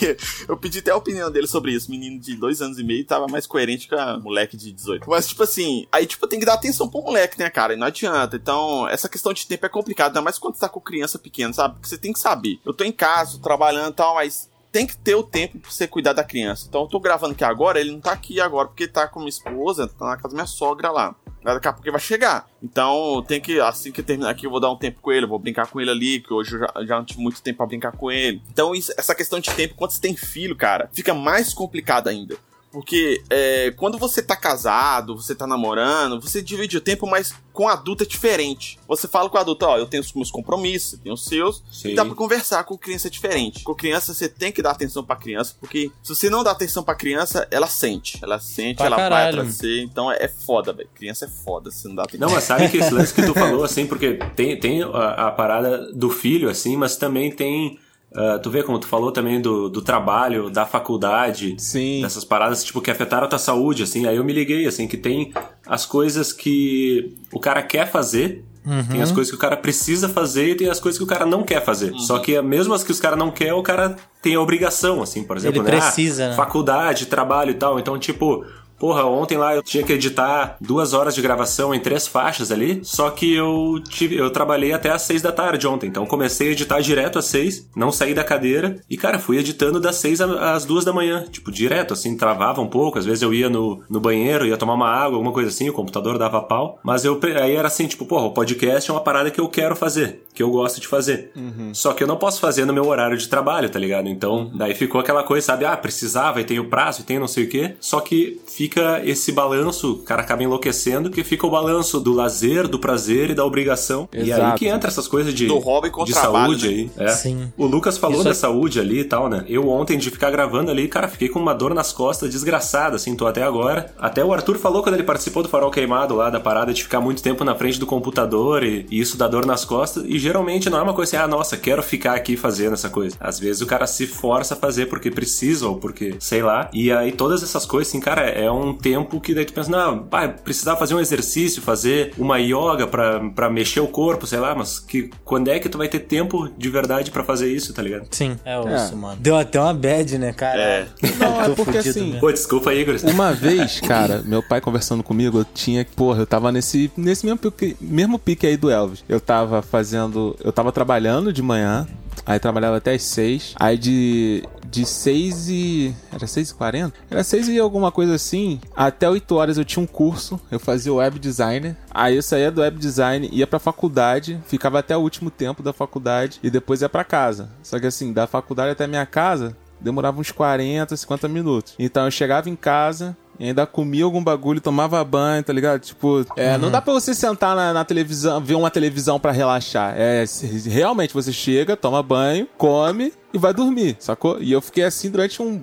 Aí, 0.03 0.17
eu 0.49 0.57
pedi 0.57 0.79
até 0.81 0.91
a 0.91 0.97
opinião 0.97 1.31
dele 1.31 1.47
sobre 1.47 1.73
isso. 1.73 1.91
Menino 1.91 2.19
de 2.21 2.35
dois 2.37 2.61
anos 2.61 2.79
e 2.79 2.83
meio 2.85 3.05
tava 3.05 3.27
mais 3.29 3.47
coerente 3.47 3.88
moleque 4.23 4.57
de 4.57 4.73
18. 4.73 5.09
Mas, 5.09 5.27
tipo 5.29 5.43
assim, 5.43 5.87
aí, 5.93 6.07
tipo, 6.07 6.27
tem 6.27 6.39
que 6.39 6.47
dar 6.47 6.55
atenção 6.55 6.89
pro 6.89 7.03
moleque, 7.03 7.39
né, 7.39 7.49
cara? 7.51 7.75
E 7.75 7.77
não 7.77 7.87
adianta. 7.87 8.37
Então, 8.37 8.89
essa 8.89 9.09
questão 9.09 9.33
de 9.33 9.47
tempo 9.47 9.65
é 9.67 9.69
complicada, 9.69 10.11
ainda 10.11 10.23
mais 10.23 10.39
quando 10.39 10.55
você 10.55 10.61
tá 10.61 10.69
com 10.69 10.81
criança 10.81 11.19
pequena, 11.19 11.53
sabe? 11.53 11.75
Porque 11.75 11.89
você 11.89 11.99
tem 11.99 12.13
que 12.13 12.19
saber. 12.19 12.59
Eu 12.65 12.73
tô 12.75 12.85
em 12.85 12.93
casa, 12.93 13.39
trabalhando 13.41 13.91
e 13.93 13.97
tal, 13.97 14.15
mas 14.15 14.51
tem 14.71 14.87
que 14.87 14.97
ter 14.97 15.15
o 15.15 15.23
tempo 15.23 15.59
pra 15.59 15.71
você 15.71 15.87
cuidar 15.89 16.13
da 16.13 16.23
criança. 16.23 16.67
Então 16.69 16.83
eu 16.83 16.89
tô 16.89 17.01
gravando 17.01 17.33
aqui 17.33 17.43
agora, 17.45 17.81
ele 17.81 17.91
não 17.93 18.01
tá 18.01 18.13
aqui 18.13 18.41
agora, 18.41 18.69
porque 18.69 18.87
tá 18.87 19.09
com 19.09 19.21
minha 19.21 19.31
esposa, 19.31 19.89
tá 19.89 20.07
na 20.07 20.17
casa 20.17 20.29
da 20.29 20.35
minha 20.35 20.47
sogra 20.47 20.91
lá. 20.91 21.15
Daqui 21.43 21.69
a 21.69 21.73
pouco 21.73 21.87
ele 21.87 21.93
vai 21.93 22.01
chegar. 22.01 22.47
Então 22.63 23.25
tem 23.27 23.41
que, 23.41 23.59
assim 23.61 23.91
que 23.91 24.03
terminar 24.03 24.29
aqui, 24.31 24.45
eu 24.45 24.51
vou 24.51 24.61
dar 24.61 24.71
um 24.71 24.77
tempo 24.77 25.01
com 25.01 25.11
ele, 25.11 25.25
vou 25.25 25.39
brincar 25.39 25.67
com 25.69 25.81
ele 25.81 25.91
ali, 25.91 26.21
que 26.21 26.31
hoje 26.35 26.55
eu 26.57 26.59
já, 26.61 26.73
já 26.85 26.97
não 26.99 27.05
tive 27.05 27.21
muito 27.23 27.41
tempo 27.41 27.57
pra 27.59 27.67
brincar 27.67 27.93
com 27.93 28.11
ele. 28.11 28.43
Então 28.53 28.75
isso- 28.75 28.93
essa 28.99 29.15
questão 29.15 29.41
de 29.41 29.51
tempo, 29.53 29.75
quando 29.75 29.93
você 29.93 30.01
tem 30.01 30.15
filho, 30.15 30.55
cara, 30.55 30.91
fica 30.93 31.15
mais 31.15 31.55
complicado 31.55 32.09
ainda. 32.09 32.37
Porque 32.71 33.23
é, 33.31 33.71
quando 33.77 33.97
você 33.99 34.23
tá 34.23 34.37
casado, 34.37 35.17
você 35.17 35.35
tá 35.35 35.47
namorando, 35.47 36.21
você 36.21 36.43
divide 36.43 36.77
o 36.77 36.81
tempo, 36.81 37.07
mas 37.07 37.35
com 37.53 37.67
adulto 37.67 38.05
é 38.05 38.07
diferente. 38.07 38.79
Você 38.87 39.09
fala 39.09 39.29
com 39.31 39.37
o 39.37 39.41
adulto, 39.41 39.65
ó, 39.67 39.79
eu 39.79 39.87
tenho 39.87 40.03
os 40.03 40.13
meus 40.13 40.31
compromissos, 40.31 40.99
tem 41.01 41.11
os 41.11 41.25
seus, 41.25 41.63
Sim. 41.73 41.89
e 41.91 41.95
dá 41.95 42.05
pra 42.05 42.15
conversar 42.15 42.63
com 42.65 42.77
criança 42.77 43.09
é 43.09 43.11
diferente. 43.11 43.65
Com 43.65 43.75
criança 43.75 44.13
você 44.13 44.29
tem 44.29 44.53
que 44.53 44.61
dar 44.63 44.73
atenção 44.73 45.03
pra 45.03 45.17
criança, 45.17 45.57
porque 45.59 45.91
se 46.03 46.15
você 46.15 46.29
não 46.29 46.45
dá 46.45 46.51
atenção 46.51 46.83
pra 46.83 46.95
criança, 46.95 47.49
ela 47.51 47.67
sente. 47.67 48.19
Ela 48.23 48.39
sente, 48.39 48.77
Pra 48.77 48.87
ela 48.87 48.97
vai 48.97 49.09
caralho. 49.09 49.29
atrás 49.39 49.49
de 49.49 49.55
você. 49.57 49.83
Então 49.83 50.13
é, 50.13 50.19
é 50.25 50.29
foda, 50.29 50.73
velho. 50.73 50.89
Criança 50.95 51.25
é 51.25 51.29
foda 51.29 51.71
se 51.71 51.89
não 51.89 51.95
dá 51.97 52.03
atenção. 52.03 52.29
Não, 52.29 52.35
mas 52.35 52.45
sabe 52.45 52.69
que 52.69 52.77
esse 52.77 52.93
lance 52.93 53.15
que 53.15 53.23
tu 53.23 53.33
falou, 53.35 53.65
assim, 53.65 53.87
porque 53.87 54.19
tem, 54.37 54.59
tem 54.61 54.83
a, 54.83 55.29
a 55.29 55.31
parada 55.33 55.91
do 55.93 56.11
filho, 56.11 56.49
assim, 56.51 56.77
mas 56.77 56.97
também 56.97 57.35
tem. 57.35 57.79
Ah, 58.15 58.39
tu 58.43 58.51
vê 58.51 58.63
como 58.63 58.79
tu 58.79 58.87
falou 58.87 59.13
também 59.13 59.41
do, 59.41 59.69
do 59.69 59.83
trabalho, 59.83 60.51
da 60.51 60.65
faculdade, 60.65 61.55
Sim. 61.59 62.01
dessas 62.03 62.25
paradas, 62.25 62.65
tipo, 62.65 62.81
que 62.81 62.91
afetaram 62.91 63.27
a 63.27 63.29
tua 63.29 63.39
saúde, 63.39 63.83
assim. 63.83 64.07
Aí 64.07 64.17
eu 64.17 64.25
me 64.25 64.33
liguei, 64.33 64.67
assim, 64.67 64.89
que 64.89 64.97
tem 64.97 65.33
as 65.67 65.85
coisas 65.85 66.33
que 66.33 67.15
o 67.33 67.39
cara 67.39 67.63
quer 67.63 67.91
fazer. 67.91 68.45
Tem 68.91 69.01
as 69.01 69.11
coisas 69.11 69.31
que 69.31 69.37
o 69.37 69.41
cara 69.41 69.57
precisa 69.57 70.11
fazer 70.11 70.51
e 70.51 70.55
tem 70.55 70.69
as 70.69 70.79
coisas 70.79 70.99
que 70.99 71.05
o 71.05 71.07
cara 71.07 71.25
não 71.25 71.43
quer 71.43 71.65
fazer. 71.65 71.95
Só 71.95 72.19
que 72.19 72.39
mesmo 72.43 72.75
as 72.75 72.85
que 72.85 72.93
os 72.93 73.01
caras 73.01 73.19
não 73.19 73.31
quer, 73.31 73.55
o 73.55 73.63
cara 73.63 73.97
tem 74.21 74.35
a 74.35 74.41
obrigação, 74.43 75.01
assim, 75.01 75.25
por 75.25 75.39
exemplo. 75.39 75.63
Ele 75.63 75.71
né? 75.71 75.81
precisa, 75.81 76.27
Ah, 76.27 76.29
né? 76.29 76.35
Faculdade, 76.35 77.07
trabalho 77.07 77.53
e 77.53 77.55
tal. 77.55 77.79
Então, 77.79 77.99
tipo, 77.99 78.45
Porra, 78.79 79.05
ontem 79.05 79.37
lá 79.37 79.55
eu 79.55 79.63
tinha 79.63 79.83
que 79.83 79.93
editar 79.93 80.57
duas 80.61 80.93
horas 80.93 81.15
de 81.15 81.21
gravação 81.21 81.75
em 81.75 81.81
três 81.81 82.07
faixas 82.07 82.53
ali, 82.53 82.81
só 82.85 83.11
que 83.11 83.35
eu 83.35 83.83
tive, 83.89 84.17
eu 84.17 84.31
trabalhei 84.31 84.73
até 84.73 84.91
às 84.91 85.03
seis 85.03 85.21
da 85.21 85.33
tarde 85.33 85.67
ontem, 85.67 85.89
então 85.89 86.07
comecei 86.07 86.49
a 86.49 86.53
editar 86.53 86.81
direto 86.81 87.19
às 87.19 87.25
seis, 87.25 87.69
não 87.75 87.91
saí 87.91 88.15
da 88.15 88.23
cadeira 88.23 88.77
e, 88.89 88.97
cara, 88.97 89.19
fui 89.19 89.39
editando 89.39 89.81
das 89.81 89.97
seis 89.97 90.21
às 90.21 90.65
duas 90.65 90.85
da 90.85 90.93
manhã, 90.93 91.25
tipo, 91.31 91.51
direto, 91.51 91.93
assim, 91.93 92.17
travava 92.17 92.61
um 92.61 92.69
pouco, 92.69 92.99
às 92.99 93.05
vezes 93.05 93.23
eu 93.23 93.35
ia 93.35 93.49
no, 93.49 93.83
no 93.91 94.01
banheiro, 94.01 94.47
ia 94.47 94.57
tomar 94.57 94.75
uma 94.75 94.89
água, 94.89 95.17
alguma 95.17 95.33
coisa 95.33 95.49
assim, 95.49 95.69
o 95.69 95.73
computador 95.73 96.17
dava 96.17 96.41
pau, 96.41 96.79
mas 96.85 97.05
eu, 97.05 97.19
aí 97.43 97.57
era 97.57 97.67
assim, 97.67 97.87
tipo, 97.87 98.07
porra, 98.07 98.27
o 98.27 98.33
podcast 98.33 98.89
é 98.89 98.95
uma 98.95 99.01
parada 99.01 99.31
que 99.31 99.41
eu 99.41 99.49
quero 99.49 99.75
fazer, 99.75 100.25
que 100.33 100.43
eu 100.43 100.51
gosto 100.51 100.81
de 100.81 100.87
fazer, 100.87 101.33
só 101.73 101.93
que 101.93 102.03
eu 102.03 102.07
não 102.07 102.17
posso 102.17 102.41
fazer 102.41 102.65
no 102.65 102.73
meu 102.73 102.87
horário 102.87 103.17
de 103.17 103.29
trabalho, 103.29 103.69
tá 103.69 103.79
ligado? 103.79 104.09
Então, 104.09 104.51
daí 104.55 104.75
ficou 104.75 105.01
aquela 105.01 105.25
coisa, 105.25 105.47
sabe, 105.47 105.65
ah, 105.65 105.77
precisava 105.77 106.41
e 106.41 106.45
tem 106.45 106.61
o 106.61 106.69
prazo 106.69 107.01
e 107.01 107.05
tem 107.05 107.19
não 107.19 107.27
sei 107.29 107.45
o 107.45 107.49
quê, 107.49 107.75
só 107.81 108.01
que 108.01 108.41
fica 108.47 108.68
fica 108.69 109.01
esse 109.05 109.33
balanço, 109.33 109.93
o 109.93 109.99
cara 109.99 110.21
acaba 110.23 110.43
enlouquecendo, 110.43 111.11
que 111.11 111.25
fica 111.25 111.47
o 111.47 111.51
balanço 111.51 111.99
do 111.99 112.13
lazer, 112.13 112.69
do 112.69 112.79
prazer 112.79 113.31
e 113.31 113.35
da 113.35 113.45
obrigação. 113.45 114.09
E 114.13 114.19
aí 114.19 114.31
Exato. 114.31 114.59
que 114.59 114.67
entra 114.67 114.89
essas 114.89 115.09
coisas 115.09 115.33
de, 115.33 115.47
Do 115.47 115.59
hobby 115.59 115.91
com 115.91 116.05
de 116.05 116.13
trabalho, 116.13 116.59
saúde 116.59 116.69
né? 116.69 116.91
aí. 116.99 117.07
É. 117.07 117.09
Sim. 117.09 117.53
O 117.57 117.67
Lucas 117.67 117.97
falou 117.97 118.17
Isso 118.17 118.25
da 118.25 118.31
é- 118.31 118.35
saúde 118.35 118.79
ali 118.79 119.01
e 119.01 119.05
tal, 119.05 119.29
né? 119.29 119.45
Eu 119.49 119.69
ontem 119.69 119.97
de 119.97 120.11
ficar 120.11 120.31
gravando 120.31 120.71
ali, 120.71 120.87
cara, 120.87 121.09
fiquei 121.09 121.29
com 121.29 121.39
uma 121.39 121.55
dor 121.55 121.75
nas 121.75 121.93
costas 121.93 122.31
desgraçada, 122.31 122.97
assim, 122.97 123.17
tô 123.17 123.27
até 123.27 123.43
agora. 123.43 123.93
Até 123.99 124.23
o 124.25 124.33
Arthur 124.33 124.59
falou 124.59 124.83
quando 124.83 124.95
ele 124.97 125.03
participou 125.05 125.43
do 125.43 125.49
Farol 125.49 125.71
Queimado 125.71 126.15
lá, 126.15 126.29
da 126.29 126.39
parada 126.41 126.73
de 126.73 126.83
ficar 126.83 127.01
muito 127.01 127.23
tempo 127.23 127.45
na 127.45 127.55
frente 127.55 127.81
do 127.81 127.87
computador 127.87 128.63
e, 128.63 128.87
e 128.91 129.01
isso 129.01 129.17
dá 129.17 129.27
dor 129.27 129.47
nas 129.47 129.65
costas. 129.65 130.05
E 130.07 130.19
geralmente 130.19 130.69
não 130.69 130.79
é 130.79 130.83
uma 130.83 130.95
coisa 130.95 131.17
assim, 131.17 131.25
ah, 131.25 131.29
nossa, 131.29 131.57
quero 131.57 131.83
ficar 131.83 132.15
aqui 132.15 132.37
fazendo 132.37 132.75
essa 132.75 132.91
coisa. 132.91 133.17
Às 133.19 133.39
vezes 133.39 133.63
o 133.63 133.67
cara 133.67 133.87
se 133.87 134.07
força 134.07 134.55
a 134.55 134.57
fazer 134.57 134.87
porque 134.87 135.11
precisa 135.11 135.67
ou 135.69 135.77
porque, 135.77 136.17
sei 136.21 136.43
lá. 136.43 136.69
E 136.73 136.93
aí 136.93 137.13
todas 137.13 137.43
essas 137.43 137.65
coisas, 137.65 137.89
assim, 137.89 138.01
cara, 138.01 138.23
é 138.23 138.51
um 138.51 138.58
tempo 138.75 139.21
que 139.21 139.35
daí 139.35 139.45
tu 139.45 139.53
pensa, 139.53 139.71
não, 139.71 140.07
vai 140.11 140.29
precisar 140.29 140.77
fazer 140.77 140.95
um 140.95 141.01
exercício, 141.01 141.63
fazer 141.63 142.13
uma 142.19 142.39
yoga 142.39 142.87
pra, 142.87 143.21
pra 143.31 143.51
mexer 143.51 143.81
o 143.81 143.89
corpo, 143.89 144.27
sei 144.27 144.39
lá, 144.39 144.55
mas 144.55 144.79
que 144.79 145.11
quando 145.25 145.49
é 145.49 145.59
que 145.59 145.69
tu 145.69 145.79
vai 145.79 145.89
ter 145.89 146.01
tempo 146.01 146.49
de 146.57 146.69
verdade 146.69 147.11
pra 147.11 147.23
fazer 147.25 147.53
isso, 147.53 147.73
tá 147.73 147.83
ligado? 147.83 148.07
Sim, 148.11 148.37
é 148.45 148.59
osso, 148.59 148.93
É. 148.93 148.97
mano. 148.97 149.17
Deu 149.21 149.37
até 149.37 149.61
uma 149.61 149.75
bad, 149.75 150.19
né, 150.19 150.33
cara? 150.33 150.61
É. 150.61 150.87
Não, 151.19 151.43
é 151.43 151.49
porque 151.55 151.79
assim, 151.79 152.05
mesmo. 152.07 152.21
Pô, 152.21 152.33
desculpa 152.33 152.71
aí, 152.71 152.81
Igor. 152.81 152.97
Uma 153.05 153.33
vez, 153.35 153.81
cara, 153.81 154.23
meu 154.25 154.43
pai 154.43 154.61
conversando 154.61 155.03
comigo, 155.03 155.39
eu 155.41 155.45
tinha. 155.45 155.87
Porra, 155.97 156.21
eu 156.23 156.27
tava 156.27 156.51
nesse, 156.53 156.91
nesse 156.97 157.25
mesmo, 157.25 157.39
pique, 157.39 157.77
mesmo 157.81 158.19
pique 158.19 158.47
aí 158.47 158.57
do 158.57 158.71
Elvis. 158.71 159.05
Eu 159.09 159.21
tava 159.21 159.63
fazendo. 159.63 160.37
Eu 160.43 160.53
tava 160.53 160.73
trabalhando 160.73 161.33
de 161.33 161.43
manhã. 161.43 161.87
Aí 162.27 162.39
trabalhava 162.39 162.77
até 162.77 162.95
as 162.95 163.03
6. 163.03 163.55
Aí 163.59 163.77
de. 163.77 164.45
De 164.67 164.85
6 164.85 165.49
e. 165.49 165.97
Era 166.13 166.27
6 166.27 166.51
e 166.51 166.55
40? 166.55 166.95
Era 167.11 167.25
6 167.25 167.49
e 167.49 167.59
alguma 167.59 167.91
coisa 167.91 168.15
assim. 168.15 168.61
Até 168.77 169.09
8 169.09 169.35
horas 169.35 169.57
eu 169.57 169.65
tinha 169.65 169.83
um 169.83 169.87
curso. 169.87 170.39
Eu 170.51 170.61
fazia 170.61 170.93
web 170.93 171.19
designer. 171.19 171.75
Aí 171.91 172.17
eu 172.17 172.23
saía 172.23 172.51
do 172.51 172.61
web 172.61 172.79
design, 172.79 173.29
ia 173.33 173.47
pra 173.47 173.59
faculdade. 173.59 174.39
Ficava 174.47 174.79
até 174.79 174.95
o 174.95 175.01
último 175.01 175.31
tempo 175.31 175.63
da 175.63 175.73
faculdade. 175.73 176.39
E 176.43 176.51
depois 176.51 176.83
ia 176.83 176.89
pra 176.89 177.03
casa. 177.03 177.49
Só 177.63 177.81
que 177.81 177.87
assim, 177.87 178.13
da 178.13 178.27
faculdade 178.27 178.73
até 178.73 178.87
minha 178.87 179.07
casa, 179.07 179.57
demorava 179.81 180.21
uns 180.21 180.31
40, 180.31 180.97
50 180.97 181.29
minutos. 181.29 181.75
Então 181.79 182.05
eu 182.05 182.11
chegava 182.11 182.51
em 182.51 182.57
casa. 182.57 183.17
E 183.39 183.47
ainda 183.47 183.67
comia 183.67 184.05
algum 184.05 184.23
bagulho, 184.23 184.61
tomava 184.61 185.03
banho, 185.05 185.43
tá 185.43 185.53
ligado? 185.53 185.81
Tipo, 185.81 186.27
é, 186.37 186.59
não 186.59 186.71
dá 186.71 186.83
pra 186.83 186.93
você 186.93 187.15
sentar 187.15 187.55
na, 187.55 187.73
na 187.73 187.85
televisão, 187.85 188.41
ver 188.41 188.55
uma 188.55 188.71
televisão 188.71 189.21
pra 189.21 189.31
relaxar. 189.31 189.95
É, 189.97 190.25
realmente 190.67 191.15
você 191.15 191.33
chega, 191.33 191.77
toma 191.77 192.03
banho, 192.03 192.49
come 192.57 193.13
e 193.33 193.39
vai 193.39 193.55
dormir, 193.55 193.97
sacou? 194.01 194.41
E 194.41 194.51
eu 194.51 194.61
fiquei 194.61 194.85
assim 194.85 195.11
durante 195.11 195.41
um 195.41 195.57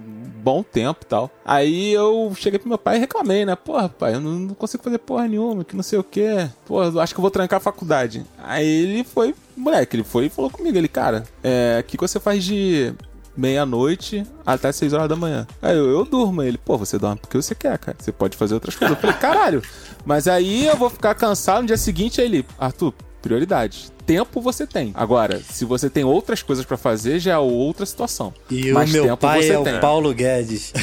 bom 0.45 0.61
tempo 0.61 0.99
e 1.01 1.05
tal. 1.05 1.31
Aí 1.43 1.91
eu 1.91 2.31
cheguei 2.37 2.59
pro 2.59 2.69
meu 2.69 2.77
pai 2.77 2.97
e 2.97 2.99
reclamei, 2.99 3.45
né? 3.45 3.55
Porra, 3.55 3.89
pai, 3.89 4.13
eu 4.13 4.21
não, 4.21 4.31
não 4.31 4.53
consigo 4.53 4.83
fazer 4.83 4.99
porra 4.99 5.27
nenhuma, 5.27 5.63
que 5.63 5.75
não 5.75 5.83
sei 5.83 5.97
o 5.97 6.03
quê. 6.03 6.47
Eu 6.69 7.01
acho 7.01 7.13
que 7.13 7.19
eu 7.19 7.23
vou 7.23 7.31
trancar 7.31 7.57
a 7.57 7.61
faculdade. 7.61 8.23
Aí 8.41 8.67
ele 8.67 9.03
foi, 9.03 9.33
moleque, 9.57 9.95
ele 9.95 10.03
foi 10.03 10.27
e 10.27 10.29
falou 10.29 10.51
comigo, 10.51 10.77
ele, 10.77 10.87
cara, 10.87 11.23
é, 11.43 11.79
o 11.81 11.83
que, 11.83 11.97
que 11.97 12.07
você 12.07 12.19
faz 12.19 12.43
de 12.43 12.93
meia-noite 13.35 14.25
até 14.45 14.71
6 14.71 14.93
horas 14.93 15.09
da 15.09 15.15
manhã. 15.15 15.47
Aí 15.61 15.75
eu, 15.75 15.89
eu 15.89 16.05
durmo. 16.05 16.41
Ele, 16.41 16.57
pô, 16.57 16.77
você 16.77 16.97
dorme 16.97 17.19
porque 17.19 17.37
você 17.37 17.55
quer, 17.55 17.77
cara. 17.77 17.97
Você 17.99 18.11
pode 18.11 18.37
fazer 18.37 18.53
outras 18.53 18.75
coisas. 18.75 18.95
Eu 18.95 19.01
falei, 19.01 19.15
caralho. 19.17 19.61
Mas 20.05 20.27
aí 20.27 20.65
eu 20.65 20.75
vou 20.75 20.89
ficar 20.89 21.15
cansado 21.15 21.61
no 21.61 21.67
dia 21.67 21.77
seguinte. 21.77 22.21
Aí 22.21 22.27
ele, 22.27 22.45
Arthur, 22.59 22.93
prioridade. 23.21 23.91
Tempo 24.05 24.41
você 24.41 24.67
tem. 24.67 24.91
Agora, 24.93 25.41
se 25.41 25.65
você 25.65 25.89
tem 25.89 26.03
outras 26.03 26.43
coisas 26.43 26.65
pra 26.65 26.77
fazer, 26.77 27.19
já 27.19 27.33
é 27.33 27.37
outra 27.37 27.85
situação. 27.85 28.33
E 28.49 28.71
Mas 28.71 28.89
o 28.89 28.93
meu 28.93 29.03
tempo 29.05 29.17
pai 29.17 29.43
você 29.43 29.53
é 29.53 29.59
o 29.59 29.63
tem. 29.63 29.79
Paulo 29.79 30.13
Guedes. 30.13 30.73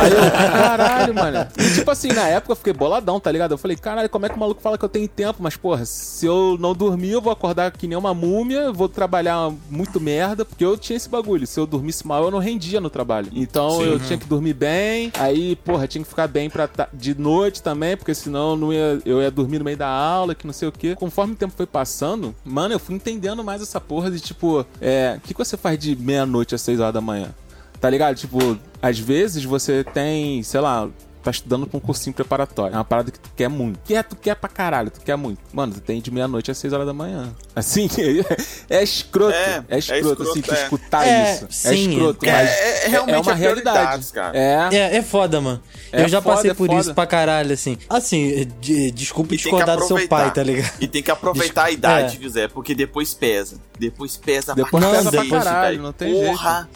Aí 0.00 0.12
eu, 0.12 0.30
caralho, 0.30 1.14
mano. 1.14 1.46
E 1.58 1.74
tipo 1.74 1.90
assim, 1.90 2.08
na 2.08 2.26
época 2.28 2.52
eu 2.52 2.56
fiquei 2.56 2.72
boladão, 2.72 3.20
tá 3.20 3.30
ligado? 3.30 3.52
Eu 3.52 3.58
falei, 3.58 3.76
caralho, 3.76 4.08
como 4.08 4.26
é 4.26 4.28
que 4.28 4.36
o 4.36 4.38
maluco 4.38 4.60
fala 4.62 4.78
que 4.78 4.84
eu 4.84 4.88
tenho 4.88 5.06
tempo? 5.08 5.42
Mas, 5.42 5.56
porra, 5.56 5.84
se 5.84 6.26
eu 6.26 6.56
não 6.58 6.74
dormir, 6.74 7.10
eu 7.10 7.20
vou 7.20 7.32
acordar 7.32 7.70
que 7.70 7.86
nem 7.86 7.98
uma 7.98 8.14
múmia, 8.14 8.72
vou 8.72 8.88
trabalhar 8.88 9.52
muito 9.68 10.00
merda, 10.00 10.44
porque 10.44 10.64
eu 10.64 10.76
tinha 10.76 10.96
esse 10.96 11.08
bagulho. 11.08 11.46
Se 11.46 11.58
eu 11.60 11.66
dormisse 11.66 12.06
mal, 12.06 12.24
eu 12.24 12.30
não 12.30 12.38
rendia 12.38 12.80
no 12.80 12.90
trabalho. 12.90 13.28
Então 13.32 13.82
eu 13.82 13.98
tinha 14.00 14.18
que 14.18 14.26
dormir 14.26 14.54
bem, 14.54 15.12
aí, 15.18 15.56
porra, 15.56 15.86
tinha 15.86 16.02
que 16.02 16.08
ficar 16.08 16.26
bem 16.26 16.48
pra 16.48 16.68
de 16.92 17.18
noite 17.18 17.62
também, 17.62 17.96
porque 17.96 18.14
senão 18.14 18.50
eu 18.50 18.56
não 18.56 18.72
ia, 18.72 19.00
eu 19.04 19.20
ia 19.20 19.30
dormir 19.30 19.58
no 19.58 19.64
meio 19.64 19.76
da 19.76 19.88
aula, 19.88 20.34
que 20.34 20.46
não 20.46 20.52
sei 20.52 20.68
o 20.68 20.72
quê. 20.72 20.94
Conforme 20.94 21.34
o 21.34 21.36
tempo 21.36 21.52
foi 21.56 21.66
passando, 21.66 22.34
mano, 22.44 22.69
eu 22.72 22.78
fui 22.78 22.94
entendendo 22.94 23.42
mais 23.44 23.62
essa 23.62 23.80
porra 23.80 24.10
de 24.10 24.20
tipo, 24.20 24.64
é, 24.80 25.14
o 25.16 25.20
que, 25.20 25.34
que 25.34 25.38
você 25.38 25.56
faz 25.56 25.78
de 25.78 25.96
meia-noite 25.96 26.54
às 26.54 26.62
seis 26.62 26.80
horas 26.80 26.94
da 26.94 27.00
manhã? 27.00 27.34
Tá 27.80 27.88
ligado? 27.88 28.16
Tipo, 28.16 28.58
às 28.82 28.98
vezes 28.98 29.44
você 29.44 29.82
tem, 29.82 30.42
sei 30.42 30.60
lá, 30.60 30.88
tá 31.22 31.30
estudando 31.30 31.66
pra 31.66 31.76
um 31.76 31.80
cursinho 31.80 32.14
preparatório. 32.14 32.74
É 32.74 32.76
uma 32.78 32.84
parada 32.84 33.10
que 33.10 33.18
tu 33.18 33.30
quer 33.36 33.48
muito. 33.48 33.78
Quer, 33.84 34.02
tu 34.04 34.16
quer 34.16 34.34
pra 34.36 34.48
caralho, 34.48 34.90
tu 34.90 35.00
quer 35.00 35.16
muito. 35.16 35.38
Mano, 35.52 35.74
tu 35.74 35.80
tem 35.80 36.00
de 36.00 36.10
meia-noite 36.10 36.50
às 36.50 36.58
seis 36.58 36.72
horas 36.72 36.86
da 36.86 36.92
manhã. 36.92 37.32
Assim, 37.54 37.88
é 38.68 38.82
escroto. 38.82 39.32
É, 39.34 39.64
É, 39.68 39.76
é 39.76 39.78
escroto, 39.78 40.08
escroto, 40.22 40.30
assim, 40.30 40.40
tu 40.42 40.54
é. 40.54 40.62
escutar 40.62 41.06
É, 41.06 41.34
isso. 41.34 41.46
sim, 41.50 41.68
é 41.68 41.74
escroto, 41.74 42.26
é- 42.26 42.32
mas 42.32 42.48
é- 42.50 42.84
é 42.84 42.88
realmente 42.88 43.26
uma 43.28 43.32
é 43.32 43.34
realidade. 43.36 43.76
prioridades, 43.78 44.10
cara. 44.10 44.38
É. 44.38 44.68
É, 44.72 44.96
é 44.96 45.02
foda, 45.02 45.40
mano. 45.40 45.62
É 45.92 46.02
eu 46.04 46.08
já 46.08 46.22
foda, 46.22 46.36
passei 46.36 46.50
é 46.50 46.54
por 46.54 46.66
foda. 46.66 46.80
isso 46.80 46.94
pra 46.94 47.06
caralho, 47.06 47.52
assim. 47.52 47.76
Assim, 47.88 48.46
de- 48.60 48.90
desculpa 48.90 49.36
discordar 49.36 49.76
do 49.76 49.84
seu 49.86 50.08
pai, 50.08 50.32
tá 50.32 50.42
ligado? 50.42 50.72
E 50.80 50.86
tem 50.88 51.02
que 51.02 51.10
aproveitar 51.10 51.64
a 51.64 51.70
idade, 51.70 52.16
É. 52.16 52.18
viu, 52.18 52.30
Zé? 52.30 52.48
Porque 52.48 52.74
depois 52.74 53.12
pesa. 53.14 53.56
Depois 53.78 54.16
pesa 54.16 54.54
Depois 54.54 54.84
pra 54.84 54.90
pesa 54.94 55.10
pra 55.10 55.24
caralho, 55.42 55.82
não 55.82 55.92
tem 55.92 56.12
Porra. 56.12 56.68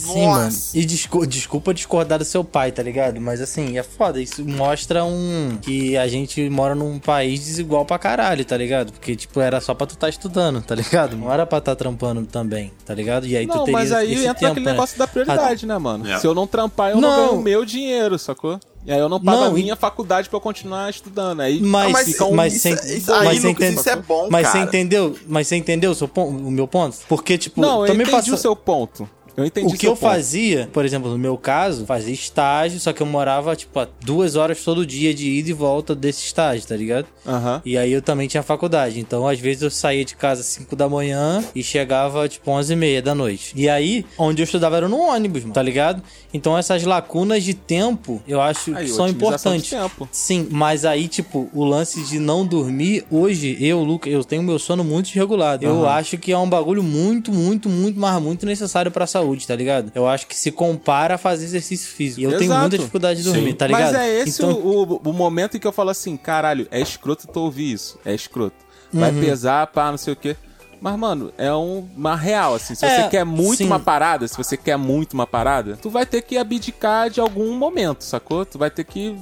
Sim, 0.00 0.26
Nossa. 0.26 0.40
mano. 0.40 0.52
E 0.74 0.84
descu- 0.84 1.26
desculpa 1.26 1.74
discordar 1.74 2.18
do 2.18 2.24
seu 2.24 2.42
pai, 2.44 2.72
tá 2.72 2.82
ligado? 2.82 3.20
Mas 3.20 3.40
assim, 3.40 3.76
é 3.78 3.82
foda. 3.82 4.20
Isso 4.20 4.44
mostra 4.44 5.04
um. 5.04 5.58
que 5.62 5.96
a 5.96 6.06
gente 6.08 6.48
mora 6.50 6.74
num 6.74 6.98
país 6.98 7.40
desigual 7.44 7.84
pra 7.84 7.98
caralho, 7.98 8.44
tá 8.44 8.56
ligado? 8.56 8.92
Porque, 8.92 9.14
tipo, 9.16 9.40
era 9.40 9.60
só 9.60 9.74
pra 9.74 9.86
tu 9.86 9.96
tá 9.96 10.08
estudando, 10.08 10.62
tá 10.62 10.74
ligado? 10.74 11.16
Não 11.16 11.32
era 11.32 11.44
pra 11.46 11.60
tá 11.60 11.74
trampando 11.76 12.24
também, 12.26 12.72
tá 12.84 12.94
ligado? 12.94 13.26
E 13.26 13.36
aí 13.36 13.46
tu 13.46 13.54
Não, 13.54 13.64
teria 13.64 13.72
mas 13.78 13.92
aí 13.92 14.12
esse 14.14 14.22
entra 14.24 14.34
tempo, 14.34 14.52
aquele 14.52 14.66
né? 14.66 14.72
negócio 14.72 14.98
da 14.98 15.06
prioridade, 15.06 15.66
né, 15.66 15.76
mano? 15.78 16.08
É. 16.08 16.18
Se 16.18 16.26
eu 16.26 16.34
não 16.34 16.46
trampar, 16.46 16.90
eu 16.90 17.00
não, 17.00 17.08
Não. 17.10 17.16
ganho 17.28 17.40
o 17.40 17.42
meu 17.42 17.64
dinheiro, 17.64 18.18
sacou? 18.18 18.58
E 18.86 18.90
aí 18.90 18.98
eu 18.98 19.10
não 19.10 19.20
pago 19.22 19.36
Não, 19.38 19.54
a 19.54 19.58
e- 19.58 19.62
minha 19.62 19.76
faculdade 19.76 20.28
pra 20.30 20.38
eu 20.38 20.40
continuar 20.40 20.88
estudando. 20.88 21.40
Aí 21.40 21.60
Mas, 21.60 21.88
Ah, 21.88 21.92
mas 21.92 22.06
fica 22.08 22.24
um... 22.24 22.34
mas 22.34 22.54
isso- 22.54 22.62
sem, 22.62 22.72
isso 22.96 23.12
aí, 23.12 23.24
mas 23.26 23.40
você 23.40 23.50
entende- 23.50 23.78
isso 23.78 23.90
é 23.90 23.96
bom, 23.96 24.28
Mas 24.30 24.46
você 24.46 24.52
cara. 24.54 24.64
entendeu? 24.64 25.16
Mas 25.28 25.48
você 25.48 25.56
entendeu 25.56 25.90
o, 25.90 25.94
seu 25.94 26.08
pon- 26.08 26.28
o 26.28 26.50
meu 26.50 26.66
ponto? 26.66 26.96
Porque, 27.06 27.36
tipo, 27.36 27.60
Não, 27.60 27.86
eu 27.86 27.94
entendi 27.94 28.10
passa- 28.10 28.32
o 28.34 28.38
seu 28.38 28.56
ponto. 28.56 29.06
Eu 29.42 29.46
entendi 29.46 29.74
O 29.74 29.78
que 29.78 29.86
eu 29.86 29.90
ponto. 29.92 30.00
fazia, 30.00 30.68
por 30.72 30.84
exemplo, 30.84 31.10
no 31.10 31.18
meu 31.18 31.36
caso, 31.36 31.86
fazia 31.86 32.12
estágio, 32.14 32.78
só 32.80 32.92
que 32.92 33.00
eu 33.02 33.06
morava, 33.06 33.54
tipo, 33.56 33.86
duas 34.00 34.36
horas 34.36 34.62
todo 34.62 34.84
dia 34.86 35.12
de 35.14 35.28
ida 35.30 35.50
e 35.50 35.52
volta 35.52 35.94
desse 35.94 36.24
estágio, 36.24 36.66
tá 36.66 36.76
ligado? 36.76 37.06
Aham. 37.26 37.62
E 37.64 37.76
aí 37.78 37.92
eu 37.92 38.02
também 38.02 38.28
tinha 38.28 38.42
faculdade. 38.42 38.98
Então, 39.00 39.26
às 39.26 39.38
vezes, 39.38 39.62
eu 39.62 39.70
saía 39.70 40.04
de 40.04 40.14
casa 40.16 40.40
às 40.40 40.46
5 40.46 40.74
da 40.76 40.88
manhã 40.88 41.42
e 41.54 41.62
chegava, 41.62 42.28
tipo, 42.28 42.50
11 42.50 42.72
e 42.72 42.76
meia 42.76 43.02
da 43.02 43.14
noite. 43.14 43.52
E 43.56 43.68
aí, 43.68 44.04
onde 44.18 44.42
eu 44.42 44.44
estudava 44.44 44.76
era 44.76 44.88
no 44.88 44.98
ônibus, 44.98 45.42
mano, 45.42 45.54
tá 45.54 45.62
ligado? 45.62 46.02
Então, 46.32 46.56
essas 46.56 46.82
lacunas 46.84 47.42
de 47.42 47.54
tempo, 47.54 48.22
eu 48.26 48.40
acho 48.40 48.74
Aí, 48.76 48.84
que 48.86 48.90
são 48.92 49.08
importantes. 49.08 49.70
tempo. 49.70 50.08
Sim, 50.12 50.46
mas 50.50 50.84
aí, 50.84 51.08
tipo, 51.08 51.48
o 51.52 51.64
lance 51.64 52.02
de 52.04 52.18
não 52.18 52.46
dormir, 52.46 53.04
hoje, 53.10 53.56
eu, 53.60 53.82
Luca, 53.82 54.08
eu 54.08 54.22
tenho 54.24 54.42
meu 54.42 54.58
sono 54.58 54.84
muito 54.84 55.06
desregulado. 55.06 55.64
Eu 55.64 55.80
Aham. 55.84 55.88
acho 55.88 56.18
que 56.18 56.30
é 56.32 56.38
um 56.38 56.48
bagulho 56.48 56.82
muito, 56.82 57.32
muito, 57.32 57.68
muito, 57.68 57.98
mas 57.98 58.20
muito 58.22 58.46
necessário 58.46 58.90
pra 58.90 59.06
saúde, 59.06 59.29
tá 59.46 59.54
ligado? 59.56 59.90
Eu 59.94 60.06
acho 60.08 60.26
que 60.26 60.36
se 60.36 60.50
compara 60.50 61.14
a 61.14 61.18
fazer 61.18 61.44
exercício 61.44 61.88
físico. 61.92 62.20
E 62.20 62.24
eu 62.24 62.30
tenho 62.32 62.44
Exato. 62.44 62.60
muita 62.60 62.78
dificuldade 62.78 63.22
de 63.22 63.30
dormir, 63.30 63.50
Sim. 63.50 63.56
tá 63.56 63.66
ligado? 63.66 63.92
Mas 63.92 63.94
é 63.94 64.20
esse 64.20 64.42
Então- 64.42 64.52
o, 64.52 64.82
o, 64.94 64.96
o 65.10 65.12
momento 65.12 65.56
em 65.56 65.60
que 65.60 65.66
eu 65.66 65.72
falo 65.72 65.90
assim, 65.90 66.16
caralho, 66.16 66.66
é 66.70 66.80
escroto 66.80 67.26
tu 67.26 67.40
ouvir 67.40 67.72
isso. 67.72 67.98
É 68.04 68.14
escroto. 68.14 68.56
Vai 68.92 69.10
Uhum. 69.12 69.20
pesar, 69.20 69.66
pá, 69.68 69.90
não 69.90 69.98
sei 69.98 70.12
o 70.12 70.16
quê. 70.16 70.36
Mas, 70.80 70.98
mano, 70.98 71.30
é 71.36 71.52
um- 71.52 71.86
uma 71.94 72.16
real, 72.16 72.54
assim. 72.54 72.74
Se 72.74 72.84
É, 72.86 73.02
você 73.02 73.08
quer 73.10 73.24
muito 73.24 73.58
sim. 73.58 73.66
uma 73.66 73.78
parada, 73.78 74.26
se 74.26 74.36
você 74.36 74.56
quer 74.56 74.76
muito 74.78 75.12
uma 75.12 75.26
parada, 75.26 75.76
tu 75.76 75.90
vai 75.90 76.06
ter 76.06 76.22
que 76.22 76.38
abdicar 76.38 77.10
de 77.10 77.20
algum 77.20 77.54
momento, 77.54 78.02
sacou? 78.02 78.46
Tu 78.46 78.58
vai 78.58 78.70
ter 78.70 78.84
que. 78.84 79.14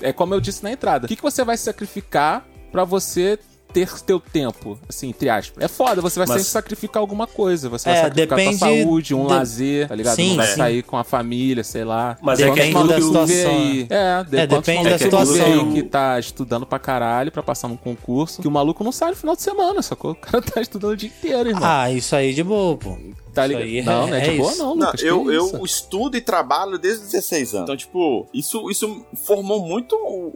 É 0.00 0.12
como 0.12 0.34
eu 0.34 0.40
disse 0.40 0.62
na 0.64 0.72
entrada. 0.72 1.04
O 1.04 1.08
que, 1.08 1.14
que 1.16 1.22
você 1.22 1.44
vai 1.44 1.56
sacrificar 1.58 2.44
pra 2.72 2.84
você 2.84 3.38
ter 3.74 3.90
teu 4.02 4.18
tempo, 4.20 4.78
assim, 4.88 5.08
entre 5.10 5.28
aspas. 5.28 5.62
É 5.62 5.68
foda, 5.68 6.00
você 6.00 6.18
vai 6.18 6.26
Mas- 6.28 6.36
sempre 6.38 6.50
sacrificar 6.52 7.00
alguma 7.00 7.26
coisa. 7.26 7.68
Você 7.68 7.88
vai 7.90 7.98
É, 7.98 8.02
sacrificar 8.04 8.38
depende 8.38 8.58
tua 8.58 8.68
saúde, 8.68 9.14
um 9.14 9.26
de- 9.26 9.32
lazer, 9.32 9.88
tá 9.88 9.94
ligado? 9.94 10.14
Sim, 10.16 10.28
Não 10.30 10.36
vai 10.36 10.46
sim. 10.46 10.56
sair 10.56 10.82
com 10.84 10.96
a 10.96 11.04
família, 11.04 11.64
sei 11.64 11.84
lá. 11.84 12.16
Mas 12.22 12.38
é 12.40 12.44
que 12.48 12.54
Depende 12.54 12.78
é 12.78 12.86
da 12.86 13.00
situação, 13.00 13.50
aí? 13.50 13.86
É, 13.90 14.24
de, 14.24 14.36
É, 14.38 14.46
depende 14.46 14.84
malucos 14.84 15.00
da 15.00 15.08
tu 15.08 15.26
vê 15.32 15.40
aí 15.42 15.44
situação. 15.50 15.72
que 15.72 15.82
tá 15.82 16.18
estudando 16.20 16.64
pra 16.64 16.78
caralho 16.78 17.32
pra 17.32 17.42
passar 17.42 17.68
num 17.68 17.76
concurso, 17.76 18.40
que 18.40 18.48
o 18.48 18.50
maluco 18.50 18.84
não 18.84 18.92
sai 18.92 19.10
no 19.10 19.16
final 19.16 19.34
de 19.36 19.42
semana, 19.42 19.82
sacou? 19.82 20.12
O 20.12 20.14
cara 20.14 20.40
tá 20.40 20.60
estudando 20.60 20.92
o 20.92 20.96
dia 20.96 21.08
inteiro, 21.08 21.48
irmão. 21.50 21.62
Ah, 21.64 21.90
isso 21.90 22.14
aí 22.14 22.32
de 22.32 22.42
boa, 22.44 22.76
pô. 22.76 22.96
Tá 23.34 23.46
Isso 23.46 23.56
ligado? 23.58 23.64
aí 23.64 23.78
é- 23.78 23.82
não, 23.82 24.06
não 24.06 24.14
é, 24.14 24.26
é 24.26 24.30
de 24.30 24.36
boa, 24.38 24.50
isso. 24.52 24.58
não, 24.62 24.76
Não, 24.76 24.86
Lucas. 24.86 25.00
que 25.00 25.06
eu, 25.06 25.30
eu 25.32 25.64
estudo 25.64 26.16
e 26.16 26.20
trabalho 26.20 26.78
desde 26.78 27.04
os 27.04 27.10
16 27.10 27.54
anos. 27.54 27.64
Então, 27.64 27.76
tipo, 27.76 28.26
isso, 28.32 28.70
isso 28.70 29.04
formou 29.24 29.60
muito 29.66 29.96
o, 29.96 30.28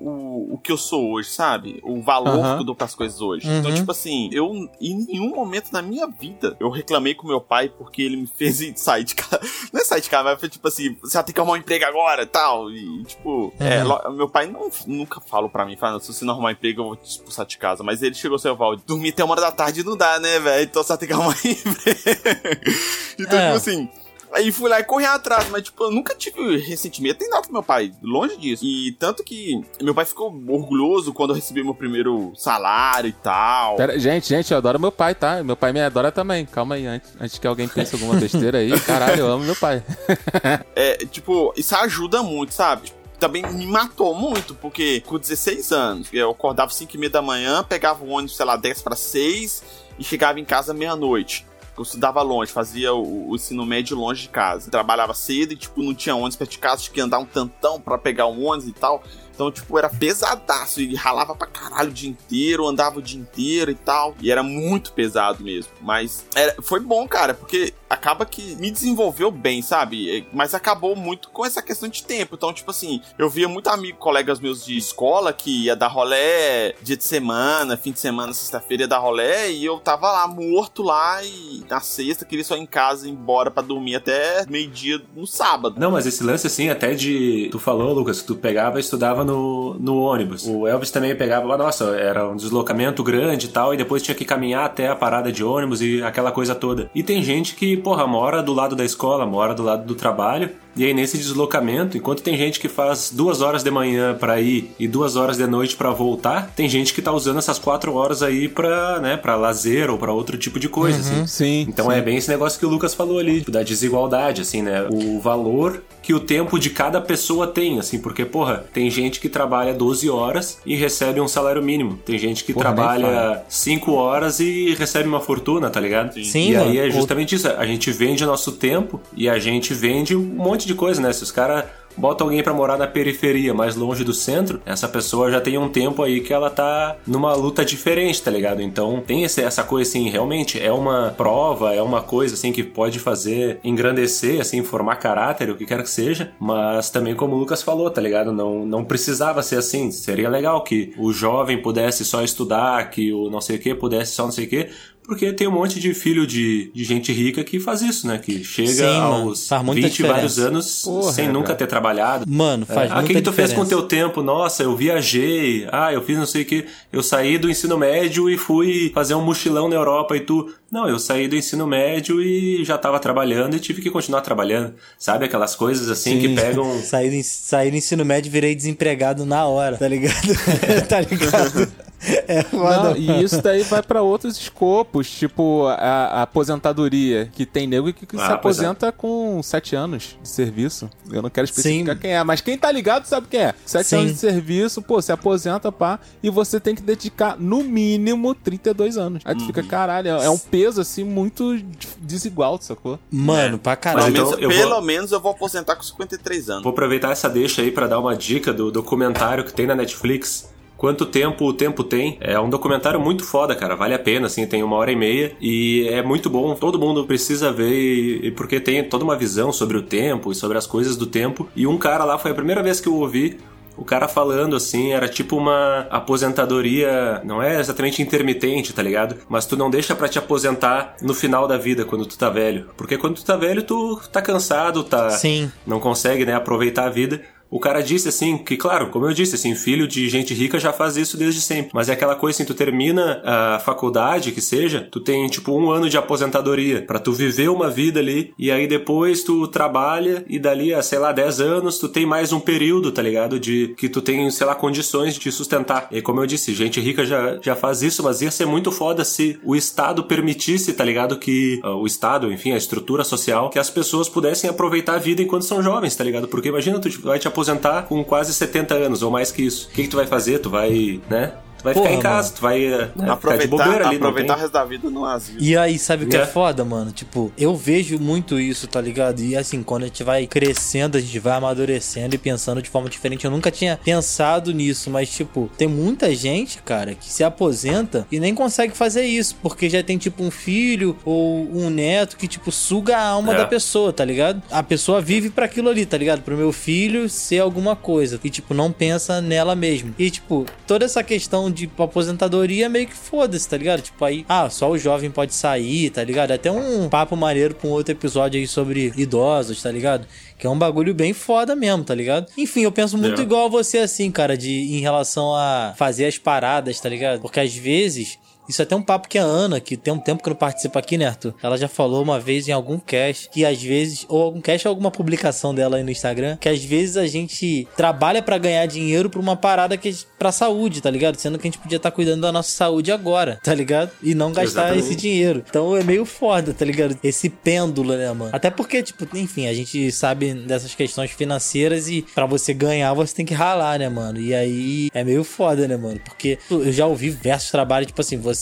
o, 0.51 0.55
o 0.55 0.59
que 0.59 0.73
eu 0.73 0.77
sou 0.77 1.13
hoje, 1.13 1.31
sabe? 1.31 1.81
O 1.85 2.03
valor 2.03 2.59
eu 2.59 2.65
dou 2.65 2.75
pras 2.75 2.95
coisas 2.95 3.21
hoje. 3.21 3.47
Uhum. 3.49 3.59
Então, 3.59 3.75
tipo 3.75 3.91
assim, 3.91 4.29
eu 4.33 4.53
em 4.81 5.07
nenhum 5.07 5.31
momento 5.31 5.71
da 5.71 5.81
minha 5.81 6.07
vida 6.07 6.57
eu 6.59 6.69
reclamei 6.71 7.15
com 7.15 7.27
meu 7.27 7.41
pai 7.41 7.69
porque 7.69 8.03
ele 8.03 8.17
me 8.17 8.27
fez 8.37 8.61
ir 8.61 8.73
sair 8.77 9.05
de 9.05 9.15
casa. 9.15 9.41
Não 9.73 9.81
é 9.81 9.85
sair 9.85 10.01
de 10.01 10.11
casa, 10.11 10.25
mas 10.25 10.41
foi 10.41 10.49
tipo 10.49 10.67
assim, 10.67 10.97
você 11.01 11.15
vai 11.17 11.25
ter 11.25 11.33
que 11.33 11.41
arrumar 11.41 11.55
um 11.55 11.59
emprego 11.59 11.85
agora 11.85 12.23
e 12.23 12.27
tal. 12.27 12.71
E, 12.71 13.05
tipo, 13.05 13.53
é, 13.61 13.85
Uhum. 13.85 14.13
meu 14.17 14.29
pai 14.29 14.47
não, 14.47 14.69
nunca 14.87 15.21
falou 15.21 15.49
pra 15.49 15.65
mim, 15.65 15.77
fala, 15.77 16.01
se 16.01 16.13
você 16.13 16.25
não 16.25 16.35
arrumar 16.35 16.53
emprego, 16.53 16.81
eu 16.83 16.87
vou 16.87 16.97
te 16.97 17.09
expulsar 17.11 17.47
de 17.47 17.57
casa. 17.59 17.83
Mas 17.85 18.03
ele 18.03 18.15
chegou 18.15 18.39
seu 18.39 18.57
Valde, 18.57 18.83
dormir 18.87 19.11
até 19.11 19.23
uma 19.23 19.33
hora 19.33 19.41
da 19.43 19.53
tarde 19.53 19.85
não 19.85 19.97
dá, 19.97 20.19
né, 20.19 20.39
velho? 20.41 20.65
Então 20.65 20.83
você 20.83 20.89
vai 20.89 20.99
ter 20.99 21.07
que 21.07 21.13
arrumar 21.13 21.37
emprego. 21.45 22.88
então, 23.19 23.39
É. 23.39 23.47
tipo 23.47 23.57
assim. 23.57 23.89
Aí 24.31 24.53
fui 24.53 24.69
lá 24.69 24.79
e 24.79 24.85
corri 24.85 25.07
atrás, 25.07 25.49
mas 25.49 25.63
tipo, 25.63 25.83
eu 25.85 25.91
nunca 25.91 26.15
tive 26.15 26.59
ressentimento 26.59 27.17
nem 27.23 27.31
nada 27.31 27.47
com 27.47 27.53
meu 27.55 27.63
pai, 27.63 27.95
longe 28.03 28.37
disso. 28.37 28.63
E 28.63 28.93
tanto 28.93 29.25
que 29.25 29.59
meu 29.81 29.95
pai 29.95 30.05
ficou 30.05 30.27
orgulhoso 30.49 31.15
quando 31.15 31.31
eu 31.31 31.37
recebi 31.37 31.65
meu 31.65 31.75
primeiro 31.75 32.35
salário 32.37 33.09
e 33.09 33.13
tal. 33.13 33.77
Pera, 33.77 33.99
gente, 33.99 34.29
gente, 34.29 34.51
eu 34.53 34.59
adoro 34.59 34.79
meu 34.79 34.93
pai, 34.93 35.15
tá? 35.15 35.43
Meu 35.43 35.57
pai 35.57 35.73
me 35.73 35.81
adora 35.81 36.13
também. 36.13 36.45
Calma 36.45 36.75
aí, 36.75 36.87
antes, 36.87 37.11
antes 37.19 37.39
que 37.39 37.47
alguém 37.47 37.67
pense 37.69 37.95
alguma 37.95 38.17
besteira 38.21 38.59
aí. 38.59 38.79
Caralho, 38.81 39.21
eu 39.21 39.29
amo 39.29 39.45
meu 39.45 39.57
pai. 39.57 39.83
É, 40.77 40.97
tipo, 41.07 41.55
isso 41.57 41.75
ajuda 41.77 42.23
muito, 42.23 42.53
sabe? 42.53 42.89
Tipo, 42.89 42.99
Também 43.19 43.43
me 43.51 43.67
matou 43.67 44.15
muito, 44.15 44.55
porque 44.55 45.01
com 45.07 45.19
16 45.19 45.73
anos, 45.73 46.09
eu 46.13 46.31
acordava 46.31 46.71
5 46.71 46.95
e 46.95 46.99
meia 46.99 47.11
da 47.11 47.23
manhã, 47.23 47.65
pegava 47.65 48.05
o 48.05 48.11
ônibus, 48.11 48.37
sei 48.37 48.45
lá, 48.45 48.57
10 48.57 48.83
para 48.83 48.95
6 48.95 49.63
e 49.99 50.05
chegava 50.05 50.39
em 50.39 50.45
casa 50.45 50.75
meia-noite. 50.75 51.47
Eu 51.79 51.83
estudava 51.85 52.21
longe, 52.23 52.51
fazia 52.53 52.93
o, 52.93 53.31
o 53.31 53.35
ensino 53.37 53.65
médio 53.65 53.97
longe 53.97 54.23
de 54.23 54.29
casa. 54.29 54.71
Trabalhava 54.71 55.15
cedo 55.15 55.53
e, 55.53 55.57
tipo, 55.57 55.83
não 55.83 55.95
tinha 55.95 56.15
ônibus 56.15 56.37
perto 56.37 56.51
de 56.51 56.59
casa, 56.59 56.83
tinha 56.83 56.95
que 56.95 57.01
andar 57.01 57.19
um 57.19 57.25
tantão 57.25 57.81
pra 57.81 57.97
pegar 57.97 58.27
um 58.27 58.45
ônibus 58.45 58.69
e 58.69 58.73
tal. 58.73 59.03
Então, 59.33 59.53
tipo, 59.53 59.79
era 59.79 59.89
pesadaço 59.89 60.81
e 60.81 60.97
ralava 60.97 61.33
pra 61.37 61.47
caralho 61.47 61.91
o 61.91 61.93
dia 61.93 62.11
inteiro, 62.11 62.67
andava 62.67 62.99
o 62.99 63.03
dia 63.03 63.21
inteiro 63.21 63.71
e 63.71 63.75
tal. 63.77 64.17
E 64.21 64.33
era 64.33 64.43
muito 64.43 64.93
pesado 64.93 65.45
mesmo. 65.45 65.71
Mas 65.81 66.27
era- 66.35 66.57
foi 66.61 66.81
bom, 66.81 67.07
cara, 67.07 67.35
porque 67.35 67.73
acaba 67.89 68.25
que 68.25 68.55
me 68.57 68.71
desenvolveu 68.71 69.31
bem, 69.31 69.63
sabe? 69.63 70.19
É, 70.19 70.25
Mas 70.33 70.55
acabou 70.55 70.95
muito 70.95 71.31
com 71.31 71.45
essa 71.45 71.63
questão 71.63 71.89
de 71.89 72.03
tempo. 72.03 72.35
Então, 72.35 72.53
tipo 72.53 72.71
assim, 72.71 73.01
eu 73.19 73.29
via 73.29 73.49
muito 73.49 73.69
amigo, 73.69 73.99
colegas 73.99 74.41
meus 74.41 74.65
de 74.65 74.77
escola 74.77 75.33
que 75.33 75.65
ia 75.65 75.77
dar 75.77 75.89
rolé 75.89 76.75
dia 76.83 76.97
de 76.97 77.05
semana, 77.05 77.77
fim 77.77 77.93
de 77.93 78.01
semana, 78.01 78.33
sexta-feira 78.33 78.85
ia 78.85 78.89
dar 78.89 78.99
rolé, 78.99 79.51
e 79.51 79.65
eu 79.65 79.79
tava 79.79 80.11
lá 80.11 80.27
morto 80.27 80.83
lá 80.83 81.23
e 81.23 81.65
na 81.69 81.81
sexta 81.81 82.25
queria 82.25 82.45
só 82.45 82.57
ir 82.57 82.61
em 82.61 82.67
casa 82.67 83.09
ir 83.09 83.13
embora 83.13 83.51
pra 83.51 83.63
dormir 83.63 83.97
até 83.97 84.45
meio-dia 84.49 85.01
no 85.15 85.27
sábado. 85.27 85.77
Não, 85.79 85.91
mas 85.91 86.07
esse 86.07 86.23
lance 86.23 86.47
assim, 86.47 86.69
até 86.69 86.95
de. 86.95 87.49
Tu 87.51 87.59
falou, 87.59 87.93
Lucas, 87.93 88.23
tu 88.23 88.35
pegava 88.35 88.79
e 88.79 88.81
estudava 88.81 89.25
no, 89.25 89.75
no 89.75 89.99
ônibus. 90.01 90.47
O 90.47 90.67
Elvis 90.67 90.91
também 90.91 91.15
pegava, 91.17 91.47
mas, 91.47 91.59
nossa, 91.59 91.85
era 91.97 92.29
um 92.29 92.37
deslocamento 92.37 93.03
grande 93.03 93.47
e 93.47 93.49
tal, 93.49 93.73
e 93.73 93.77
depois 93.77 94.03
tinha 94.03 94.15
que 94.15 94.25
caminhar 94.25 94.65
até 94.65 94.89
a 94.89 94.97
parada 94.97 95.33
de 95.33 95.43
ônibus 95.43 95.81
e 95.81 96.03
aquela 96.03 96.33
coisa 96.33 96.55
toda. 96.55 96.91
E 96.95 97.03
tem 97.03 97.23
gente 97.23 97.55
que, 97.55 97.77
porra, 97.79 98.07
mora 98.07 98.43
do 98.43 98.53
lado 98.53 98.77
da 98.77 98.85
escola, 98.85 99.27
mora 99.27 99.55
do 99.55 99.63
lado 99.63 99.85
do 99.85 99.95
trabalho, 99.95 100.51
e 100.79 100.85
aí 100.85 100.95
nesse 100.95 101.19
deslocamento, 101.19 101.97
enquanto 101.97 102.23
tem 102.23 102.37
gente 102.37 102.61
que 102.61 102.69
faz 102.69 103.11
duas 103.13 103.43
horas 103.43 103.63
de 103.63 103.71
manhã 103.71 104.15
pra 104.15 104.41
ir 104.41 104.71
e 104.79 104.87
duas 104.87 105.17
horas 105.17 105.37
de 105.37 105.47
noite 105.47 105.77
pra 105.77 105.91
voltar, 105.91 106.53
tem 106.55 106.69
gente 106.69 106.95
que 106.95 107.03
tá 107.03 107.13
usando 107.13 107.39
essas 107.39 107.59
quatro 107.59 107.95
horas 107.95 108.23
aí 108.23 108.49
pra, 108.49 109.01
né, 109.01 109.17
pra 109.17 109.35
lazer 109.35 109.91
ou 109.91 109.99
pra 109.99 110.13
outro 110.13 110.39
tipo 110.39 110.61
de 110.61 110.69
coisa, 110.69 111.01
assim. 111.01 111.27
Sim. 111.27 111.67
Então 111.69 111.91
é 111.91 112.01
bem 112.01 112.17
esse 112.17 112.31
negócio 112.31 112.59
que 112.59 112.65
o 112.65 112.69
Lucas 112.69 112.95
falou 112.95 113.19
ali, 113.19 113.41
tipo, 113.41 113.51
da 113.51 113.63
desigualdade, 113.63 114.43
assim, 114.43 114.63
né? 114.63 114.87
O 114.91 115.21
valor 115.21 115.83
que 116.01 116.15
o 116.15 116.21
tempo 116.21 116.59
de 116.59 116.71
cada 116.71 117.01
pessoa 117.01 117.47
tem, 117.47 117.79
assim, 117.79 117.99
porque, 117.99 118.25
porra, 118.25 118.65
tem 118.73 118.91
gente 118.91 119.21
que 119.21 119.29
trabalha 119.29 119.75
12 119.75 120.09
horas 120.09 120.59
e 120.65 120.75
recebe 120.75 121.21
um 121.21 121.29
salário 121.29 121.63
mínimo. 121.63 121.99
Tem 122.05 122.19
gente 122.19 122.45
que 122.45 122.55
Porra, 122.55 122.73
trabalha 122.73 123.43
5 123.49 123.93
horas 123.93 124.41
e 124.41 124.75
recebe 124.79 125.09
uma 125.09 125.21
fortuna, 125.21 125.69
tá 125.69 125.81
ligado? 125.81 126.15
Sim, 126.25 126.53
e 126.53 126.57
aí 126.57 126.79
é 126.79 126.89
justamente 126.89 127.35
isso. 127.35 127.49
A 127.49 127.67
gente 127.67 127.91
vende 127.91 128.25
o 128.25 128.27
nosso 128.27 128.53
tempo 128.53 129.01
e 129.15 129.29
a 129.29 129.39
gente 129.39 129.75
vende 129.75 130.17
um 130.17 130.23
monte 130.23 130.68
de 130.69 130.75
coisa, 130.75 131.01
né? 131.01 131.13
Se 131.13 131.23
os 131.25 131.33
caras 131.33 131.65
bota 131.97 132.23
alguém 132.23 132.45
pra 132.45 132.55
morar 132.55 132.79
na 132.79 132.87
periferia, 132.87 133.53
mais 133.53 133.75
longe 133.75 134.05
do 134.05 134.15
centro, 134.15 134.61
essa 134.65 134.87
pessoa 134.87 135.33
já 135.33 135.41
tem 135.41 135.59
um 135.59 135.69
tempo 135.69 136.01
aí 136.01 136.21
que 136.21 136.33
ela 136.33 136.49
tá 136.49 136.95
numa 137.05 137.35
luta 137.35 137.65
diferente, 137.65 138.23
tá 138.23 138.31
ligado? 138.31 138.63
Então 138.63 139.03
tem 139.05 139.25
esse- 139.25 139.43
essa 139.43 139.65
coisa 139.65 139.91
assim, 139.91 140.09
realmente 140.09 140.61
é 140.63 140.71
uma 140.71 141.13
prova, 141.17 141.75
é 141.75 141.83
uma 141.83 142.01
coisa 142.01 142.35
assim 142.35 142.53
que 142.53 142.63
pode 142.63 143.01
fazer 143.01 143.59
engrandecer, 143.65 144.41
assim, 144.41 144.63
formar 144.63 144.97
caráter, 144.97 145.51
o 145.51 145.57
que 145.57 145.67
quer 145.67 145.83
que 145.83 145.91
seja, 145.91 146.31
mas 146.39 146.89
também 146.89 147.17
como 147.17 147.35
o 147.35 147.39
Lucas 147.39 147.63
falou, 147.63 147.91
tá 147.91 148.01
ligado? 148.01 148.31
Não, 148.33 148.65
não 148.65 148.85
precisava 148.85 149.43
ser 149.43 149.57
assim. 149.57 149.91
Seria 149.91 150.29
legal 150.29 150.63
que 150.63 150.93
o 150.99 151.13
jovem 151.13 151.61
pudesse 151.61 152.05
só 152.05 152.23
estudar, 152.23 152.91
que 152.91 153.13
o 153.13 153.29
não 153.29 153.41
sei 153.41 153.57
o 153.57 153.59
que 153.59 153.75
pudesse 153.75 154.13
só 154.13 154.23
não 154.25 154.31
sei 154.33 154.45
o 154.45 154.49
que, 154.49 154.69
porque 155.09 155.33
tem 155.33 155.49
um 155.49 155.53
monte 155.53 155.81
de 155.81 155.95
filho 155.95 156.27
de, 156.27 156.71
de 156.75 156.85
gente 156.85 157.11
rica 157.15 157.43
que 157.43 157.59
faz 157.59 157.81
isso, 157.81 158.07
né? 158.07 158.19
Que 158.19 158.45
chega 158.45 158.71
Sim, 158.71 158.83
mano. 159.01 159.29
aos 159.31 159.51
muita 159.65 159.73
20 159.73 159.77
e 159.77 159.89
diferença. 159.89 160.13
vários 160.15 160.39
anos 160.39 160.83
Porra, 160.85 161.13
sem 161.13 161.29
nunca 161.29 161.47
cara. 161.47 161.59
ter 161.61 161.67
trabalhado. 161.67 162.27
Mano, 162.29 162.67
faz 162.67 162.91
ah, 162.91 162.97
o 162.97 162.97
muita 162.99 163.09
que, 163.09 163.15
que 163.15 163.23
tu 163.23 163.33
fez 163.33 163.55
com 163.55 163.63
o 163.63 163.65
diferença. 163.65 163.89
teu 163.89 164.07
tempo? 164.07 164.23
Nossa, 164.23 164.65
eu 164.65 164.77
viajei. 164.77 165.67
Ah, 165.73 165.91
eu 165.95 166.03
fiz 166.03 166.19
não 166.19 166.27
sei 166.27 166.43
o 166.43 166.45
que. 166.45 166.67
Eu 166.93 167.03
saí 167.03 167.39
do 167.39 167.49
ensino 167.49 167.79
médio 167.79 168.29
e 168.29 168.37
fui 168.37 168.91
fazer 168.95 169.15
um 169.15 169.23
mochilão 169.23 169.67
na 169.67 169.77
Europa 169.77 170.15
e 170.15 170.21
tu. 170.21 170.53
Não, 170.71 170.87
eu 170.87 170.99
saí 170.99 171.27
do 171.27 171.35
ensino 171.37 171.67
médio 171.67 172.21
e 172.21 172.63
já 172.63 172.77
tava 172.77 173.01
trabalhando 173.01 173.57
e 173.57 173.61
tive 173.61 173.81
que 173.81 173.91
continuar 173.91 174.21
trabalhando. 174.21 174.75
Sabe 174.99 175.25
aquelas 175.25 175.57
coisas 175.57 175.89
assim 175.89 176.21
que 176.21 176.29
Sim. 176.29 176.35
pegam. 176.35 176.69
Saí 176.85 177.09
do, 177.09 177.23
saí 177.25 177.71
do 177.71 177.77
ensino 177.79 178.05
médio 178.05 178.29
e 178.29 178.33
virei 178.33 178.55
desempregado 178.55 179.25
na 179.25 179.47
hora, 179.47 179.79
tá 179.79 179.89
ligado? 179.89 180.15
tá 180.87 181.01
ligado? 181.01 181.88
É 182.29 182.43
foda. 182.45 182.91
Não, 182.91 182.97
e 182.97 183.23
isso 183.25 183.43
daí 183.43 183.63
vai 183.63 183.83
pra 183.83 184.03
outros 184.03 184.39
escopos, 184.39 185.11
tipo 185.11 185.67
a, 185.67 185.75
a 185.75 186.23
aposentadoria, 186.23 187.29
que 187.33 187.45
tem 187.45 187.67
nego 187.67 187.93
que, 187.93 188.07
que 188.07 188.17
se 188.17 188.23
Ah, 188.23 188.39
pois 188.39 188.59
é. 188.59 188.61
aposenta 188.67 188.93
com 188.93 189.43
7 189.43 189.75
anos 189.75 190.17
de 190.23 190.29
serviço. 190.29 190.89
Eu 191.11 191.23
não 191.23 191.31
quero 191.31 191.45
especificar 191.47 191.95
Sim. 191.97 192.01
quem 192.01 192.13
é, 192.17 192.23
mas 192.23 192.41
quem 192.41 192.57
tá 192.57 192.71
ligado 192.71 193.05
sabe 193.07 193.27
quem 193.29 193.41
é. 193.41 193.55
7 193.67 193.87
Sim. 193.87 193.97
anos 193.97 194.13
de 194.13 194.19
serviço, 194.19 194.81
pô, 194.83 195.01
se 195.03 195.11
aposenta, 195.13 195.73
pá, 195.73 195.99
e 196.23 196.31
você 196.31 196.61
tem 196.61 196.75
que 196.75 196.83
dedicar 196.83 197.37
no 197.39 197.63
mínimo 197.65 198.35
32 198.35 198.97
anos. 198.97 199.23
Aí 199.25 199.35
tu 199.35 199.45
fica, 199.47 199.63
caralho, 199.63 200.09
é 200.09 200.31
um 200.31 200.39
peso 200.39 200.81
assim 200.81 201.03
muito 201.05 201.59
desigual, 202.01 202.59
sacou? 202.61 202.99
Mano, 203.11 203.59
pra 203.59 203.77
Pelo, 203.77 203.95
Mas 203.97 204.05
caralho. 204.05 204.13
então 204.17 204.25
menos, 204.31 204.43
eu 204.43 204.49
pelo 204.49 204.71
vou- 204.75 204.83
menos 204.83 205.13
eu 205.13 205.21
vou 205.21 205.33
aposentar 205.33 205.77
com 205.77 205.83
53 205.83 206.51
anos. 206.51 206.63
Vou 206.63 206.73
aproveitar 206.73 207.11
essa 207.11 207.29
deixa 207.29 207.63
aí 207.63 207.71
pra 207.71 207.87
dar 207.87 207.99
uma 207.99 208.15
dica 208.17 208.53
do 208.53 208.71
documentário 208.71 209.45
que 209.45 209.53
tem 209.53 209.67
na 209.67 209.75
Netflix. 209.75 210.49
Quanto 210.79 211.05
tempo 211.05 211.45
o 211.45 211.53
tempo 211.53 211.83
tem? 211.83 212.17
É 212.21 212.39
um 212.39 212.49
documentário 212.49 213.01
muito 213.01 213.25
foda, 213.25 213.57
cara. 213.57 213.75
Vale 213.75 213.95
a 213.95 213.99
pena, 213.99 214.29
assim, 214.29 214.47
tem 214.47 214.63
uma 214.63 214.77
hora 214.77 214.93
e 214.93 214.97
meia 214.97 215.33
e 215.41 215.89
é 215.91 216.03
muito 216.03 216.31
bom. 216.31 216.55
Todo 216.55 216.79
mundo 216.79 217.05
precisa 217.05 217.53
ver 217.53 217.73
e, 217.73 218.29
e 218.29 218.31
porque 218.31 218.61
tem 218.61 218.85
toda 218.85 219.03
uma 219.03 219.17
visão 219.17 219.53
sobre 219.53 219.77
o 219.77 219.83
tempo 219.83 220.31
e 220.31 220.37
sobre 220.37 220.57
as 220.57 220.69
coisas 220.69 220.97
do 220.97 221.05
tempo. 221.05 221.49
E 221.57 221.67
um 221.67 221.77
cara 221.77 222.05
lá 222.05 222.17
foi 222.17 222.31
a 222.31 222.35
primeira 222.35 222.63
vez 222.63 222.81
que 222.81 222.89
eu 222.89 222.95
ouvi. 222.95 223.39
O 223.77 223.85
cara 223.85 224.09
falando 224.09 224.57
assim, 224.57 224.93
era 224.93 225.09
tipo 225.09 225.37
uma 225.37 225.87
aposentadoria, 225.91 227.23
não 227.25 227.41
é 227.41 227.61
exatamente 227.61 228.03
intermitente, 228.03 228.73
tá 228.73 228.83
ligado? 228.83 229.17
Mas 229.29 229.47
tu 229.47 229.57
não 229.57 229.71
deixa 229.71 229.95
pra 229.95 230.09
te 230.09 230.19
aposentar 230.19 230.97
no 231.01 231.15
final 231.15 231.47
da 231.47 231.57
vida, 231.57 231.85
quando 231.85 232.05
tu 232.05 232.19
tá 232.19 232.29
velho. 232.29 232.67
Porque 232.77 232.99
quando 232.99 233.15
tu 233.15 233.25
tá 233.25 233.37
velho, 233.37 233.63
tu 233.63 234.01
tá 234.13 234.21
cansado, 234.21 234.83
tá 234.83 235.11
Sim. 235.11 235.51
não 235.65 235.79
consegue, 235.79 236.27
né, 236.27 236.35
aproveitar 236.35 236.87
a 236.87 236.91
vida. 236.91 237.21
O 237.51 237.59
cara 237.59 237.83
disse 237.83 238.09
assim, 238.09 238.39
que 238.39 238.57
claro, 238.57 238.91
como 238.91 239.07
eu 239.07 239.15
disse, 239.15 239.35
assim, 239.35 239.55
filho 239.55 239.89
de 239.89 240.09
gente 240.09 240.35
rica 240.35 240.59
já 240.59 240.73
faz 240.73 240.97
isso 240.97 241.17
desde 241.17 241.41
sempre. 241.41 241.71
Mas 241.73 241.89
é 241.89 241.93
aquela 241.93 242.15
coisa 242.15 242.37
assim, 242.37 242.45
tu 242.45 242.55
termina 242.55 243.23
a 243.25 243.59
faculdade, 243.59 244.33
que 244.33 244.41
seja, 244.41 244.87
tu 244.91 245.01
tem 245.01 245.27
tipo 245.29 245.53
um 245.53 245.71
ano 245.71 245.89
de 245.89 245.97
aposentadoria 245.97 246.83
pra 246.83 246.99
tu 246.99 247.13
viver 247.13 247.49
uma 247.49 247.71
vida 247.71 248.01
ali, 248.01 248.33
e 248.39 248.51
aí 248.51 248.67
depois 248.67 249.23
tu 249.23 249.47
trabalha, 249.49 250.25
e 250.29 250.39
dali 250.39 250.75
a, 250.75 250.83
sei 250.83 250.99
lá, 250.99 251.13
10 251.13 251.41
anos, 251.41 251.79
tu 251.79 251.89
tem 251.89 252.05
mais 252.05 252.33
um 252.33 252.41
período, 252.41 252.93
tá 252.93 253.03
ligado? 253.03 253.39
De 253.41 253.75
que 253.77 253.89
tu 253.89 254.03
tem, 254.03 254.31
sei 254.31 254.47
lá, 254.47 254.55
condições 254.55 255.15
de 255.15 255.21
te 255.21 255.33
sustentar. 255.33 255.89
E 255.91 256.03
como 256.03 256.21
eu 256.21 256.27
disse, 256.27 256.55
gente 256.55 256.81
rica 256.81 257.05
já, 257.05 257.39
já 257.41 257.55
faz 257.55 257.83
isso, 257.83 258.03
mas 258.03 258.21
ia 258.21 258.31
ser 258.31 258.47
muito 258.47 258.71
foda 258.71 259.05
se 259.05 259.39
o 259.45 259.57
Estado 259.57 260.05
permitisse, 260.05 260.73
tá 260.73 260.85
ligado? 260.85 261.19
Que 261.19 261.61
ah, 261.63 261.77
o 261.77 261.87
Estado, 261.87 262.33
enfim, 262.33 262.53
a 262.53 262.57
estrutura 262.57 263.05
social, 263.05 263.51
que 263.51 263.59
as 263.59 263.71
pessoas 263.71 264.09
pudessem 264.09 264.51
aproveitar 264.51 264.95
a 264.95 264.99
vida 264.99 265.23
enquanto 265.23 265.45
são 265.45 265.63
jovens, 265.63 265.97
tá 265.97 266.05
ligado? 266.05 266.29
Porque 266.29 266.49
imagina, 266.49 266.79
tu 266.79 266.89
vai 267.03 267.19
te 267.19 267.29
aposentar 267.39 267.83
com 267.85 268.03
quase 268.03 268.35
70 268.35 268.75
anos 268.75 269.03
ou 269.03 269.11
mais 269.11 269.31
que 269.31 269.43
isso. 269.43 269.69
O 269.69 269.75
que, 269.75 269.85
que 269.85 269.89
tu 269.89 269.97
vai 269.97 270.07
fazer? 270.07 270.41
Tu 270.41 270.51
vai, 270.51 271.01
né? 271.09 271.35
Tu 271.59 271.65
vai 271.65 271.75
Porra, 271.75 271.87
ficar 271.89 271.99
em 271.99 272.03
casa, 272.03 272.29
mano. 272.29 272.37
tu 272.37 272.41
vai 272.43 272.65
eh, 272.65 272.91
de 272.95 273.11
Aproveitar, 273.11 273.49
bobeira 273.49 273.87
ali, 273.89 273.97
aproveitar 273.97 274.37
o 274.37 274.41
resto 274.41 274.53
da 274.53 274.65
vida 274.65 274.89
no 274.91 275.05
asilo. 275.05 275.39
E 275.41 275.57
aí, 275.57 275.79
sabe 275.79 276.05
o 276.05 276.09
que 276.09 276.17
é 276.17 276.21
É. 276.21 276.27
foda, 276.27 276.65
mano? 276.65 276.93
Tipo, 276.93 277.33
eu 277.37 277.55
vejo 277.57 277.99
muito 277.99 278.39
isso, 278.39 278.67
tá 278.69 278.81
ligado? 278.81 279.21
E 279.21 279.37
assim, 279.37 279.63
quando 279.63 279.83
a 279.83 279.87
gente 279.87 280.03
vai 280.05 280.27
crescendo, 280.27 280.97
a 280.97 281.01
gente 281.01 281.19
vai 281.19 281.37
amadurecendo 281.37 282.15
e 282.15 282.19
pensando 282.19 282.63
de 282.63 282.71
forma 282.71 282.89
diferente. 282.89 283.25
Eu 283.25 283.31
nunca 283.31 283.51
tinha 283.51 283.79
pensado 283.85 284.53
nisso, 284.53 284.89
mas, 284.91 285.11
tipo, 285.11 285.51
tem 285.59 285.67
muita 285.69 286.15
gente, 286.15 286.59
cara, 286.63 286.95
que 286.95 287.11
se 287.11 287.25
aposenta 287.25 288.07
e 288.11 288.21
nem 288.21 288.35
consegue 288.35 288.77
fazer 288.77 289.05
isso, 289.05 289.35
porque 289.43 289.69
já 289.69 289.83
tem, 289.83 289.99
tipo, 289.99 290.23
um 290.23 290.31
filho 290.31 290.97
ou 291.05 291.49
um 291.53 291.69
neto 291.71 292.17
que, 292.17 292.29
tipo, 292.29 292.53
suga 292.53 292.97
a 292.97 293.07
alma 293.09 293.35
É. 293.35 293.37
da 293.39 293.47
pessoa, 293.47 293.93
tá 293.93 294.05
ligado? 294.05 294.41
A 294.51 294.63
pessoa 294.63 295.01
vive 295.01 295.31
pra 295.31 295.47
aquilo 295.47 295.69
ali, 295.69 295.85
tá 295.85 295.97
ligado? 295.99 296.23
Pro 296.23 296.37
meu 296.37 296.53
filho 296.53 297.09
ser 297.09 297.41
alguma 297.41 297.75
coisa. 297.75 298.21
E, 298.23 298.31
tipo, 298.31 298.55
não 298.55 298.71
pensa 298.71 299.21
nela 299.21 299.57
mesmo. 299.57 299.95
E, 299.99 300.11
tipo, 300.11 300.47
toda 300.67 300.85
essa 300.85 301.03
questão 301.03 301.48
de 301.51 301.69
aposentadoria 301.79 302.69
meio 302.69 302.87
que 302.87 302.95
foda-se, 302.95 303.49
tá 303.49 303.57
ligado? 303.57 303.83
Tipo, 303.83 304.05
aí, 304.05 304.25
ah, 304.29 304.49
só 304.51 304.71
o 304.71 304.79
jovem 304.79 305.11
pode 305.11 305.35
sair, 305.35 305.91
tá 305.91 306.03
ligado? 306.05 306.31
Até 306.33 306.51
um 306.51 306.89
papo 306.89 307.17
maneiro 307.17 307.55
pra 307.55 307.69
um 307.69 307.73
outro 307.73 307.93
episódio 307.93 308.41
aí 308.41 308.47
sobre 308.47 308.93
idosos, 308.97 309.63
tá 309.63 309.71
ligado? 309.71 310.07
Que 310.39 310.47
é 310.47 310.51
um 310.51 310.59
bagulho 310.59 310.95
bem 310.95 311.13
foda 311.13 311.57
mesmo, 311.57 311.85
tá 311.85 311.95
ligado? 311.95 312.27
Enfim, 312.37 312.63
eu 312.63 312.73
penso 312.73 312.97
muito 312.97 313.21
É. 313.21 313.25
igual 313.25 313.47
a 313.47 313.49
você, 313.49 313.79
assim, 313.79 314.11
cara, 314.11 314.37
de 314.37 314.51
em 314.51 314.81
relação 314.81 315.35
a 315.35 315.75
fazer 315.77 316.07
as 316.07 316.17
paradas, 316.19 316.79
tá 316.81 316.89
ligado? 316.89 317.21
Porque 317.21 317.41
às 317.41 317.55
vezes. 317.55 318.19
Isso 318.49 318.63
é 318.63 318.65
até 318.65 318.75
um 318.75 318.83
papo 318.83 319.09
que 319.09 319.19
a 319.19 319.23
Ana, 319.23 319.61
que 319.61 319.77
tem 319.77 319.93
um 319.93 319.99
tempo 319.99 320.23
que 320.23 320.29
não 320.29 320.37
participa 320.37 320.79
aqui, 320.79 320.97
né, 320.97 321.07
Arthur? 321.07 321.35
Ela 321.43 321.57
já 321.57 321.69
falou 321.69 322.03
uma 322.03 322.19
vez 322.19 322.49
em 322.49 322.53
algum 322.53 322.79
cast 322.79 323.29
que 323.31 323.45
às 323.45 323.63
vezes, 323.63 324.07
ou 324.09 324.23
algum 324.23 324.41
cast 324.41 324.67
ou 324.67 324.71
alguma 324.71 324.91
publicação 324.91 325.55
dela 325.55 325.77
aí 325.77 325.83
no 325.83 325.91
Instagram, 325.91 326.37
que 326.37 326.49
às 326.49 326.63
vezes 326.65 326.97
a 326.97 327.07
gente 327.07 327.69
trabalha 327.77 328.23
pra 328.23 328.39
ganhar 328.39 328.65
dinheiro 328.67 329.11
pra 329.11 329.21
uma 329.21 329.37
parada 329.37 329.77
que 329.77 329.89
é 329.89 329.93
pra 330.19 330.33
saúde, 330.33 330.81
tá 330.81 330.91
ligado? 330.91 331.17
Sendo 331.17 331.39
que 331.39 331.47
a 331.47 331.51
gente 331.51 331.61
podia 331.61 331.77
estar 331.77 331.91
cuidando 331.91 332.23
da 332.23 332.33
nossa 332.33 332.51
saúde 332.51 332.91
agora, 332.91 333.39
tá 333.43 333.55
ligado? 333.55 333.91
E 334.03 334.15
não 334.15 334.33
gastar 334.33 334.63
Exatamente. 334.63 334.87
esse 334.87 334.97
dinheiro. 334.97 335.45
Então 335.49 335.77
é 335.77 335.85
meio 335.85 336.05
foda, 336.05 336.53
tá 336.53 336.65
ligado? 336.65 336.99
Esse 337.03 337.29
pêndulo, 337.29 337.97
né, 337.97 338.13
mano? 338.13 338.31
Até 338.33 338.51
porque, 338.51 338.83
tipo, 338.83 339.07
enfim, 339.17 339.47
a 339.47 339.55
gente 339.55 339.91
sabe 339.93 340.35
dessas 340.35 340.75
questões 340.75 341.11
financeiras 341.11 341.89
e 341.89 342.03
pra 342.15 342.27
você 342.27 342.53
ganhar 342.55 342.93
você 342.95 343.15
tem 343.15 343.27
que 343.27 343.35
ralar, 343.35 343.79
né, 343.79 343.89
mano? 343.89 344.21
E 344.21 344.35
aí 344.35 344.89
é 344.93 345.05
meio 345.05 345.23
foda, 345.23 345.69
né, 345.69 345.77
mano? 345.77 346.01
Porque 346.05 346.39
eu 346.51 346.73
já 346.73 346.87
ouvi 346.87 347.11
diversos 347.11 347.51
trabalhos, 347.51 347.87
tipo 347.89 348.01
assim, 348.01 348.17
você. 348.17 348.38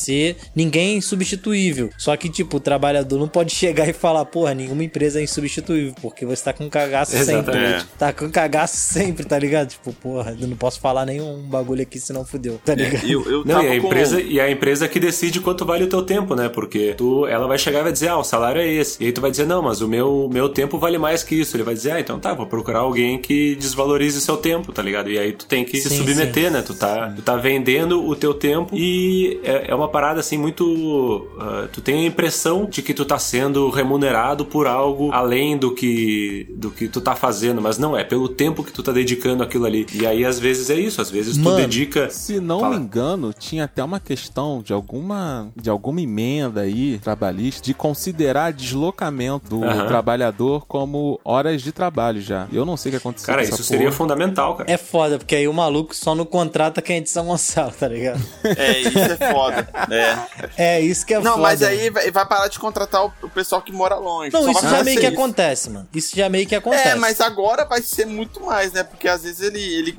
Ninguém 0.54 0.94
é 0.94 0.96
insubstituível. 0.96 1.90
Só 1.98 2.16
que, 2.16 2.28
tipo, 2.28 2.56
o 2.56 2.60
trabalhador 2.60 3.18
não 3.18 3.28
pode 3.28 3.52
chegar 3.54 3.88
e 3.88 3.92
falar, 3.92 4.24
porra, 4.26 4.54
nenhuma 4.54 4.84
empresa 4.84 5.20
é 5.20 5.22
insubstituível, 5.24 5.94
porque 6.00 6.24
você 6.26 6.44
tá 6.44 6.52
com 6.52 6.68
cagaço 6.68 7.12
sempre. 7.24 7.58
Tá 7.98 8.12
com 8.12 8.30
cagaço 8.30 8.76
sempre, 8.76 9.24
tá 9.24 9.38
ligado? 9.38 9.68
Tipo, 9.68 9.92
porra, 9.92 10.36
eu 10.40 10.46
não 10.46 10.56
posso 10.56 10.80
falar 10.80 11.04
nenhum 11.06 11.42
bagulho 11.42 11.82
aqui 11.82 11.98
senão 11.98 12.24
fudeu, 12.24 12.60
tá 12.64 12.74
ligado? 12.74 13.06
Eu, 13.06 13.24
eu 13.30 13.44
Não, 13.44 13.62
e 13.62 13.66
a, 13.66 13.80
com- 13.80 13.86
empresa, 13.86 14.20
e 14.20 14.40
a 14.40 14.50
empresa 14.50 14.88
que 14.88 14.98
decide 15.00 15.40
quanto 15.40 15.64
vale 15.64 15.84
o 15.84 15.88
teu 15.88 16.02
tempo, 16.02 16.34
né? 16.34 16.48
Porque 16.48 16.94
tu, 16.96 17.26
ela 17.26 17.46
vai 17.46 17.58
chegar 17.58 17.80
e 17.80 17.82
vai 17.84 17.92
dizer, 17.92 18.08
ah, 18.08 18.18
o 18.18 18.24
salário 18.24 18.60
é 18.60 18.68
esse. 18.68 19.02
E 19.02 19.06
aí 19.06 19.12
tu 19.12 19.20
vai 19.20 19.30
dizer, 19.30 19.46
não, 19.46 19.62
mas 19.62 19.80
o 19.80 19.88
meu, 19.88 20.28
meu 20.32 20.48
tempo 20.48 20.78
vale 20.78 20.98
mais 20.98 21.22
que 21.22 21.34
isso. 21.34 21.56
Ele 21.56 21.62
vai 21.62 21.74
dizer, 21.74 21.92
ah, 21.92 22.00
então 22.00 22.18
tá, 22.18 22.34
vou 22.34 22.46
procurar 22.46 22.80
alguém 22.80 23.18
que 23.18 23.54
desvalorize 23.56 24.20
seu 24.20 24.36
tempo, 24.36 24.72
tá 24.72 24.82
ligado? 24.82 25.10
E 25.10 25.18
aí 25.18 25.32
tu 25.32 25.46
tem 25.46 25.64
que 25.64 25.78
se 25.80 25.88
Sim, 25.88 25.98
submeter, 25.98 26.50
né? 26.50 26.62
Tu 26.62 26.74
tá, 26.74 27.12
tu 27.14 27.22
tá 27.22 27.36
vendendo 27.36 28.04
o 28.06 28.14
teu 28.16 28.34
tempo 28.34 28.74
e 28.76 29.40
é, 29.44 29.70
é 29.70 29.74
uma 29.74 29.85
parada 29.88 30.20
assim 30.20 30.38
muito. 30.38 31.28
ah, 31.38 31.68
tu 31.72 31.80
tem 31.80 32.04
a 32.04 32.06
impressão 32.06 32.66
de 32.66 32.82
que 32.82 32.94
tu 32.94 33.04
tá 33.04 33.18
sendo 33.18 33.68
remunerado 33.70 34.44
por 34.44 34.66
algo 34.66 35.10
além 35.12 35.56
do 35.56 35.74
que, 35.74 36.46
do 36.56 36.70
que 36.70 36.88
tu 36.88 37.00
tá 37.00 37.14
fazendo, 37.14 37.60
mas 37.60 37.78
não 37.78 37.96
é, 37.96 38.04
pelo 38.04 38.28
tempo 38.28 38.62
que 38.62 38.72
tu 38.72 38.82
tá 38.82 38.92
dedicando 38.92 39.42
aquilo 39.42 39.64
ali. 39.66 39.86
E 39.92 40.06
aí 40.06 40.24
às 40.24 40.38
vezes 40.38 40.70
é 40.70 40.74
isso, 40.74 41.00
às 41.00 41.10
vezes 41.10 41.36
Mano, 41.36 41.56
tu 41.56 41.60
dedica. 41.62 42.10
Se 42.10 42.40
não 42.40 42.60
Fala. 42.60 42.76
me 42.76 42.84
engano, 42.84 43.32
tinha 43.32 43.64
até 43.64 43.82
uma 43.82 44.00
questão 44.00 44.62
de 44.62 44.72
alguma 44.72 45.48
de 45.56 45.70
alguma 45.70 46.00
emenda 46.00 46.62
aí 46.62 46.98
trabalhista 46.98 47.62
de 47.62 47.74
considerar 47.74 48.52
deslocamento 48.52 49.48
do 49.50 49.60
trabalhador 49.86 50.64
como 50.66 51.20
horas 51.24 51.62
de 51.62 51.72
trabalho 51.72 52.20
já. 52.20 52.46
Eu 52.52 52.64
não 52.64 52.76
sei 52.76 52.90
o 52.90 52.92
que 52.92 52.96
aconteceu. 52.98 53.26
Cara, 53.26 53.38
com 53.38 53.44
essa 53.48 53.54
isso 53.54 53.64
seria 53.64 53.86
porra. 53.86 53.96
fundamental, 53.96 54.54
cara. 54.56 54.70
É 54.70 54.76
foda, 54.76 55.18
porque 55.18 55.34
aí 55.36 55.48
o 55.48 55.52
maluco 55.52 55.94
só 55.94 56.14
não 56.14 56.24
contrata 56.24 56.80
quem 56.82 56.96
é 56.98 57.00
de 57.00 57.10
São 57.10 57.26
Gonçalo, 57.26 57.72
tá 57.78 57.88
ligado? 57.88 58.20
É, 58.44 58.80
isso 58.80 58.98
é 58.98 59.32
foda. 59.32 59.68
É. 59.90 60.76
É 60.76 60.80
isso 60.80 61.04
que 61.04 61.14
é 61.14 61.18
Não, 61.20 61.32
foda. 61.32 61.42
mas 61.42 61.62
aí 61.62 61.90
vai, 61.90 62.10
vai 62.10 62.26
parar 62.26 62.48
de 62.48 62.58
contratar 62.58 63.04
o, 63.04 63.12
o 63.22 63.28
pessoal 63.28 63.60
que 63.60 63.72
mora 63.72 63.96
longe. 63.96 64.32
Não, 64.32 64.42
Só 64.44 64.50
isso 64.50 64.68
já 64.68 64.82
meio 64.84 65.00
que 65.00 65.06
isso. 65.06 65.14
acontece, 65.14 65.70
mano. 65.70 65.88
Isso 65.94 66.16
já 66.16 66.28
meio 66.28 66.46
que 66.46 66.54
acontece. 66.54 66.88
É, 66.88 66.94
mas 66.94 67.20
agora 67.20 67.64
vai 67.64 67.82
ser 67.82 68.06
muito 68.06 68.40
mais, 68.44 68.72
né? 68.72 68.82
Porque 68.82 69.08
às 69.08 69.22
vezes 69.22 69.40
ele, 69.40 69.60
ele, 69.62 69.94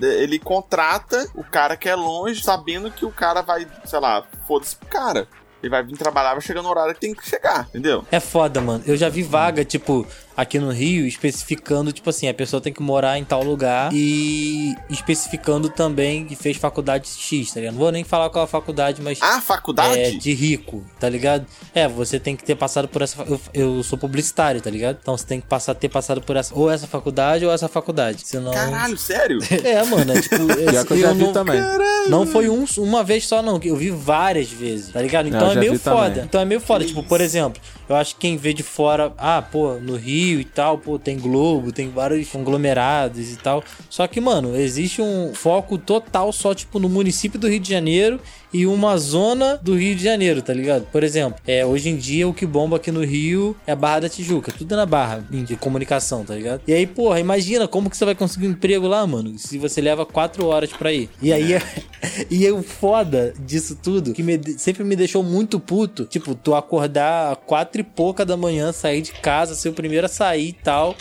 ele 0.00 0.38
contrata 0.38 1.26
o 1.34 1.42
cara 1.44 1.76
que 1.76 1.88
é 1.88 1.94
longe, 1.94 2.42
sabendo 2.42 2.90
que 2.90 3.04
o 3.04 3.10
cara 3.10 3.40
vai, 3.42 3.66
sei 3.84 3.98
lá, 4.00 4.24
foda-se 4.46 4.76
pro 4.76 4.88
cara. 4.88 5.28
Ele 5.62 5.70
vai 5.70 5.82
vir 5.84 5.96
trabalhar, 5.96 6.32
vai 6.32 6.40
chegar 6.40 6.60
no 6.60 6.68
horário 6.68 6.92
que 6.92 7.00
tem 7.00 7.14
que 7.14 7.24
chegar, 7.28 7.66
entendeu? 7.68 8.04
É 8.10 8.18
foda, 8.18 8.60
mano. 8.60 8.82
Eu 8.84 8.96
já 8.96 9.08
vi 9.08 9.22
vaga, 9.22 9.64
tipo, 9.64 10.04
aqui 10.36 10.58
no 10.58 10.70
Rio, 10.70 11.06
especificando, 11.06 11.92
tipo 11.92 12.08
assim, 12.10 12.28
a 12.28 12.34
pessoa 12.34 12.60
tem 12.60 12.72
que 12.72 12.82
morar 12.82 13.18
em 13.18 13.24
tal 13.24 13.42
lugar 13.42 13.90
e 13.92 14.74
especificando 14.88 15.68
também 15.68 16.24
que 16.24 16.34
fez 16.36 16.56
faculdade 16.56 17.08
X, 17.08 17.52
tá 17.52 17.60
ligado? 17.60 17.74
Não 17.74 17.80
vou 17.80 17.92
nem 17.92 18.04
falar 18.04 18.30
qual 18.30 18.44
a 18.44 18.48
faculdade, 18.48 19.00
mas. 19.02 19.18
Ah, 19.20 19.40
faculdade? 19.40 19.98
É, 19.98 20.10
de 20.10 20.32
rico, 20.32 20.84
tá 20.98 21.08
ligado? 21.08 21.46
É, 21.74 21.86
você 21.88 22.18
tem 22.18 22.36
que 22.36 22.44
ter 22.44 22.54
passado 22.54 22.88
por 22.88 23.02
essa. 23.02 23.22
Eu, 23.22 23.40
eu 23.52 23.82
sou 23.82 23.98
publicitário, 23.98 24.60
tá 24.60 24.70
ligado? 24.70 24.98
Então 25.00 25.16
você 25.16 25.26
tem 25.26 25.40
que 25.40 25.46
passar, 25.46 25.74
ter 25.74 25.88
passado 25.88 26.20
por 26.22 26.36
essa. 26.36 26.54
Ou 26.54 26.70
essa 26.70 26.86
faculdade 26.86 27.44
ou 27.44 27.52
essa 27.52 27.68
faculdade. 27.68 28.22
Senão. 28.26 28.52
Caralho, 28.52 28.96
sério? 28.98 29.38
É, 29.62 29.82
mano, 29.84 30.12
é 30.12 30.20
tipo. 30.20 30.36
Pior 30.46 30.84
que 30.86 30.92
eu 30.94 30.98
já 31.00 31.08
eu 31.08 31.14
vi 31.14 31.24
não- 31.24 31.32
também. 31.32 31.60
Não 32.08 32.26
foi 32.26 32.48
um, 32.48 32.64
uma 32.78 33.04
vez 33.04 33.26
só, 33.26 33.40
não. 33.42 33.60
Eu 33.62 33.76
vi 33.76 33.90
várias 33.90 34.48
vezes, 34.50 34.92
tá 34.92 35.00
ligado? 35.00 35.28
Então 35.28 35.46
Eu 35.46 35.52
é 35.52 35.54
meio 35.56 35.72
vi 35.72 35.78
foda. 35.78 36.08
também. 36.10 36.24
Então 36.24 36.40
é 36.40 36.44
meio 36.44 36.60
foda. 36.60 36.80
Que 36.84 36.88
Tipo, 36.88 37.00
isso. 37.00 37.08
por 37.08 37.20
exemplo, 37.20 37.60
eu 37.92 37.96
acho 37.96 38.14
que 38.14 38.22
quem 38.22 38.36
vê 38.36 38.52
de 38.52 38.62
fora, 38.62 39.12
ah, 39.18 39.42
pô, 39.42 39.74
no 39.74 39.96
Rio 39.96 40.40
e 40.40 40.44
tal, 40.44 40.78
pô, 40.78 40.98
tem 40.98 41.18
Globo, 41.18 41.70
tem 41.70 41.90
vários 41.90 42.28
conglomerados 42.28 43.32
e 43.32 43.36
tal. 43.36 43.62
Só 43.90 44.06
que, 44.06 44.20
mano, 44.20 44.56
existe 44.56 45.02
um 45.02 45.34
foco 45.34 45.76
total 45.76 46.32
só, 46.32 46.54
tipo, 46.54 46.78
no 46.78 46.88
município 46.88 47.38
do 47.38 47.48
Rio 47.48 47.60
de 47.60 47.68
Janeiro 47.68 48.18
e 48.52 48.66
uma 48.66 48.96
zona 48.98 49.58
do 49.62 49.74
Rio 49.76 49.94
de 49.94 50.02
Janeiro, 50.04 50.42
tá 50.42 50.52
ligado? 50.52 50.86
Por 50.92 51.02
exemplo, 51.02 51.40
é, 51.46 51.64
hoje 51.64 51.88
em 51.88 51.96
dia 51.96 52.28
o 52.28 52.34
que 52.34 52.44
bomba 52.46 52.76
aqui 52.76 52.90
no 52.90 53.04
Rio 53.04 53.56
é 53.66 53.72
a 53.72 53.76
Barra 53.76 54.00
da 54.00 54.08
Tijuca, 54.08 54.52
tudo 54.52 54.76
na 54.76 54.84
Barra 54.86 55.24
de 55.30 55.56
comunicação, 55.56 56.24
tá 56.24 56.34
ligado? 56.34 56.60
E 56.66 56.72
aí, 56.72 56.86
porra, 56.86 57.18
imagina 57.20 57.66
como 57.66 57.88
que 57.88 57.96
você 57.96 58.04
vai 58.04 58.14
conseguir 58.14 58.46
um 58.48 58.50
emprego 58.52 58.86
lá, 58.86 59.06
mano, 59.06 59.38
se 59.38 59.58
você 59.58 59.80
leva 59.80 60.04
quatro 60.04 60.46
horas 60.46 60.70
pra 60.72 60.92
ir. 60.92 61.08
E 61.20 61.32
aí, 61.32 61.52
e 62.30 62.44
aí 62.46 62.52
o 62.52 62.62
foda 62.62 63.32
disso 63.40 63.78
tudo, 63.82 64.12
que 64.12 64.22
me- 64.22 64.40
sempre 64.58 64.84
me 64.84 64.96
deixou 64.96 65.22
muito 65.22 65.58
puto, 65.58 66.04
tipo, 66.04 66.34
tu 66.34 66.54
acordar 66.54 67.36
quatro 67.36 67.80
e 67.80 67.84
pouca 67.84 68.24
da 68.24 68.36
manhã, 68.36 68.72
sair 68.72 69.00
de 69.02 69.12
casa, 69.12 69.54
ser 69.54 69.68
o 69.70 69.72
primeiro 69.72 70.06
a 70.06 70.08
sair 70.08 70.48
e 70.48 70.52
tal, 70.52 70.94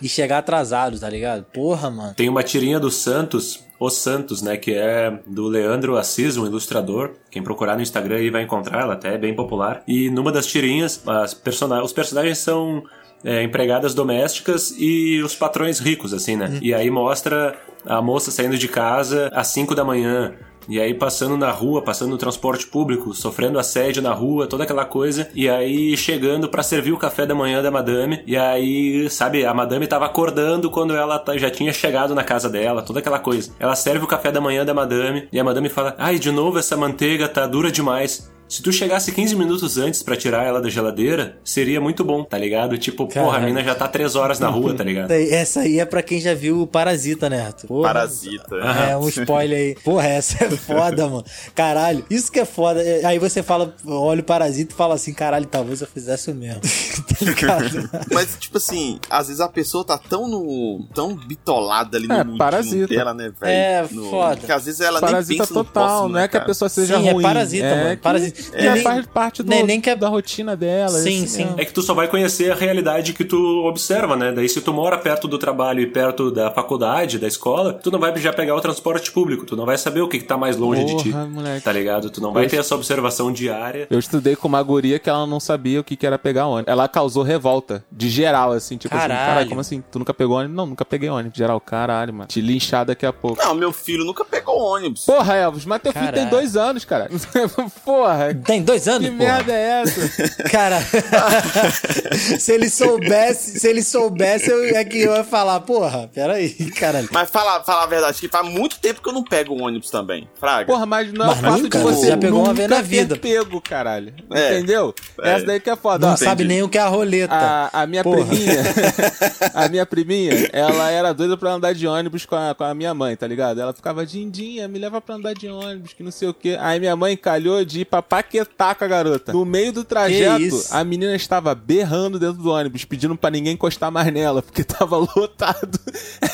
e 0.00 0.08
chegar 0.08 0.38
atrasado, 0.38 0.98
tá 0.98 1.08
ligado? 1.08 1.44
Porra, 1.44 1.90
mano. 1.90 2.14
Tem 2.14 2.28
uma 2.28 2.42
tirinha 2.42 2.78
do 2.78 2.90
Santos, 2.90 3.64
o 3.78 3.90
Santos, 3.90 4.42
né? 4.42 4.56
Que 4.56 4.74
é 4.74 5.18
do 5.26 5.46
Leandro 5.46 5.96
Assis, 5.96 6.36
um 6.36 6.46
ilustrador. 6.46 7.14
Quem 7.30 7.42
procurar 7.42 7.76
no 7.76 7.82
Instagram 7.82 8.16
aí 8.16 8.30
vai 8.30 8.42
encontrar, 8.42 8.82
ela 8.82 8.94
até 8.94 9.14
é 9.14 9.18
bem 9.18 9.34
popular. 9.34 9.82
E 9.86 10.10
numa 10.10 10.32
das 10.32 10.46
tirinhas, 10.46 11.02
as 11.06 11.34
persona 11.34 11.82
os 11.82 11.92
personagens 11.92 12.38
são 12.38 12.82
é, 13.24 13.42
empregadas 13.42 13.94
domésticas 13.94 14.74
e 14.78 15.20
os 15.22 15.34
patrões 15.34 15.78
ricos, 15.78 16.12
assim, 16.12 16.36
né? 16.36 16.58
E 16.62 16.72
aí 16.72 16.90
mostra 16.90 17.56
a 17.86 18.00
moça 18.02 18.30
saindo 18.30 18.56
de 18.58 18.68
casa 18.68 19.30
às 19.32 19.48
5 19.48 19.74
da 19.74 19.84
manhã. 19.84 20.34
E 20.68 20.78
aí 20.80 20.92
passando 20.92 21.36
na 21.36 21.50
rua, 21.50 21.80
passando 21.82 22.10
no 22.10 22.18
transporte 22.18 22.66
público, 22.66 23.14
sofrendo 23.14 23.58
assédio 23.58 24.02
na 24.02 24.12
rua, 24.12 24.46
toda 24.46 24.64
aquela 24.64 24.84
coisa. 24.84 25.28
E 25.34 25.48
aí 25.48 25.96
chegando 25.96 26.48
pra 26.48 26.62
servir 26.62 26.92
o 26.92 26.98
café 26.98 27.24
da 27.24 27.34
manhã 27.34 27.62
da 27.62 27.70
madame. 27.70 28.22
E 28.26 28.36
aí, 28.36 29.08
sabe, 29.08 29.44
a 29.46 29.54
madame 29.54 29.86
tava 29.86 30.04
acordando 30.06 30.70
quando 30.70 30.94
ela 30.94 31.18
tá- 31.18 31.36
já 31.38 31.50
tinha 31.50 31.72
chegado 31.72 32.14
na 32.14 32.22
casa 32.22 32.48
dela, 32.50 32.82
toda 32.82 32.98
aquela 32.98 33.18
coisa. 33.18 33.52
Ela 33.58 33.74
serve 33.74 34.04
o 34.04 34.08
café 34.08 34.30
da 34.30 34.40
manhã 34.40 34.64
da 34.64 34.74
madame 34.74 35.26
e 35.32 35.40
a 35.40 35.44
madame 35.44 35.68
fala: 35.68 35.94
"Ai, 35.98 36.18
de 36.18 36.30
novo 36.30 36.58
essa 36.58 36.76
manteiga 36.76 37.28
tá 37.28 37.46
dura 37.46 37.70
demais". 37.72 38.30
Se 38.48 38.62
tu 38.62 38.72
chegasse 38.72 39.12
15 39.12 39.36
minutos 39.36 39.76
antes 39.76 40.02
pra 40.02 40.16
tirar 40.16 40.44
ela 40.44 40.60
da 40.60 40.70
geladeira, 40.70 41.36
seria 41.44 41.80
muito 41.80 42.02
bom, 42.04 42.24
tá 42.24 42.38
ligado? 42.38 42.78
Tipo, 42.78 43.06
porra, 43.06 43.36
a 43.38 43.40
mina 43.40 43.62
já 43.62 43.74
tá 43.74 43.86
3 43.86 44.16
horas 44.16 44.38
na 44.40 44.48
rua, 44.48 44.74
tá 44.74 44.82
ligado? 44.84 45.10
Essa 45.12 45.60
aí 45.60 45.78
é 45.78 45.84
pra 45.84 46.02
quem 46.02 46.20
já 46.20 46.34
viu 46.34 46.62
o 46.62 46.66
Parasita, 46.66 47.28
né, 47.28 47.42
Arthur? 47.46 47.66
Porra. 47.68 47.88
Parasita. 47.88 48.56
É, 48.88 48.96
um 48.96 49.08
spoiler 49.08 49.58
aí. 49.58 49.74
Porra, 49.84 50.06
essa 50.08 50.44
é 50.44 50.50
foda, 50.50 51.06
mano. 51.08 51.24
Caralho, 51.54 52.04
isso 52.08 52.32
que 52.32 52.40
é 52.40 52.44
foda. 52.44 52.82
É, 52.82 53.04
Aí 53.04 53.18
você 53.18 53.42
fala, 53.42 53.74
olha 53.86 54.20
o 54.20 54.24
Parasita 54.24 54.72
e 54.72 54.76
fala 54.76 54.94
assim, 54.94 55.12
caralho, 55.12 55.46
talvez 55.46 55.80
eu 55.80 55.86
fizesse 55.86 56.30
o 56.30 56.34
mesmo. 56.34 56.60
tá 57.08 57.24
ligado? 57.24 57.90
Mas, 58.12 58.36
tipo 58.38 58.56
assim, 58.58 58.98
às 59.10 59.26
vezes 59.28 59.40
a 59.40 59.48
pessoa 59.48 59.84
tá 59.84 59.98
tão 59.98 60.26
no. 60.26 60.86
tão 60.94 61.14
bitolada 61.14 61.96
ali 61.98 62.06
no 62.08 62.14
É, 62.14 62.18
mundinho 62.24 62.38
parasita. 62.38 62.86
dela, 62.88 63.12
né, 63.14 63.24
velho? 63.40 63.52
É, 63.52 63.86
No- 63.90 64.10
foda. 64.10 64.36
Que 64.36 64.52
às 64.52 64.64
vezes 64.64 64.80
ela 64.80 65.00
Parasita 65.00 65.28
nem 65.30 65.38
pensa 65.38 65.54
no 65.54 65.64
total, 65.64 65.84
próximo, 65.84 66.08
não 66.08 66.14
né, 66.14 66.24
é 66.24 66.28
que 66.28 66.36
a 66.36 66.40
pessoa 66.40 66.68
seja 66.68 66.96
Sim, 66.98 67.10
ruim. 67.10 67.22
é 67.24 67.26
parasita, 67.26 67.76
mano. 67.76 67.90
que- 67.90 67.96
Parasita. 68.02 68.37
Já 68.56 68.74
nem- 68.74 68.82
faz 68.82 69.06
parte 69.06 69.42
do, 69.42 69.48
nem- 69.50 69.62
nem 69.64 69.80
que 69.80 69.90
é- 69.90 69.96
da 69.96 70.08
rotina 70.08 70.56
dela. 70.56 70.90
Sim, 70.90 71.18
assim 71.24 71.26
sim. 71.26 71.44
mesmo. 71.44 71.60
É 71.60 71.64
que 71.64 71.72
tu 71.72 71.82
só 71.82 71.94
vai 71.94 72.08
conhecer 72.08 72.50
a 72.52 72.54
realidade 72.54 73.12
que 73.12 73.24
tu 73.24 73.64
observa, 73.66 74.16
né? 74.16 74.32
Daí 74.32 74.48
se 74.48 74.60
tu 74.60 74.72
mora 74.72 74.96
perto 74.98 75.26
do 75.28 75.38
trabalho 75.38 75.80
e 75.80 75.86
perto 75.86 76.30
da 76.30 76.50
faculdade, 76.50 77.18
da 77.18 77.26
escola, 77.26 77.74
tu 77.74 77.90
não 77.90 77.98
vai 77.98 78.16
já 78.18 78.32
pegar 78.32 78.54
o 78.54 78.60
transporte 78.60 79.10
público, 79.12 79.44
tu 79.46 79.56
não 79.56 79.66
vai 79.66 79.76
saber 79.78 80.00
o 80.00 80.08
que, 80.08 80.18
que 80.18 80.24
tá 80.24 80.36
mais 80.36 80.56
longe 80.56 80.84
de 80.84 80.96
ti. 81.02 81.10
Porra, 81.10 81.26
moleque. 81.26 81.64
Tá 81.64 81.72
ligado? 81.72 82.10
Tu 82.10 82.20
não 82.20 82.32
vai 82.32 82.46
ter 82.46 82.56
essa 82.56 82.74
observação 82.74 83.32
diária. 83.32 83.86
Eu 83.90 83.98
estudei 83.98 84.34
com 84.36 84.48
uma 84.48 84.62
guria 84.62 84.98
que 84.98 85.08
ela 85.10 85.26
não 85.26 85.40
sabia 85.40 85.80
o 85.80 85.84
que, 85.84 85.96
que 85.96 86.06
era 86.06 86.18
pegar 86.18 86.46
ônibus. 86.46 86.70
Ela 86.72 86.88
causou 86.88 87.22
revolta, 87.22 87.84
de 87.90 88.08
geral, 88.08 88.52
assim, 88.52 88.76
tipo 88.76 88.94
assim, 88.96 89.08
Caralho. 89.08 89.26
caralho, 89.28 89.48
como 89.48 89.60
assim? 89.60 89.82
Tu 89.90 89.98
nunca 89.98 90.14
pegou 90.14 90.36
ônibus? 90.36 90.56
Não, 90.56 90.66
nunca 90.66 90.84
peguei 90.84 91.08
ônibus. 91.08 91.36
Geral, 91.36 91.60
caralho, 91.60 92.12
mano. 92.14 92.26
Te 92.28 92.40
linchar 92.40 92.84
daqui 92.84 93.04
a 93.06 93.12
pouco. 93.12 93.42
Não, 93.42 93.54
meu 93.54 93.72
filho 93.72 94.04
nunca 94.04 94.24
pegou 94.24 94.58
ônibus. 94.60 95.04
Porra, 95.04 95.34
Elvis, 95.36 95.64
mas 95.64 95.82
teu 95.82 95.92
filho 95.92 96.04
tem 96.06 96.14
Caralho. 96.14 96.30
dois 96.30 96.56
anos, 96.56 96.84
cara. 96.84 97.08
Porra, 97.84 98.27
Tem 98.34 98.62
dois 98.62 98.86
anos, 98.88 99.08
que 99.08 99.16
porra. 99.16 99.32
merda 99.34 99.52
é 99.52 99.82
essa? 99.82 100.28
Cara, 100.50 100.78
se 102.38 102.52
ele 102.52 102.68
soubesse, 102.68 103.58
se 103.58 103.68
ele 103.68 103.82
soubesse, 103.82 104.50
eu, 104.50 104.64
é 104.76 104.84
que 104.84 104.98
eu 105.00 105.14
ia 105.16 105.24
falar, 105.24 105.60
porra, 105.60 106.08
peraí, 106.12 106.50
caralho. 106.72 107.08
Mas 107.12 107.30
falar 107.30 107.62
fala 107.64 107.84
a 107.84 107.86
verdade, 107.86 108.18
que 108.20 108.28
faz 108.28 108.48
muito 108.48 108.78
tempo 108.78 109.02
que 109.02 109.08
eu 109.08 109.12
não 109.12 109.22
pego 109.24 109.60
ônibus 109.62 109.90
também. 109.90 110.28
Fraga. 110.38 110.66
Porra, 110.66 110.86
mas 110.86 111.12
não 111.12 111.24
é 111.24 111.28
Mas 111.28 111.38
o 111.38 111.42
fato 111.42 111.62
nunca, 111.62 111.78
de 111.78 111.84
você 111.84 112.06
já 112.08 112.16
pegou 112.16 112.42
uma 112.44 112.54
vez 112.54 112.68
na 112.68 112.80
vida. 112.82 113.16
pego, 113.16 113.60
caralho. 113.60 114.12
É. 114.32 114.54
Entendeu? 114.58 114.94
É. 115.22 115.30
Essa 115.32 115.46
daí 115.46 115.60
que 115.60 115.70
é 115.70 115.76
foda. 115.76 116.06
Não 116.06 116.14
Ó, 116.14 116.16
sabe 116.16 116.44
nem 116.44 116.62
o 116.62 116.68
que 116.68 116.78
é 116.78 116.80
a 116.80 116.88
roleta. 116.88 117.34
A, 117.34 117.82
a 117.82 117.86
minha 117.86 118.02
Porra. 118.02 118.24
priminha, 118.26 118.62
a 119.54 119.68
minha 119.68 119.86
priminha, 119.86 120.48
ela 120.52 120.90
era 120.90 121.12
doida 121.12 121.36
pra 121.36 121.52
andar 121.52 121.72
de 121.74 121.86
ônibus 121.86 122.24
com 122.26 122.36
a, 122.36 122.54
com 122.54 122.64
a 122.64 122.74
minha 122.74 122.94
mãe, 122.94 123.16
tá 123.16 123.26
ligado? 123.26 123.60
Ela 123.60 123.72
ficava, 123.72 124.04
Dindinha, 124.06 124.68
me 124.68 124.78
leva 124.78 125.00
pra 125.00 125.14
andar 125.16 125.34
de 125.34 125.48
ônibus, 125.48 125.92
que 125.92 126.02
não 126.02 126.10
sei 126.10 126.28
o 126.28 126.34
quê. 126.34 126.56
Aí 126.60 126.78
minha 126.80 126.96
mãe 126.96 127.16
calhou 127.16 127.64
de 127.64 127.80
ir 127.80 127.84
pra 127.84 128.02
Paquetá 128.18 128.74
com 128.74 128.84
a 128.84 128.88
garota. 128.88 129.32
No 129.32 129.44
meio 129.44 129.72
do 129.72 129.84
trajeto, 129.84 130.60
a 130.72 130.82
menina 130.82 131.14
estava 131.14 131.54
berrando 131.54 132.18
dentro 132.18 132.42
do 132.42 132.50
ônibus, 132.50 132.84
pedindo 132.84 133.16
pra 133.16 133.30
ninguém 133.30 133.52
encostar 133.54 133.92
mais 133.92 134.12
nela, 134.12 134.42
porque 134.42 134.64
tava 134.64 134.96
lotado. 134.96 135.78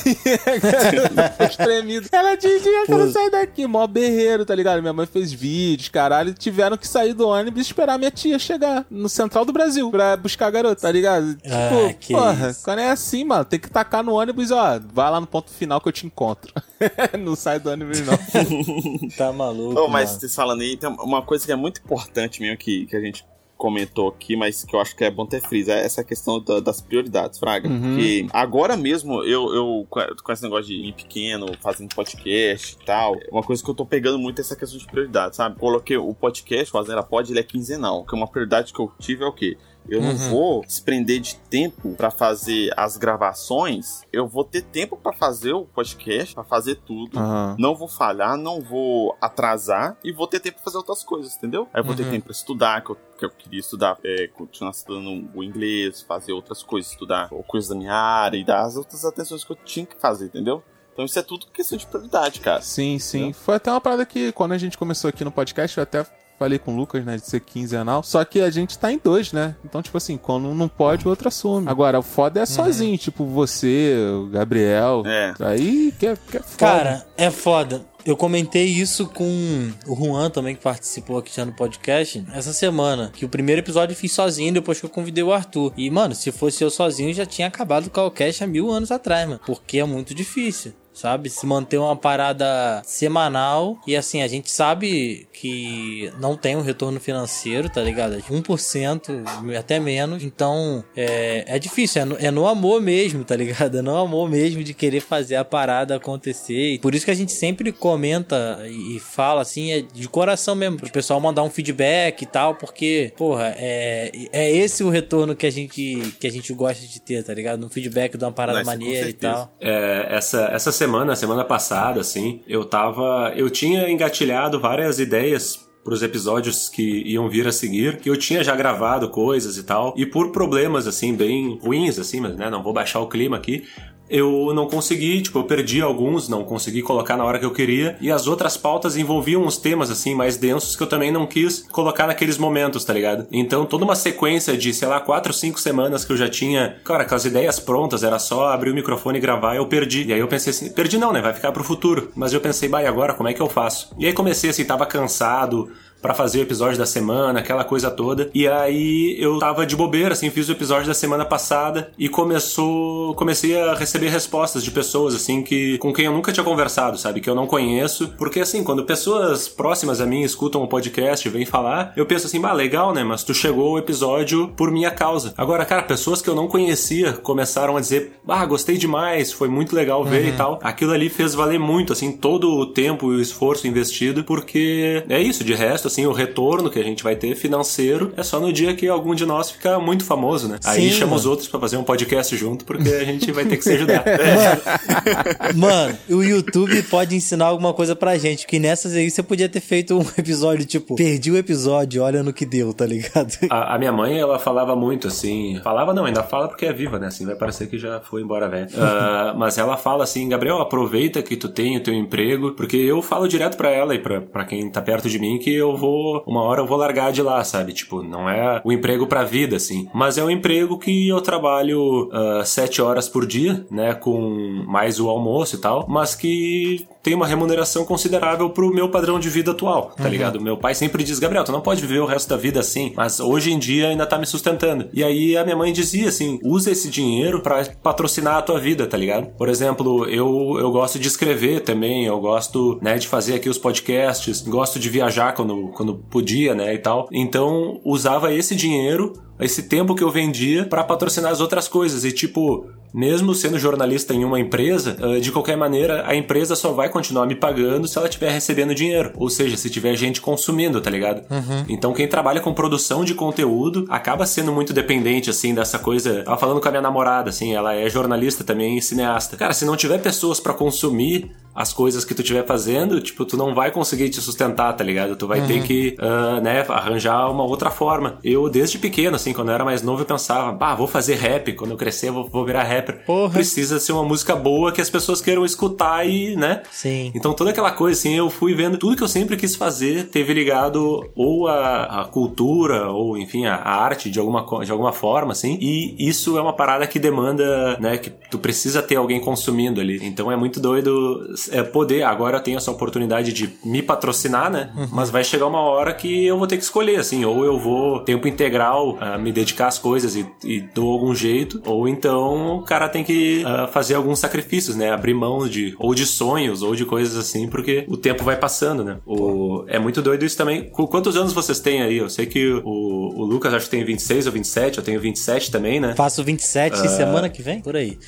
E 0.07 0.35
a 0.35 0.59
garota 0.59 1.31
ficou 1.31 1.47
espremida. 1.47 2.09
Ela, 2.13 2.35
Dindinha, 2.35 2.81
eu 2.81 2.87
quero 2.87 3.07
Pô. 3.07 3.11
sair 3.11 3.31
daqui. 3.31 3.67
Mó 3.67 3.87
berreiro, 3.87 4.45
tá 4.45 4.55
ligado? 4.55 4.83
Minha 4.83 4.93
mãe 4.93 5.07
fez 5.07 5.33
vídeos, 5.33 5.89
caralho, 5.89 6.31
e 6.31 6.35
tiveram 6.35 6.77
que 6.77 6.87
sair 6.87 7.15
do 7.15 7.27
ônibus 7.27 7.61
e 7.61 7.63
esperar 7.63 7.99
minha 7.99 8.11
tia 8.11 8.39
chegar 8.39 8.85
no 8.91 9.09
central 9.09 9.47
do 9.47 9.53
Brasil 9.53 9.91
pra 9.91 10.15
buscar 10.17 10.49
a 10.49 10.51
garota, 10.51 10.83
tá 10.83 10.93
ligado? 10.93 11.39
Ah, 11.47 11.89
tipo, 11.89 11.99
que 12.01 12.13
porra, 12.13 12.51
isso. 12.51 12.63
quando 12.65 12.81
é 12.81 12.91
assim, 12.91 13.25
mano, 13.25 13.47
tem 13.47 13.59
que 13.59 13.71
tacar 13.71 14.05
no 14.05 14.13
ônibus, 14.13 14.51
ó, 14.51 14.79
vai 14.93 15.11
lá 15.11 15.21
no 15.21 15.27
ponto 15.27 15.51
final 15.51 15.81
que 15.81 15.89
eu 15.89 15.93
te 15.93 16.07
encontro. 16.07 16.53
não 17.19 17.35
sai 17.35 17.59
do 17.59 17.71
ônibus, 17.71 18.01
não. 18.03 18.15
Tá 19.17 19.33
maluco. 19.33 19.81
Ô, 19.81 19.89
mas 19.89 20.11
mano. 20.11 20.21
vocês 20.21 20.35
falando 20.35 20.61
aí, 20.61 20.77
tem 20.77 20.91
uma 20.91 21.23
coisa 21.23 21.47
que 21.47 21.53
é 21.53 21.57
muito 21.57 21.74
importante 21.85 22.41
mesmo 22.41 22.57
que, 22.59 22.87
que 22.87 22.97
a 22.97 23.01
gente 23.01 23.25
comentou 23.57 24.09
aqui, 24.09 24.37
mas 24.37 24.65
que 24.65 24.75
eu 24.75 24.81
acho 24.81 24.95
que 24.97 25.05
é 25.05 25.11
bom 25.11 25.25
ter 25.25 25.41
frisa, 25.41 25.73
é 25.73 25.85
essa 25.85 26.03
questão 26.05 26.43
da- 26.43 26.61
das 26.61 26.81
prioridades, 26.83 27.39
Fraga. 27.39 27.69
Uhum. 27.69 27.81
Porque 27.81 28.27
agora 28.33 28.77
mesmo, 28.77 29.23
eu, 29.23 29.55
eu 29.55 29.87
com 29.89 30.33
esse 30.33 30.43
negócio 30.43 30.67
de 30.67 30.75
ir 30.75 30.93
pequeno, 30.93 31.47
fazendo 31.61 31.95
podcast 31.95 32.77
e 32.81 32.85
tal, 32.85 33.15
uma 33.31 33.43
coisa 33.43 33.63
que 33.63 33.71
eu 33.71 33.75
tô 33.75 33.87
pegando 33.87 34.19
muito 34.19 34.39
é 34.39 34.43
essa 34.43 34.57
questão 34.57 34.79
de 34.79 34.85
prioridade, 34.87 35.37
sabe? 35.37 35.59
Coloquei 35.59 35.97
o 35.97 36.13
podcast, 36.13 36.77
o 36.77 36.79
Azera 36.79 37.03
Pod, 37.03 37.31
ele 37.31 37.39
é 37.41 37.45
quinzenal, 37.45 38.03
porque 38.03 38.17
uma 38.17 38.27
prioridade 38.27 38.73
que 38.73 38.81
eu 38.81 38.91
tive 38.99 39.23
é 39.23 39.27
o 39.27 39.33
quê? 39.33 39.57
Eu 39.89 40.01
não 40.01 40.11
Uhum. 40.11 40.31
vou 40.31 40.61
desprender 40.65 41.21
de 41.21 41.37
tempo 41.37 41.95
pra 41.95 42.11
fazer 42.11 42.73
as 42.77 42.97
gravações. 42.97 44.03
Eu 44.13 44.27
vou 44.27 44.45
ter 44.45 44.63
tempo 44.63 44.97
pra 44.97 45.13
fazer 45.13 45.53
o 45.53 45.65
podcast, 45.67 46.35
pra 46.35 46.45
fazer 46.45 46.77
tudo. 46.77 47.19
Aham. 47.19 47.57
Não 47.59 47.75
vou 47.75 47.89
falhar, 47.89 48.37
não 48.37 48.61
vou 48.61 49.17
atrasar 49.21 49.97
e 50.03 50.13
vou 50.13 50.27
ter 50.27 50.41
tempo 50.41 50.57
pra 50.57 50.65
fazer 50.65 50.77
outras 50.79 51.05
coisas, 51.05 51.37
entendeu? 51.37 51.69
Aí 51.73 51.81
eu 51.81 51.85
vou 51.85 51.95
ter 51.95 52.05
Uhum. 52.05 52.11
tempo 52.13 52.25
pra 52.27 52.33
estudar, 52.33 52.83
que 52.83 52.91
eu, 52.91 52.97
que 53.19 53.25
eu 53.27 53.31
queria 53.31 53.61
estudar, 53.61 53.99
é, 54.05 54.27
continuar 54.29 54.71
estudando 54.71 55.29
o 55.35 55.43
inglês, 55.45 56.01
fazer 56.03 56.33
outras 56.33 56.63
coisas, 56.63 56.91
estudar 56.93 57.29
coisas 57.47 57.69
da 57.69 57.75
minha 57.77 57.93
área 57.95 58.37
e 58.39 58.45
dar 58.45 58.63
as 58.63 58.77
outras 58.77 59.05
atenções 59.05 59.45
que 59.45 59.53
eu 59.53 59.57
tinha 59.57 59.85
que 59.87 59.97
fazer, 60.01 60.27
entendeu? 60.27 60.63
Então 60.93 61.05
isso 61.05 61.19
é 61.19 61.23
tudo 61.23 61.47
questão 61.49 61.77
de 61.77 61.87
prioridade, 61.87 62.41
cara. 62.41 62.63
Sim, 62.63 62.99
sim. 63.01 63.33
Foi 63.33 63.57
até 63.57 63.71
uma 63.71 63.81
parada 63.81 64.07
que, 64.07 64.31
quando 64.33 64.53
a 64.53 64.59
gente 64.59 64.79
começou 64.79 65.09
aqui 65.09 65.25
no 65.25 65.31
podcast, 65.33 65.77
eu 65.77 65.83
até 65.83 66.07
falei 66.39 66.59
com 66.59 66.73
o 66.73 66.77
Lucas, 66.77 67.05
né, 67.05 67.17
de 67.17 67.27
ser 67.27 67.41
quinzenal. 67.41 68.03
Só 68.03 68.25
que 68.25 68.41
a 68.41 68.51
gente 68.51 68.79
tá 68.79 68.93
em 68.93 69.01
dois, 69.03 69.33
né? 69.33 69.55
Então, 69.65 69.83
tipo 69.83 69.97
assim, 69.97 70.17
quando 70.17 70.49
um 70.49 70.55
não 70.55 70.69
pode, 70.69 71.07
o 71.07 71.11
outro 71.11 71.29
assume. 71.29 71.69
Agora, 71.69 71.99
o 71.99 72.03
foda 72.03 72.41
é 72.41 72.47
sozinho, 72.47 72.97
tipo, 72.99 73.25
você, 73.25 73.97
o 74.15 74.27
Gabriel. 74.27 75.03
É. 75.07 75.35
Aí 75.41 75.93
que 75.99 76.07
é, 76.07 76.17
que 76.17 76.37
é 76.37 76.41
foda. 76.41 76.57
Cara, 76.57 77.07
é 77.17 77.31
foda. 77.31 77.85
Eu 78.05 78.19
comentei 78.19 78.67
isso 78.67 79.07
com 79.07 79.73
o 79.87 79.97
Juan 79.97 80.29
também, 80.29 80.55
que 80.55 80.63
participou 80.63 81.17
aqui 81.17 81.35
já 81.35 81.47
no 81.47 81.53
podcast, 81.53 82.23
essa 82.35 82.53
semana. 82.53 83.11
Que 83.15 83.25
o 83.25 83.29
primeiro 83.31 83.63
episódio 83.63 83.95
eu 83.95 83.97
fiz 83.97 84.13
sozinho, 84.13 84.53
depois 84.53 84.79
que 84.79 84.85
eu 84.85 84.91
convidei 84.91 85.25
o 85.25 85.33
Arthur. 85.33 85.73
E, 85.75 85.91
mano, 85.91 86.15
se 86.15 86.31
fosse 86.31 86.63
eu 86.63 86.69
sozinho, 86.69 87.15
já 87.15 87.25
tinha 87.25 87.49
acabado 87.49 87.87
o 87.87 87.91
Calcast 87.91 88.45
há 88.45 88.47
mil 88.47 88.71
anos 88.71 88.91
atrás, 88.93 89.27
mano. 89.27 89.41
Porque 89.47 89.79
é 89.79 89.85
muito 89.85 90.15
difícil. 90.15 90.75
Sabe? 90.95 91.29
Se 91.29 91.45
manter 91.45 91.77
uma 91.77 91.97
parada 91.97 92.81
semanal. 92.85 93.77
E 93.87 93.97
assim, 93.97 94.23
a 94.23 94.29
gente 94.29 94.51
sabe 94.51 95.27
que 95.33 96.13
não 96.21 96.37
tem 96.37 96.57
um 96.57 96.61
retorno 96.61 97.01
financeiro, 97.01 97.69
tá 97.69 97.83
ligado? 97.83 98.17
1%, 98.17 99.57
até 99.59 99.81
menos. 99.81 100.23
Então, 100.23 100.85
é, 100.97 101.45
é 101.49 101.59
difícil. 101.59 102.03
É 102.03 102.05
no, 102.05 102.17
é 102.19 102.31
no 102.31 102.47
amor 102.47 102.81
mesmo, 102.81 103.25
tá 103.25 103.35
ligado? 103.35 103.79
É 103.79 103.83
no 103.83 103.97
amor 103.97 104.31
mesmo 104.31 104.63
de 104.63 104.73
querer 104.73 105.01
fazer 105.01 105.35
a 105.35 105.45
parada 105.45 105.97
acontecer. 105.97 106.75
E 106.75 106.79
por 106.79 106.95
isso 106.95 107.05
que 107.05 107.11
a 107.11 107.17
gente 107.17 107.33
sempre 107.33 107.73
comenta 107.73 108.61
e, 108.67 108.97
e 108.97 109.01
fala 109.01 109.43
assim, 109.43 109.73
é 109.73 109.83
de 109.83 110.09
coração 110.09 110.55
mesmo. 110.55 110.79
Pro 110.79 110.91
pessoal 110.91 111.21
mandar 111.21 111.43
um 111.43 111.51
feedback 111.51 112.23
e 112.23 112.27
tal. 112.27 112.55
Porque, 112.55 113.13
porra, 113.17 113.55
é, 113.59 114.13
é 114.33 114.51
esse 114.51 114.85
o 114.85 114.91
retorno 114.91 115.35
que 115.35 115.47
a 115.47 115.51
gente, 115.51 116.15
que 116.21 116.27
a 116.27 116.31
gente 116.31 116.53
gosta 116.53 116.87
de 116.87 117.01
ter, 117.01 117.25
tá 117.25 117.35
ligado? 117.35 117.67
Um 117.67 117.69
feedback 117.69 118.17
de 118.17 118.25
uma 118.25 118.33
parada 118.33 118.61
com 118.61 118.67
maneira 118.67 119.09
e 119.09 119.13
tal. 119.13 119.53
É, 119.61 120.07
essa, 120.11 120.51
essa 120.53 120.71
semana, 120.85 121.17
semana 121.17 121.45
passada, 121.45 122.01
assim, 122.01 122.43
eu 122.47 122.63
tava. 122.63 123.33
Eu 123.35 123.49
tinha 123.49 123.89
engatilhado 123.89 124.61
várias 124.61 124.99
ideias 124.99 125.65
pros 125.83 126.03
episódios 126.03 126.69
que 126.69 127.03
iam 127.07 127.29
vir 127.29 127.47
a 127.47 127.53
seguir, 127.53 127.99
que 128.01 128.09
eu 128.09 128.17
tinha 128.17 128.45
já 128.45 128.55
gravado 128.55 129.09
coisas 129.09 129.57
e 129.57 129.63
tal, 129.63 129.95
e 129.97 130.05
por 130.05 130.31
problemas, 130.31 130.87
assim, 130.87 131.15
bem 131.15 131.59
ruins, 131.63 131.99
assim, 131.99 132.21
mas, 132.21 132.37
né, 132.37 132.49
não 132.51 132.63
vou 132.63 132.73
baixar 132.73 133.01
o 133.01 133.07
clima 133.07 133.37
aqui, 133.37 133.65
eu 134.09 134.53
não 134.55 134.67
consegui, 134.67 135.23
tipo, 135.23 135.39
eu 135.39 135.45
perdi 135.45 135.81
alguns, 135.81 136.29
não 136.29 136.45
consegui 136.45 136.83
colocar 136.83 137.17
na 137.17 137.25
hora 137.25 137.39
que 137.39 137.45
eu 137.45 137.53
queria, 137.53 137.97
e 138.01 138.11
as 138.11 138.27
outras 138.27 138.57
pautas 138.57 138.97
envolviam 138.97 139.43
uns 139.43 139.57
temas, 139.57 139.91
assim, 139.91 140.15
mais 140.15 140.37
densos 140.37 140.77
que 140.77 140.83
eu 140.83 140.87
também 140.87 141.11
não 141.11 141.27
quis 141.27 141.67
colocar 141.71 142.07
naqueles 142.07 142.39
momentos, 142.39 142.85
tá 142.85 142.93
ligado? 142.93 143.27
Então, 143.33 143.65
toda 143.65 143.85
uma 143.85 143.97
sequência 143.97 144.57
de, 144.57 144.73
sei 144.73 144.89
lá, 144.89 145.01
quatro, 145.01 145.33
cinco 145.33 145.61
semanas 145.61 146.05
que 146.05 146.13
eu 146.13 146.17
já 146.17 146.29
tinha, 146.29 146.77
cara, 146.85 147.05
com 147.05 147.15
as 147.15 147.25
ideias 147.25 147.59
prontas, 147.59 148.03
era 148.03 148.19
só 148.19 148.49
abrir 148.49 148.71
o 148.71 148.75
microfone 148.75 149.19
e 149.19 149.21
gravar, 149.21 149.57
eu 149.57 149.67
perdi. 149.67 150.05
E 150.05 150.13
aí 150.13 150.21
eu 150.21 150.29
pensei 150.29 150.51
assim, 150.51 150.71
perdi 150.71 150.99
não, 150.99 151.13
né? 151.13 151.21
Vai 151.21 151.33
ficar 151.33 151.53
pro 151.53 151.65
futuro. 151.65 152.11
Mas 152.15 152.33
eu 152.33 152.41
pensei, 152.41 152.69
bah, 152.69 152.83
e 152.83 152.87
agora 152.87 153.15
como 153.15 153.29
é 153.29 153.33
que 153.33 153.41
eu 153.41 153.49
faço? 153.49 153.91
E 153.99 154.07
aí 154.07 154.13
comecei 154.13 154.51
assim, 154.51 154.65
tava 154.65 154.87
cansado, 154.87 155.71
pra 156.05 156.13
fazer 156.13 156.41
o 156.41 156.43
episódio 156.43 156.77
da 156.77 156.85
semana, 156.85 157.41
aquela 157.41 157.65
coisa 157.65 157.91
toda. 157.91 158.29
E 158.35 158.47
aí 158.47 159.17
eu 159.19 159.39
tava 159.39 159.65
de 159.65 159.75
bobeira, 159.75 160.13
assim, 160.13 160.29
fiz 160.29 160.51
o 160.51 160.53
episódio 160.53 160.87
da 160.87 160.93
semana 160.93 161.25
passada 161.25 161.91
e 161.99 162.11
começou, 162.11 163.15
comecei 163.15 163.59
a 163.59 163.73
receber 163.73 164.09
respostas 164.09 164.63
de 164.63 164.71
pessoas 164.71 165.15
assim 165.15 165.43
que 165.43 165.79
com 165.79 165.95
quem 165.95 166.05
eu 166.05 166.13
nunca 166.13 166.31
tinha 166.31 166.45
conversado, 166.45 166.99
sabe, 166.99 167.23
que 167.23 167.31
eu 167.31 167.35
não 167.35 167.47
conheço, 167.47 168.09
porque 168.19 168.41
assim, 168.41 168.63
quando 168.63 168.85
pessoas 168.85 169.49
próximas 169.49 169.99
a 169.99 170.05
mim 170.05 170.21
escutam 170.21 170.63
o 170.63 170.69
podcast 170.69 171.27
e 171.27 171.31
vêm 171.31 171.47
falar, 171.47 171.95
eu 171.97 172.05
penso 172.05 172.27
assim, 172.27 172.39
bah, 172.39 172.53
legal, 172.53 172.93
né, 172.93 173.03
mas 173.03 173.25
tu 173.25 173.33
chegou 173.33 173.71
ao 173.71 173.79
episódio 173.79 174.49
por 174.49 174.71
minha 174.71 174.91
causa. 174.91 175.33
Agora, 175.39 175.65
cara, 175.65 175.85
pessoas 175.85 176.21
que 176.21 176.29
eu 176.29 176.35
não 176.35 176.49
conhecia 176.49 177.15
começaram 177.15 177.79
a 177.79 177.81
dizer, 177.81 178.21
ah, 178.29 178.45
gostei 178.45 178.77
demais, 178.77 179.33
foi 179.33 179.49
muito 179.49 179.75
legal 179.75 180.05
ver 180.05 180.29
e 180.29 180.33
tal. 180.33 180.59
Aquilo 180.63 180.93
ali 180.93 181.09
fez 181.09 181.35
valer 181.35 181.59
muito, 181.59 181.95
assim, 181.95 182.13
todo 182.13 182.51
o 182.51 182.67
tempo 182.67 183.11
e 183.11 183.17
o 183.17 183.23
esforço 183.23 183.67
investido, 183.67 184.23
porque 184.23 185.03
é 185.09 185.23
isso, 185.23 185.43
de 185.43 185.55
resto, 185.55 185.94
assim, 185.95 186.07
o 186.07 186.13
retorno 186.13 186.69
que 186.69 186.79
a 186.79 186.83
gente 186.83 187.03
vai 187.03 187.15
ter 187.15 187.35
financeiro 187.37 188.13
é 188.17 188.23
só 188.23 188.41
no 188.41 188.53
dia 188.53 188.75
que 188.75 188.89
algum 188.89 189.15
de 189.15 189.25
nós 189.25 189.51
fica 189.51 189.79
muito 189.79 190.05
famoso, 190.05 190.49
né? 190.49 190.59
Aí 190.65 190.91
Sim, 190.91 190.91
chama 190.91 191.11
mano. 191.11 191.17
os 191.17 191.27
outros 191.27 191.49
pra 191.49 191.61
fazer 191.61 191.77
um 191.77 191.85
podcast 191.85 192.37
junto, 192.37 192.65
porque 192.65 192.89
a 192.89 193.05
gente 193.05 193.31
vai 193.31 193.45
ter 193.45 193.57
que 193.57 193.63
se 193.63 193.73
ajudar. 193.73 194.05
Mano, 195.55 195.97
o 196.11 196.23
YouTube 196.23 196.83
pode 196.85 197.15
ensinar 197.15 197.47
alguma 197.47 197.73
coisa 197.73 197.95
pra 197.95 198.19
gente. 198.19 198.47
Que 198.47 198.59
nessas 198.59 198.95
aí 198.95 199.11
você 199.11 199.23
podia 199.23 199.49
ter 199.49 199.61
feito 199.61 199.97
um 199.97 200.05
episódio, 200.19 200.65
tipo, 200.65 200.97
perdi 200.97 201.31
o 201.31 201.37
episódio, 201.37 202.03
olha 202.03 202.23
no 202.23 202.33
que 202.33 202.45
deu, 202.45 202.73
tá 202.75 202.87
ligado? 202.87 203.35
A, 203.49 203.75
a 203.75 203.79
minha 203.79 203.93
mãe, 203.93 204.19
ela 204.19 204.39
falava 204.39 204.75
muito 204.75 205.09
assim. 205.09 205.61
Falava 205.63 205.95
não, 205.95 206.05
ainda 206.05 206.23
fala 206.23 206.49
porque 206.49 206.67
é 206.67 206.73
viva, 206.73 206.99
né? 206.99 207.07
Assim, 207.07 207.25
vai 207.25 207.37
parecer 207.37 207.69
que 207.69 207.79
já 207.79 208.01
foi 208.01 208.23
embora, 208.23 208.49
velho. 208.49 208.69
Ah, 209.05 209.35
mas 209.37 209.59
ela 209.59 209.77
fala 209.77 210.05
assim, 210.05 210.29
Gabriel, 210.29 210.59
aproveita 210.59 211.23
que 211.23 211.37
tu 211.37 211.49
tem 211.49 211.77
o 211.77 211.83
teu 211.83 211.93
emprego, 211.93 212.53
porque 212.53 212.77
eu 212.77 213.03
falo 213.03 213.27
direto 213.27 213.57
pra 213.57 213.71
ela 213.71 213.95
e 213.95 213.99
pra 213.99 214.45
quem 214.45 214.71
tá 214.71 214.81
perto 214.81 215.09
de 215.09 215.19
mim 215.19 215.39
que 215.39 215.53
eu 215.53 215.77
vou, 215.85 216.25
uma 216.27 216.43
hora 216.43 216.61
eu 216.61 216.67
vou 216.67 216.79
largar 216.79 217.13
de 217.13 217.23
lá, 217.23 217.43
sabe? 217.45 217.73
Tipo, 217.73 218.03
não 218.03 218.29
é 218.29 218.61
o 218.65 218.73
emprego 218.73 219.07
pra 219.07 219.25
vida, 219.25 219.57
assim. 219.57 219.89
Mas 219.93 220.17
é 220.17 220.25
um 220.25 220.31
emprego 220.31 220.79
que 220.79 221.09
eu 221.09 221.21
trabalho 221.21 222.09
uh, 222.09 222.45
sete 222.45 222.81
horas 222.81 223.09
por 223.09 223.27
dia, 223.27 223.67
né? 223.71 223.95
Com 223.95 224.65
mais 224.67 224.99
o 224.99 225.09
almoço 225.09 225.57
e 225.57 225.59
tal, 225.59 225.87
mas 225.89 226.15
que 226.15 226.87
tem 227.05 227.15
uma 227.15 227.27
remuneração 227.27 227.85
considerável 227.85 228.49
pro 228.49 228.73
meu 228.73 228.89
padrão 228.89 229.21
de 229.21 229.29
vida 229.29 229.51
atual, 229.51 229.93
tá 229.95 230.05
uhum. 230.05 230.09
ligado? 230.09 230.41
Meu 230.41 230.57
pai 230.57 230.75
sempre 230.75 231.05
diz, 231.05 231.19
Gabriel, 231.19 231.45
tu 231.45 231.53
não 231.53 231.61
pode 231.61 231.83
viver 231.83 232.01
o 232.01 232.07
resto 232.07 232.31
da 232.31 232.37
vida 232.37 232.61
assim, 232.61 232.95
mas 232.97 233.21
hoje 233.21 233.53
em 233.53 233.59
dia 233.59 233.89
ainda 233.89 234.07
tá 234.07 234.17
me 234.19 234.27
sustentando. 234.27 234.89
E 234.91 235.05
aí 235.05 235.37
a 235.37 235.45
minha 235.45 235.55
mãe 235.55 235.71
dizia 235.71 236.09
assim, 236.09 236.41
usa 236.43 236.71
esse 236.71 236.89
dinheiro 236.89 237.43
para 237.43 237.63
patrocinar 237.83 238.37
a 238.37 238.43
tua 238.43 238.59
vida, 238.59 238.87
tá 238.87 238.97
ligado? 238.97 239.27
Por 239.37 239.51
exemplo, 239.51 240.07
eu, 240.07 240.57
eu 240.59 240.71
gosto 240.71 240.99
de 240.99 241.07
escrever 241.07 241.61
também, 241.61 242.07
eu 242.07 242.19
gosto, 242.19 242.79
né, 242.81 242.97
de 242.97 243.07
fazer 243.07 243.35
aqui 243.35 243.51
os 243.51 243.59
podcasts, 243.59 244.41
gosto 244.41 244.79
de 244.79 244.89
viajar 244.89 245.35
quando, 245.35 245.64
quando 245.69 245.95
podia, 245.95 246.55
né, 246.55 246.75
e 246.75 246.79
tal. 246.79 247.09
Então, 247.13 247.81
usava 247.85 248.33
esse 248.33 248.55
dinheiro 248.55 249.13
esse 249.41 249.65
tempo 249.65 249.95
que 249.95 250.03
eu 250.03 250.11
vendia 250.11 250.65
para 250.65 250.85
patrocinar 250.85 251.33
as 251.33 251.41
outras 251.41 251.67
coisas. 251.67 252.05
E 252.05 252.13
tipo, 252.13 252.67
mesmo 252.93 253.35
sendo 253.35 253.59
jornalista 253.59 254.15
em 254.15 254.25
uma 254.25 254.39
empresa, 254.39 254.97
ah, 255.01 255.19
de 255.19 255.33
qualquer 255.33 255.57
maneira, 255.57 256.05
a 256.07 256.15
empresa 256.15 256.55
só 256.55 256.73
vai 256.73 256.89
continuar 256.89 257.27
me 257.27 257.35
pagando 257.35 257.89
se 257.89 257.99
ela 257.99 258.07
estiver 258.07 258.31
recebendo 258.31 258.75
dinheiro. 258.75 259.13
Ou 259.17 259.29
seja, 259.29 259.57
se 259.57 259.69
tiver 259.69 259.97
gente 259.97 260.21
consumindo, 260.21 260.81
tá 260.81 260.91
ligado? 260.91 261.23
Uhum. 261.31 261.65
Então 261.69 261.93
quem 261.93 262.07
trabalha 262.07 262.41
com 262.41 262.55
produção 262.55 263.05
de 263.05 263.15
conteúdo 263.15 263.87
acaba 263.89 264.27
sendo 264.27 264.53
muito 264.53 264.73
dependente, 264.73 265.31
assim, 265.31 265.55
dessa 265.55 265.79
coisa. 265.79 266.23
Tava 266.23 266.39
falando 266.39 266.61
com 266.61 266.69
a 266.69 266.71
minha 266.71 266.83
namorada, 266.83 267.31
assim, 267.31 267.55
ela 267.55 267.75
é 267.75 267.89
jornalista 267.89 268.45
também 268.45 268.79
e 268.79 268.83
cineasta. 268.83 269.37
Cara, 269.37 269.53
se 269.53 269.65
não 269.65 269.77
tiver 269.77 269.99
pessoas 269.99 270.39
para 270.39 270.55
consumir 270.55 271.33
as 271.55 271.73
coisas 271.73 272.05
que 272.05 272.15
tu 272.15 272.23
estiver 272.23 272.45
fazendo, 272.45 273.01
tipo, 273.01 273.25
tu 273.25 273.37
não 273.37 273.55
vai 273.55 273.71
conseguir 273.71 274.09
te 274.11 274.21
sustentar, 274.21 274.73
tá 274.73 274.83
ligado? 274.83 275.17
Tu 275.17 275.27
vai 275.27 275.41
uhum. 275.41 275.47
ter 275.47 275.63
que, 275.63 275.97
uh, 276.01 276.41
né, 276.41 276.65
arranjar 276.69 277.31
uma 277.31 277.45
outra 277.45 277.71
forma. 277.71 278.19
Eu, 278.25 278.49
desde 278.49 278.79
pequeno, 278.79 279.17
assim, 279.17 279.33
quando 279.33 279.49
eu 279.49 279.55
era 279.55 279.65
mais 279.65 279.83
novo, 279.83 280.03
eu 280.03 280.07
pensava, 280.07 280.53
pá, 280.57 280.75
vou 280.75 280.87
fazer 280.87 281.15
rap, 281.15 281.53
quando 281.53 281.71
eu 281.73 281.77
crescer, 281.77 282.11
vou, 282.11 282.29
vou 282.29 282.45
virar 282.45 282.65
rapper. 282.65 283.05
Porra. 283.05 283.35
Precisa 283.35 283.79
ser 283.79 283.93
uma 283.93 284.05
música 284.05 284.35
boa 284.35 284.73
que 284.73 284.81
as 284.81 284.91
pessoas 284.91 285.21
queiram 285.21 285.45
escutar 285.45 286.07
e, 286.07 286.35
né? 286.35 286.63
Sim. 286.71 287.13
Então 287.15 287.33
toda 287.33 287.51
aquela 287.51 287.71
coisa, 287.71 287.99
assim, 287.99 288.15
eu 288.15 288.29
fui 288.31 288.55
vendo 288.55 288.77
tudo 288.77 288.97
que 288.97 289.03
eu 289.03 289.09
sempre 289.09 289.37
quis 289.37 289.55
fazer, 289.55 290.09
teve 290.09 290.33
ligado 290.33 291.09
ou 291.15 291.47
a, 291.47 292.03
a 292.03 292.05
cultura, 292.07 292.91
ou, 292.91 293.17
enfim, 293.17 293.47
a, 293.47 293.55
a, 293.55 293.85
arte 293.85 294.11
de 294.11 294.19
alguma, 294.19 294.45
de 294.65 294.73
alguma 294.73 294.93
forma, 294.93 295.33
assim, 295.33 295.59
e 295.61 295.97
isso 295.99 296.37
é 296.37 296.41
uma 296.43 296.53
parada 296.53 296.87
que 296.87 296.99
demanda, 296.99 297.79
né, 297.79 297.99
que 297.99 298.11
tu 298.11 298.39
precisa 298.39 298.83
ter 298.83 298.97
alguém 298.97 299.21
consumindo 299.21 299.81
ali. 299.81 300.01
Então 300.03 300.31
é 300.31 300.37
muito 300.37 300.61
doido 300.61 301.35
é, 301.53 301.63
poder. 301.63 302.03
Agora 302.03 302.39
eu 302.39 302.43
tenho 302.43 302.57
essa 302.57 302.71
oportunidade 302.71 303.33
de 303.33 303.53
me 303.65 303.83
patrocinar, 303.83 304.51
né? 304.51 304.71
Uhum. 304.77 304.89
Mas 304.93 305.11
vai 305.11 305.25
chegar 305.25 305.47
uma 305.47 305.61
hora 305.61 305.93
que 305.93 306.27
eu 306.27 306.39
vou 306.39 306.47
ter 306.47 306.57
que 306.57 306.63
escolher, 306.63 306.97
assim, 306.97 307.25
ou 307.25 307.45
eu 307.45 307.59
vou 307.59 308.01
tempo 308.01 308.29
integral 308.29 308.95
uh, 308.95 309.19
me 309.19 309.33
dedicar 309.33 309.69
às 309.69 309.79
coisas 309.79 310.17
e, 310.17 310.27
e 310.45 310.61
dou 310.61 310.93
algum 310.93 311.15
jeito, 311.15 311.63
ou 311.67 311.89
então 311.89 312.59
o 312.59 312.63
cara 312.63 312.89
tem 312.89 313.05
que 313.05 313.45
uh, 313.45 313.71
fazer 313.73 313.95
alguns 313.95 314.19
sacrifícios, 314.19 314.77
né? 314.77 314.91
Abrir 314.91 315.15
mão 315.15 315.49
de 315.49 315.75
ou 315.79 315.95
de 315.95 316.07
sonhos 316.07 316.63
ou 316.63 316.75
de 316.75 316.85
coisas 316.85 317.17
assim, 317.17 317.49
porque 317.49 317.85
o 317.89 317.97
tempo 317.97 318.25
vai 318.25 318.37
passando, 318.37 318.85
né? 318.85 318.99
O, 319.07 319.65
é 319.67 319.79
muito 319.79 320.03
doido 320.03 320.25
isso 320.25 320.37
também. 320.37 320.71
Quantos 320.71 321.17
anos 321.17 321.33
vocês 321.33 321.61
têm 321.61 321.83
aí? 321.83 321.99
Eu 321.99 322.09
sei 322.09 322.27
que 322.27 322.53
o, 322.65 322.65
o 322.65 323.25
Lucas 323.25 323.53
acho 323.55 323.67
que 323.67 323.71
tem 323.71 323.85
26 323.85 324.27
ou 324.27 324.33
27, 324.33 324.79
eu 324.79 324.85
tenho 324.85 325.01
27 325.01 325.51
também, 325.51 325.81
né? 325.81 325.95
Faço 325.97 326.23
27 326.23 326.75
uh... 326.75 326.89
semana 326.89 327.29
que 327.29 327.43
vem, 327.43 327.61
por 327.61 327.77
aí. 327.77 327.99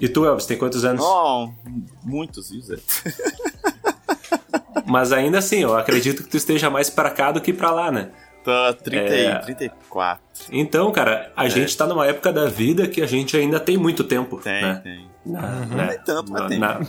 e 0.00 0.08
tu, 0.08 0.24
Elvis, 0.24 0.46
tem 0.46 0.56
quantos 0.56 0.84
anos? 0.84 1.04
Oh, 1.04 1.48
muitos, 2.48 2.66
Zé. 2.66 2.76
Mas 4.86 5.12
ainda 5.12 5.38
assim, 5.38 5.60
eu 5.60 5.76
acredito 5.76 6.22
que 6.22 6.28
tu 6.28 6.36
esteja 6.36 6.70
mais 6.70 6.88
para 6.88 7.10
cá 7.10 7.30
do 7.30 7.40
que 7.40 7.52
para 7.52 7.70
lá, 7.70 7.92
né? 7.92 8.10
Tô 8.42 8.74
30, 8.74 9.14
é... 9.14 9.38
34. 9.38 10.24
Então, 10.50 10.90
cara, 10.92 11.32
a 11.36 11.46
é. 11.46 11.50
gente 11.50 11.76
tá 11.76 11.86
numa 11.86 12.06
época 12.06 12.32
da 12.32 12.46
vida 12.46 12.86
que 12.86 13.02
a 13.02 13.06
gente 13.06 13.36
ainda 13.36 13.60
tem 13.60 13.76
muito 13.76 14.04
tempo. 14.04 14.38
Tem, 14.38 14.62
né? 14.62 14.80
tem. 14.82 15.10
Na, 15.24 15.40
uhum. 15.40 15.76
né? 15.76 15.96
Não 15.96 16.04
tanto, 16.04 16.32
mas 16.32 16.42
na, 16.42 16.48
tem. 16.48 16.58
Na, 16.58 16.80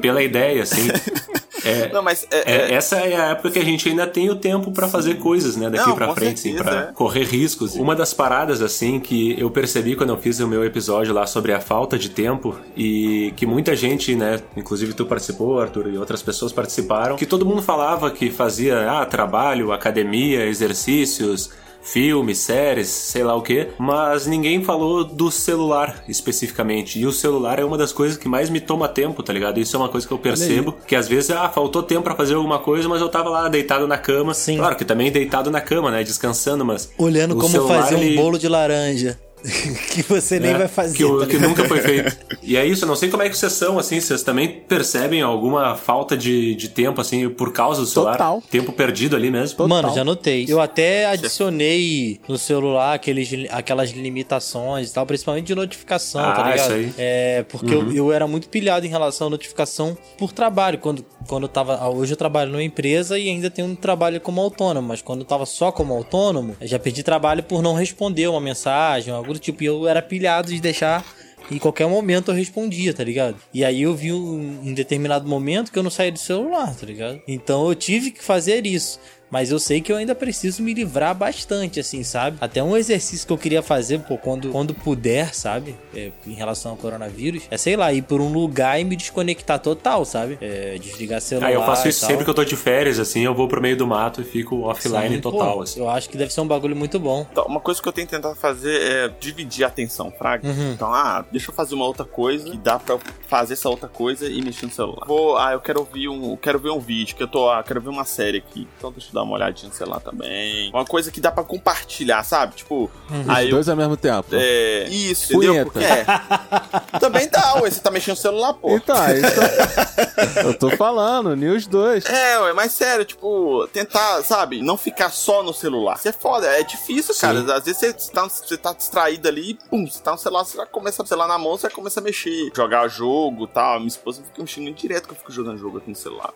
pela 0.00 0.22
ideia, 0.22 0.62
assim. 0.62 0.88
É, 1.64 1.92
não, 1.92 2.02
mas 2.02 2.26
é, 2.30 2.52
é, 2.52 2.74
essa 2.74 2.96
é 2.96 3.16
a 3.16 3.26
época 3.30 3.50
que 3.50 3.58
a 3.58 3.64
gente 3.64 3.88
ainda 3.88 4.06
tem 4.06 4.30
o 4.30 4.36
tempo 4.36 4.72
para 4.72 4.88
fazer 4.88 5.16
coisas, 5.16 5.56
né? 5.56 5.68
Daqui 5.68 5.92
para 5.94 6.14
frente, 6.14 6.40
certeza, 6.40 6.62
assim, 6.62 6.70
pra 6.70 6.88
é. 6.88 6.92
correr 6.92 7.24
riscos. 7.24 7.74
Uma 7.74 7.94
das 7.94 8.14
paradas, 8.14 8.62
assim, 8.62 8.98
que 8.98 9.38
eu 9.38 9.50
percebi 9.50 9.94
quando 9.94 10.10
eu 10.10 10.16
fiz 10.16 10.40
o 10.40 10.48
meu 10.48 10.64
episódio 10.64 11.12
lá 11.12 11.26
sobre 11.26 11.52
a 11.52 11.60
falta 11.60 11.98
de 11.98 12.08
tempo 12.08 12.56
e 12.76 13.32
que 13.36 13.46
muita 13.46 13.76
gente, 13.76 14.14
né? 14.14 14.40
Inclusive 14.56 14.94
tu 14.94 15.04
participou, 15.04 15.60
Arthur, 15.60 15.88
e 15.88 15.98
outras 15.98 16.22
pessoas 16.22 16.52
participaram, 16.52 17.16
que 17.16 17.26
todo 17.26 17.44
mundo 17.44 17.62
falava 17.62 18.10
que 18.10 18.30
fazia 18.30 18.90
ah, 18.90 19.04
trabalho, 19.04 19.72
academia, 19.72 20.46
exercícios 20.46 21.50
filmes, 21.82 22.38
séries, 22.38 22.88
sei 22.88 23.22
lá 23.22 23.34
o 23.34 23.42
que, 23.42 23.68
mas 23.78 24.26
ninguém 24.26 24.62
falou 24.62 25.04
do 25.04 25.30
celular 25.30 26.04
especificamente. 26.08 26.98
E 26.98 27.06
o 27.06 27.12
celular 27.12 27.58
é 27.58 27.64
uma 27.64 27.78
das 27.78 27.92
coisas 27.92 28.16
que 28.16 28.28
mais 28.28 28.50
me 28.50 28.60
toma 28.60 28.88
tempo, 28.88 29.22
tá 29.22 29.32
ligado? 29.32 29.58
Isso 29.58 29.76
é 29.76 29.78
uma 29.78 29.88
coisa 29.88 30.06
que 30.06 30.12
eu 30.12 30.18
percebo, 30.18 30.74
que 30.86 30.94
às 30.94 31.08
vezes, 31.08 31.30
ah, 31.30 31.48
faltou 31.48 31.82
tempo 31.82 32.02
para 32.02 32.14
fazer 32.14 32.34
alguma 32.34 32.58
coisa, 32.58 32.88
mas 32.88 33.00
eu 33.00 33.08
tava 33.08 33.30
lá 33.30 33.48
deitado 33.48 33.86
na 33.86 33.98
cama. 33.98 34.34
Sim. 34.34 34.56
Claro 34.56 34.76
que 34.76 34.84
também 34.84 35.10
deitado 35.10 35.50
na 35.50 35.60
cama, 35.60 35.90
né? 35.90 36.02
Descansando, 36.02 36.64
mas. 36.64 36.90
Olhando 36.98 37.36
como 37.36 37.48
celular, 37.48 37.82
fazer 37.82 37.96
um 37.96 38.02
ele... 38.02 38.16
bolo 38.16 38.38
de 38.38 38.48
laranja. 38.48 39.18
que 39.92 40.02
você 40.02 40.38
nem 40.38 40.52
é, 40.52 40.58
vai 40.58 40.68
fazer. 40.68 40.96
Que, 40.96 41.18
tá 41.18 41.26
que, 41.26 41.38
nunca 41.38 41.64
foi 41.66 41.80
feito. 41.80 42.16
E 42.42 42.56
é 42.56 42.64
isso, 42.64 42.84
eu 42.84 42.88
não 42.88 42.96
sei 42.96 43.10
como 43.10 43.22
é 43.22 43.28
que 43.28 43.36
vocês 43.36 43.52
são, 43.52 43.78
assim, 43.78 44.00
vocês 44.00 44.22
também 44.22 44.48
percebem 44.48 45.20
alguma 45.20 45.76
falta 45.76 46.16
de, 46.16 46.54
de 46.54 46.68
tempo, 46.68 47.00
assim, 47.00 47.28
por 47.28 47.52
causa 47.52 47.82
do 47.82 47.86
celular? 47.86 48.12
Total. 48.12 48.42
Tempo 48.50 48.72
perdido 48.72 49.14
ali 49.14 49.30
mesmo? 49.30 49.58
Total. 49.58 49.68
Mano, 49.68 49.94
já 49.94 50.02
notei. 50.02 50.46
Eu 50.48 50.58
até 50.58 51.06
adicionei 51.06 52.18
no 52.26 52.38
celular 52.38 52.94
aqueles, 52.94 53.30
aquelas 53.50 53.90
limitações 53.90 54.90
e 54.90 54.92
tal, 54.94 55.06
principalmente 55.06 55.46
de 55.46 55.54
notificação, 55.54 56.22
tá 56.22 56.30
ah, 56.30 56.34
tá 56.34 56.50
ligado? 56.50 56.66
Isso 56.66 56.72
aí. 56.72 56.94
É, 56.96 57.44
porque 57.48 57.74
uhum. 57.74 57.90
eu, 57.90 57.96
eu 58.06 58.12
era 58.12 58.26
muito 58.26 58.48
pilhado 58.48 58.86
em 58.86 58.88
relação 58.88 59.26
à 59.26 59.30
notificação 59.30 59.96
por 60.18 60.32
trabalho. 60.32 60.78
Quando, 60.78 61.04
quando 61.28 61.44
eu 61.44 61.48
tava. 61.48 61.88
Hoje 61.88 62.14
eu 62.14 62.16
trabalho 62.16 62.50
numa 62.50 62.62
empresa 62.62 63.18
e 63.18 63.28
ainda 63.28 63.50
tenho 63.50 63.68
um 63.68 63.74
trabalho 63.74 64.20
como 64.20 64.40
autônomo, 64.40 64.88
mas 64.88 65.02
quando 65.02 65.20
eu 65.20 65.26
tava 65.26 65.46
só 65.46 65.70
como 65.70 65.94
autônomo, 65.94 66.56
eu 66.60 66.66
já 66.66 66.78
perdi 66.78 67.02
trabalho 67.02 67.42
por 67.42 67.62
não 67.62 67.74
responder 67.74 68.28
uma 68.28 68.40
mensagem, 68.40 69.12
uma 69.12 69.22
bagulho, 69.30 69.38
tipo, 69.38 69.62
eu 69.64 69.86
era 69.86 70.02
pilhado 70.02 70.52
de 70.52 70.60
deixar 70.60 71.04
em 71.50 71.58
qualquer 71.58 71.86
momento 71.88 72.30
eu 72.30 72.34
respondia, 72.34 72.94
tá 72.94 73.02
ligado? 73.02 73.36
E 73.52 73.64
aí 73.64 73.82
eu 73.82 73.94
vi 73.94 74.12
um, 74.12 74.60
em 74.62 74.74
determinado 74.74 75.28
momento 75.28 75.72
que 75.72 75.78
eu 75.78 75.82
não 75.82 75.90
saía 75.90 76.12
do 76.12 76.18
celular, 76.18 76.74
tá 76.76 76.86
ligado? 76.86 77.20
Então 77.26 77.68
eu 77.68 77.74
tive 77.74 78.10
que 78.10 78.22
fazer 78.22 78.66
isso. 78.66 79.00
Mas 79.30 79.50
eu 79.50 79.58
sei 79.58 79.80
que 79.80 79.92
eu 79.92 79.96
ainda 79.96 80.14
preciso 80.14 80.62
me 80.62 80.74
livrar 80.74 81.14
bastante, 81.14 81.78
assim, 81.78 82.02
sabe? 82.02 82.36
Até 82.40 82.62
um 82.62 82.76
exercício 82.76 83.26
que 83.26 83.32
eu 83.32 83.38
queria 83.38 83.62
fazer, 83.62 84.00
pô, 84.00 84.18
quando, 84.18 84.50
quando 84.50 84.74
puder, 84.74 85.34
sabe? 85.34 85.76
É, 85.94 86.10
em 86.26 86.34
relação 86.34 86.72
ao 86.72 86.76
coronavírus, 86.76 87.44
é, 87.50 87.56
sei 87.56 87.76
lá, 87.76 87.92
ir 87.92 88.02
por 88.02 88.20
um 88.20 88.32
lugar 88.32 88.80
e 88.80 88.84
me 88.84 88.96
desconectar 88.96 89.58
total, 89.60 90.04
sabe? 90.04 90.36
É, 90.40 90.76
desligar 90.78 91.20
celular. 91.20 91.48
Ah, 91.48 91.52
eu 91.52 91.62
faço 91.64 91.88
isso 91.88 92.04
sempre 92.04 92.24
que 92.24 92.30
eu 92.30 92.34
tô 92.34 92.44
de 92.44 92.56
férias, 92.56 92.98
assim, 92.98 93.24
eu 93.24 93.34
vou 93.34 93.46
pro 93.46 93.60
meio 93.60 93.76
do 93.76 93.86
mato 93.86 94.20
e 94.20 94.24
fico 94.24 94.62
offline 94.62 95.16
Sim, 95.16 95.20
total, 95.20 95.54
pô, 95.54 95.62
assim. 95.62 95.80
Eu 95.80 95.88
acho 95.88 96.08
que 96.08 96.16
deve 96.16 96.32
ser 96.32 96.40
um 96.40 96.48
bagulho 96.48 96.74
muito 96.74 96.98
bom. 96.98 97.26
Então, 97.30 97.44
uma 97.46 97.60
coisa 97.60 97.80
que 97.80 97.88
eu 97.88 97.92
tenho 97.92 98.08
tentado 98.08 98.34
fazer 98.34 98.80
é 98.80 99.08
dividir 99.20 99.64
a 99.64 99.68
atenção, 99.68 100.10
fraga. 100.10 100.46
Uhum. 100.46 100.72
Então, 100.72 100.92
ah, 100.92 101.24
deixa 101.30 101.50
eu 101.50 101.54
fazer 101.54 101.74
uma 101.74 101.84
outra 101.84 102.04
coisa 102.04 102.50
que 102.50 102.56
dá 102.56 102.78
pra 102.78 102.98
fazer 103.28 103.52
essa 103.52 103.68
outra 103.68 103.88
coisa 103.88 104.28
e 104.28 104.42
mexer 104.42 104.66
no 104.66 104.72
celular. 104.72 105.06
Vou, 105.06 105.36
ah, 105.36 105.52
eu 105.52 105.60
quero 105.60 105.80
ouvir 105.80 106.08
um, 106.08 106.36
quero 106.36 106.58
ver 106.58 106.70
um 106.70 106.80
vídeo, 106.80 107.14
que 107.14 107.22
eu 107.22 107.28
tô, 107.28 107.48
ah, 107.48 107.62
quero 107.62 107.80
ver 107.80 107.90
uma 107.90 108.04
série 108.04 108.38
aqui. 108.38 108.66
Então 108.76 108.90
deixa 108.90 109.08
eu 109.08 109.14
dar 109.14 109.19
uma 109.22 109.34
olhadinha, 109.34 109.72
sei 109.72 109.86
lá, 109.86 110.00
também. 110.00 110.70
Uma 110.70 110.84
coisa 110.84 111.10
que 111.10 111.20
dá 111.20 111.30
pra 111.30 111.44
compartilhar, 111.44 112.22
sabe? 112.22 112.56
Tipo, 112.56 112.90
uhum. 113.10 113.24
aí 113.28 113.46
Os 113.46 113.50
dois 113.50 113.66
eu, 113.68 113.72
ao 113.72 113.76
mesmo 113.76 113.96
tempo. 113.96 114.28
É. 114.32 114.88
Isso, 114.88 115.34
entendeu? 115.34 115.72
É. 115.80 116.98
também 116.98 117.28
dá, 117.28 117.54
ué. 117.56 117.70
Você 117.70 117.80
tá 117.80 117.90
mexendo 117.90 118.16
no 118.16 118.20
celular, 118.20 118.54
pô. 118.54 118.76
Então, 118.76 118.96
então 118.96 120.42
eu 120.44 120.54
tô 120.58 120.70
falando, 120.76 121.34
news 121.36 121.66
dois. 121.66 122.04
É, 122.04 122.38
ué, 122.40 122.52
mas 122.52 122.72
sério, 122.72 123.04
tipo, 123.04 123.66
tentar, 123.72 124.22
sabe, 124.22 124.62
não 124.62 124.76
ficar 124.76 125.10
só 125.10 125.42
no 125.42 125.52
celular. 125.52 125.96
Isso 125.96 126.08
é 126.08 126.12
foda, 126.12 126.46
é 126.46 126.62
difícil, 126.62 127.14
Sim. 127.14 127.20
cara. 127.20 127.56
Às 127.56 127.64
vezes 127.64 127.80
você 127.80 127.92
tá, 127.92 128.22
você 128.24 128.56
tá 128.56 128.72
distraído 128.72 129.28
ali 129.28 129.50
e, 129.50 129.54
pum, 129.54 129.86
você 129.86 130.02
tá 130.02 130.12
no 130.12 130.18
celular, 130.18 130.44
você 130.44 130.56
já 130.56 130.66
começa, 130.66 131.04
sei 131.04 131.16
lá, 131.16 131.26
na 131.26 131.38
mão, 131.38 131.56
você 131.56 131.68
já 131.68 131.74
começa 131.74 132.00
a 132.00 132.02
mexer, 132.02 132.50
jogar 132.54 132.88
jogo 132.88 133.44
e 133.44 133.48
tal. 133.48 133.78
Minha 133.78 133.88
esposa 133.88 134.22
fica 134.22 134.40
mexendo 134.42 134.74
direto 134.74 135.06
que 135.06 135.12
eu 135.12 135.16
fico 135.16 135.32
jogando 135.32 135.58
jogo 135.58 135.78
aqui 135.78 135.90
no 135.90 135.96
celular. 135.96 136.32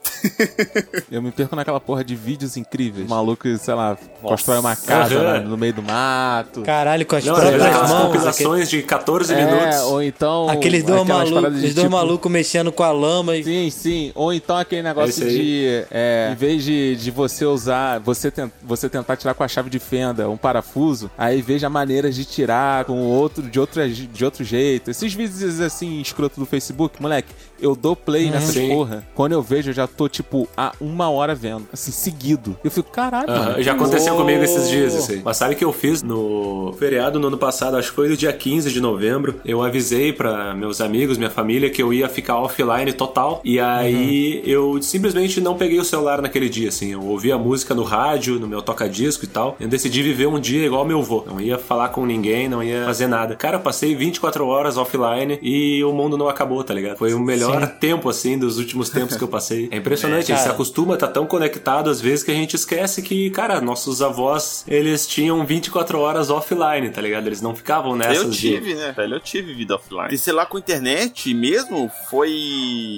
eu 1.11 1.23
me 1.23 1.31
perco 1.31 1.57
naquela 1.57 1.81
porra 1.81 2.05
de 2.05 2.15
vídeos 2.15 2.57
incríveis 2.75 3.09
maluco, 3.09 3.57
sei 3.57 3.75
lá, 3.75 3.91
Nossa. 3.91 4.21
constrói 4.21 4.59
uma 4.59 4.75
casa 4.75 5.17
uhum. 5.17 5.33
né, 5.33 5.39
no 5.41 5.57
meio 5.57 5.75
do 5.75 5.83
mato. 5.83 6.63
Caralho, 6.63 7.07
com 7.07 7.17
as 7.17 7.25
Não, 7.25 7.35
próprias 7.35 7.91
mãos. 7.91 8.03
compilações 8.07 8.67
aquele... 8.67 8.83
de 8.83 8.89
14 8.89 9.33
é, 9.33 9.45
minutos. 9.45 9.81
Ou 9.83 10.03
então. 10.03 10.49
Aqueles 10.49 10.83
dois 10.83 11.07
malucos 11.07 11.61
tipo... 11.61 11.75
dois 11.75 11.89
malucos 11.89 12.33
mexendo 12.33 12.73
com 12.73 12.83
a 12.83 12.93
lama. 12.93 13.37
E... 13.37 13.45
Sim, 13.45 13.71
sim. 13.71 14.13
Ou 14.15 14.33
então 14.33 14.57
aquele 14.57 14.83
negócio 14.83 15.27
de. 15.27 15.85
É, 15.91 16.31
em 16.33 16.37
vez 16.37 16.65
de, 16.65 16.97
de 16.97 17.11
você 17.11 17.45
usar. 17.45 18.01
Você, 18.01 18.31
tent, 18.31 18.51
você 18.63 18.89
tentar 18.89 19.17
tirar 19.17 19.35
com 19.35 19.45
a 19.45 19.49
chave 19.49 19.71
de 19.71 19.79
fenda 19.79 20.29
um 20.29 20.37
parafuso, 20.37 21.11
aí 21.17 21.41
veja 21.41 21.69
maneiras 21.69 22.15
de 22.15 22.25
tirar 22.25 22.85
com 22.85 23.07
outro, 23.07 23.43
de, 23.43 23.61
outro, 23.61 23.89
de 23.89 24.25
outro 24.25 24.45
jeito. 24.45 24.91
Esses 24.91 25.13
vídeos 25.15 25.61
assim, 25.61 26.01
escroto 26.01 26.41
do 26.41 26.47
Facebook, 26.47 27.01
moleque, 27.01 27.33
eu 27.61 27.75
dou 27.77 27.95
play 27.95 28.27
uhum. 28.27 28.33
nessas 28.33 28.57
porra. 28.69 29.07
Quando 29.15 29.33
eu 29.33 29.43
vejo, 29.43 29.71
eu 29.71 29.75
já 29.75 29.87
tô, 29.87 30.09
tipo, 30.09 30.49
há 30.57 30.73
uma 30.81 31.09
hora 31.11 31.35
vendo. 31.35 31.67
Assim, 31.73 31.93
seguido. 31.93 32.57
Eu 32.65 32.71
fico, 32.71 32.91
caralho, 32.91 33.31
Aham, 33.31 33.45
mano. 33.51 33.63
já 33.63 33.73
aconteceu 33.73 34.15
Oh. 34.15 34.17
comigo 34.17 34.43
esses 34.43 34.69
dias, 34.71 34.95
isso 34.95 35.13
aí. 35.13 35.21
Mas 35.23 35.37
sabe 35.37 35.55
o 35.55 35.57
que 35.57 35.65
eu 35.65 35.73
fiz 35.73 36.03
no 36.03 36.75
feriado 36.79 37.21
no 37.21 37.27
ano 37.29 37.37
passado? 37.37 37.77
Acho 37.77 37.91
que 37.91 37.95
foi 37.97 38.09
no 38.09 38.17
dia 38.17 38.33
15 38.33 38.71
de 38.73 38.81
novembro. 38.81 39.37
Eu 39.45 39.63
avisei 39.63 40.13
pra 40.13 40.55
meus 40.55 40.81
amigos, 40.81 41.19
minha 41.19 41.31
família, 41.31 41.69
que 41.69 41.83
eu 41.83 41.93
ia 41.93 42.09
ficar 42.09 42.39
offline 42.39 42.93
total. 42.93 43.41
E 43.45 43.61
aí 43.61 44.43
eu 44.47 44.81
simplesmente 44.81 45.41
não 45.41 45.57
peguei 45.57 45.79
o 45.79 45.85
celular 45.85 46.23
naquele 46.23 46.49
dia, 46.49 46.69
assim. 46.69 46.93
Eu 46.93 47.03
ouvi 47.03 47.31
a 47.31 47.37
música 47.39 47.75
no 47.75 47.83
rádio, 47.83 48.39
no 48.41 48.47
meu 48.49 48.63
toca-disco 48.63 49.25
e 49.25 49.29
tal. 49.29 49.57
Eu 49.61 49.69
decidi 49.69 50.03
viver 50.03 50.27
um 50.27 50.41
dia 50.41 50.65
igual 50.65 50.85
meu 50.87 51.03
vô. 51.03 51.23
Não 51.27 51.41
ia 51.41 51.59
falar 51.59 51.91
com 51.91 52.07
ninguém, 52.07 52.49
não 52.49 52.63
ia 52.63 52.85
fazer 52.87 53.07
nada. 53.07 53.35
Cara, 53.37 53.57
eu 53.57 53.61
passei 53.61 53.95
24 53.95 54.47
horas 54.47 54.77
offline 54.79 55.39
e 55.43 55.85
o 55.85 55.93
mundo 55.93 56.17
não 56.17 56.29
acabou, 56.29 56.63
tá 56.65 56.73
ligado? 56.73 56.97
Foi 56.97 57.13
o 57.13 57.21
melhor 57.21 57.67
tempo, 57.79 58.09
assim, 58.09 58.39
dos 58.39 58.59
últimos 58.59 58.89
tempos 58.89 59.17
que 59.17 59.23
eu 59.25 59.29
passei. 59.29 59.69
É 59.71 59.77
impressionante, 59.77 60.33
a 60.33 60.37
gente 60.37 60.45
se 60.45 60.49
acostuma 60.51 60.95
a 60.95 60.97
estar 60.97 61.09
tão 61.09 61.27
conectado 61.27 61.91
às 61.91 62.01
vezes 62.01 62.23
que 62.25 62.31
a 62.31 62.35
gente 62.35 62.54
esquece 62.57 63.03
que, 63.03 63.31
cara, 63.31 63.61
nossos 63.61 64.01
avós, 64.03 64.65
eles 64.69 65.07
tinham 65.07 65.45
24 65.45 65.99
horas 66.01 66.31
offline, 66.31 66.91
tá 66.91 67.01
ligado? 67.01 67.27
Eles 67.27 67.41
não 67.41 67.55
ficavam 67.55 67.95
nessas 67.97 68.25
Eu 68.25 68.31
de- 68.31 68.39
tive, 68.39 68.75
né, 68.75 68.93
velho? 68.97 69.15
Eu 69.17 69.21
tive 69.21 69.53
vida 69.55 69.75
offline. 69.77 70.09
E 70.15 70.19
sei 70.19 70.33
lá, 70.33 70.45
com 70.47 70.59
internet 70.59 71.33
mesmo, 71.35 71.91
foi. 72.11 72.31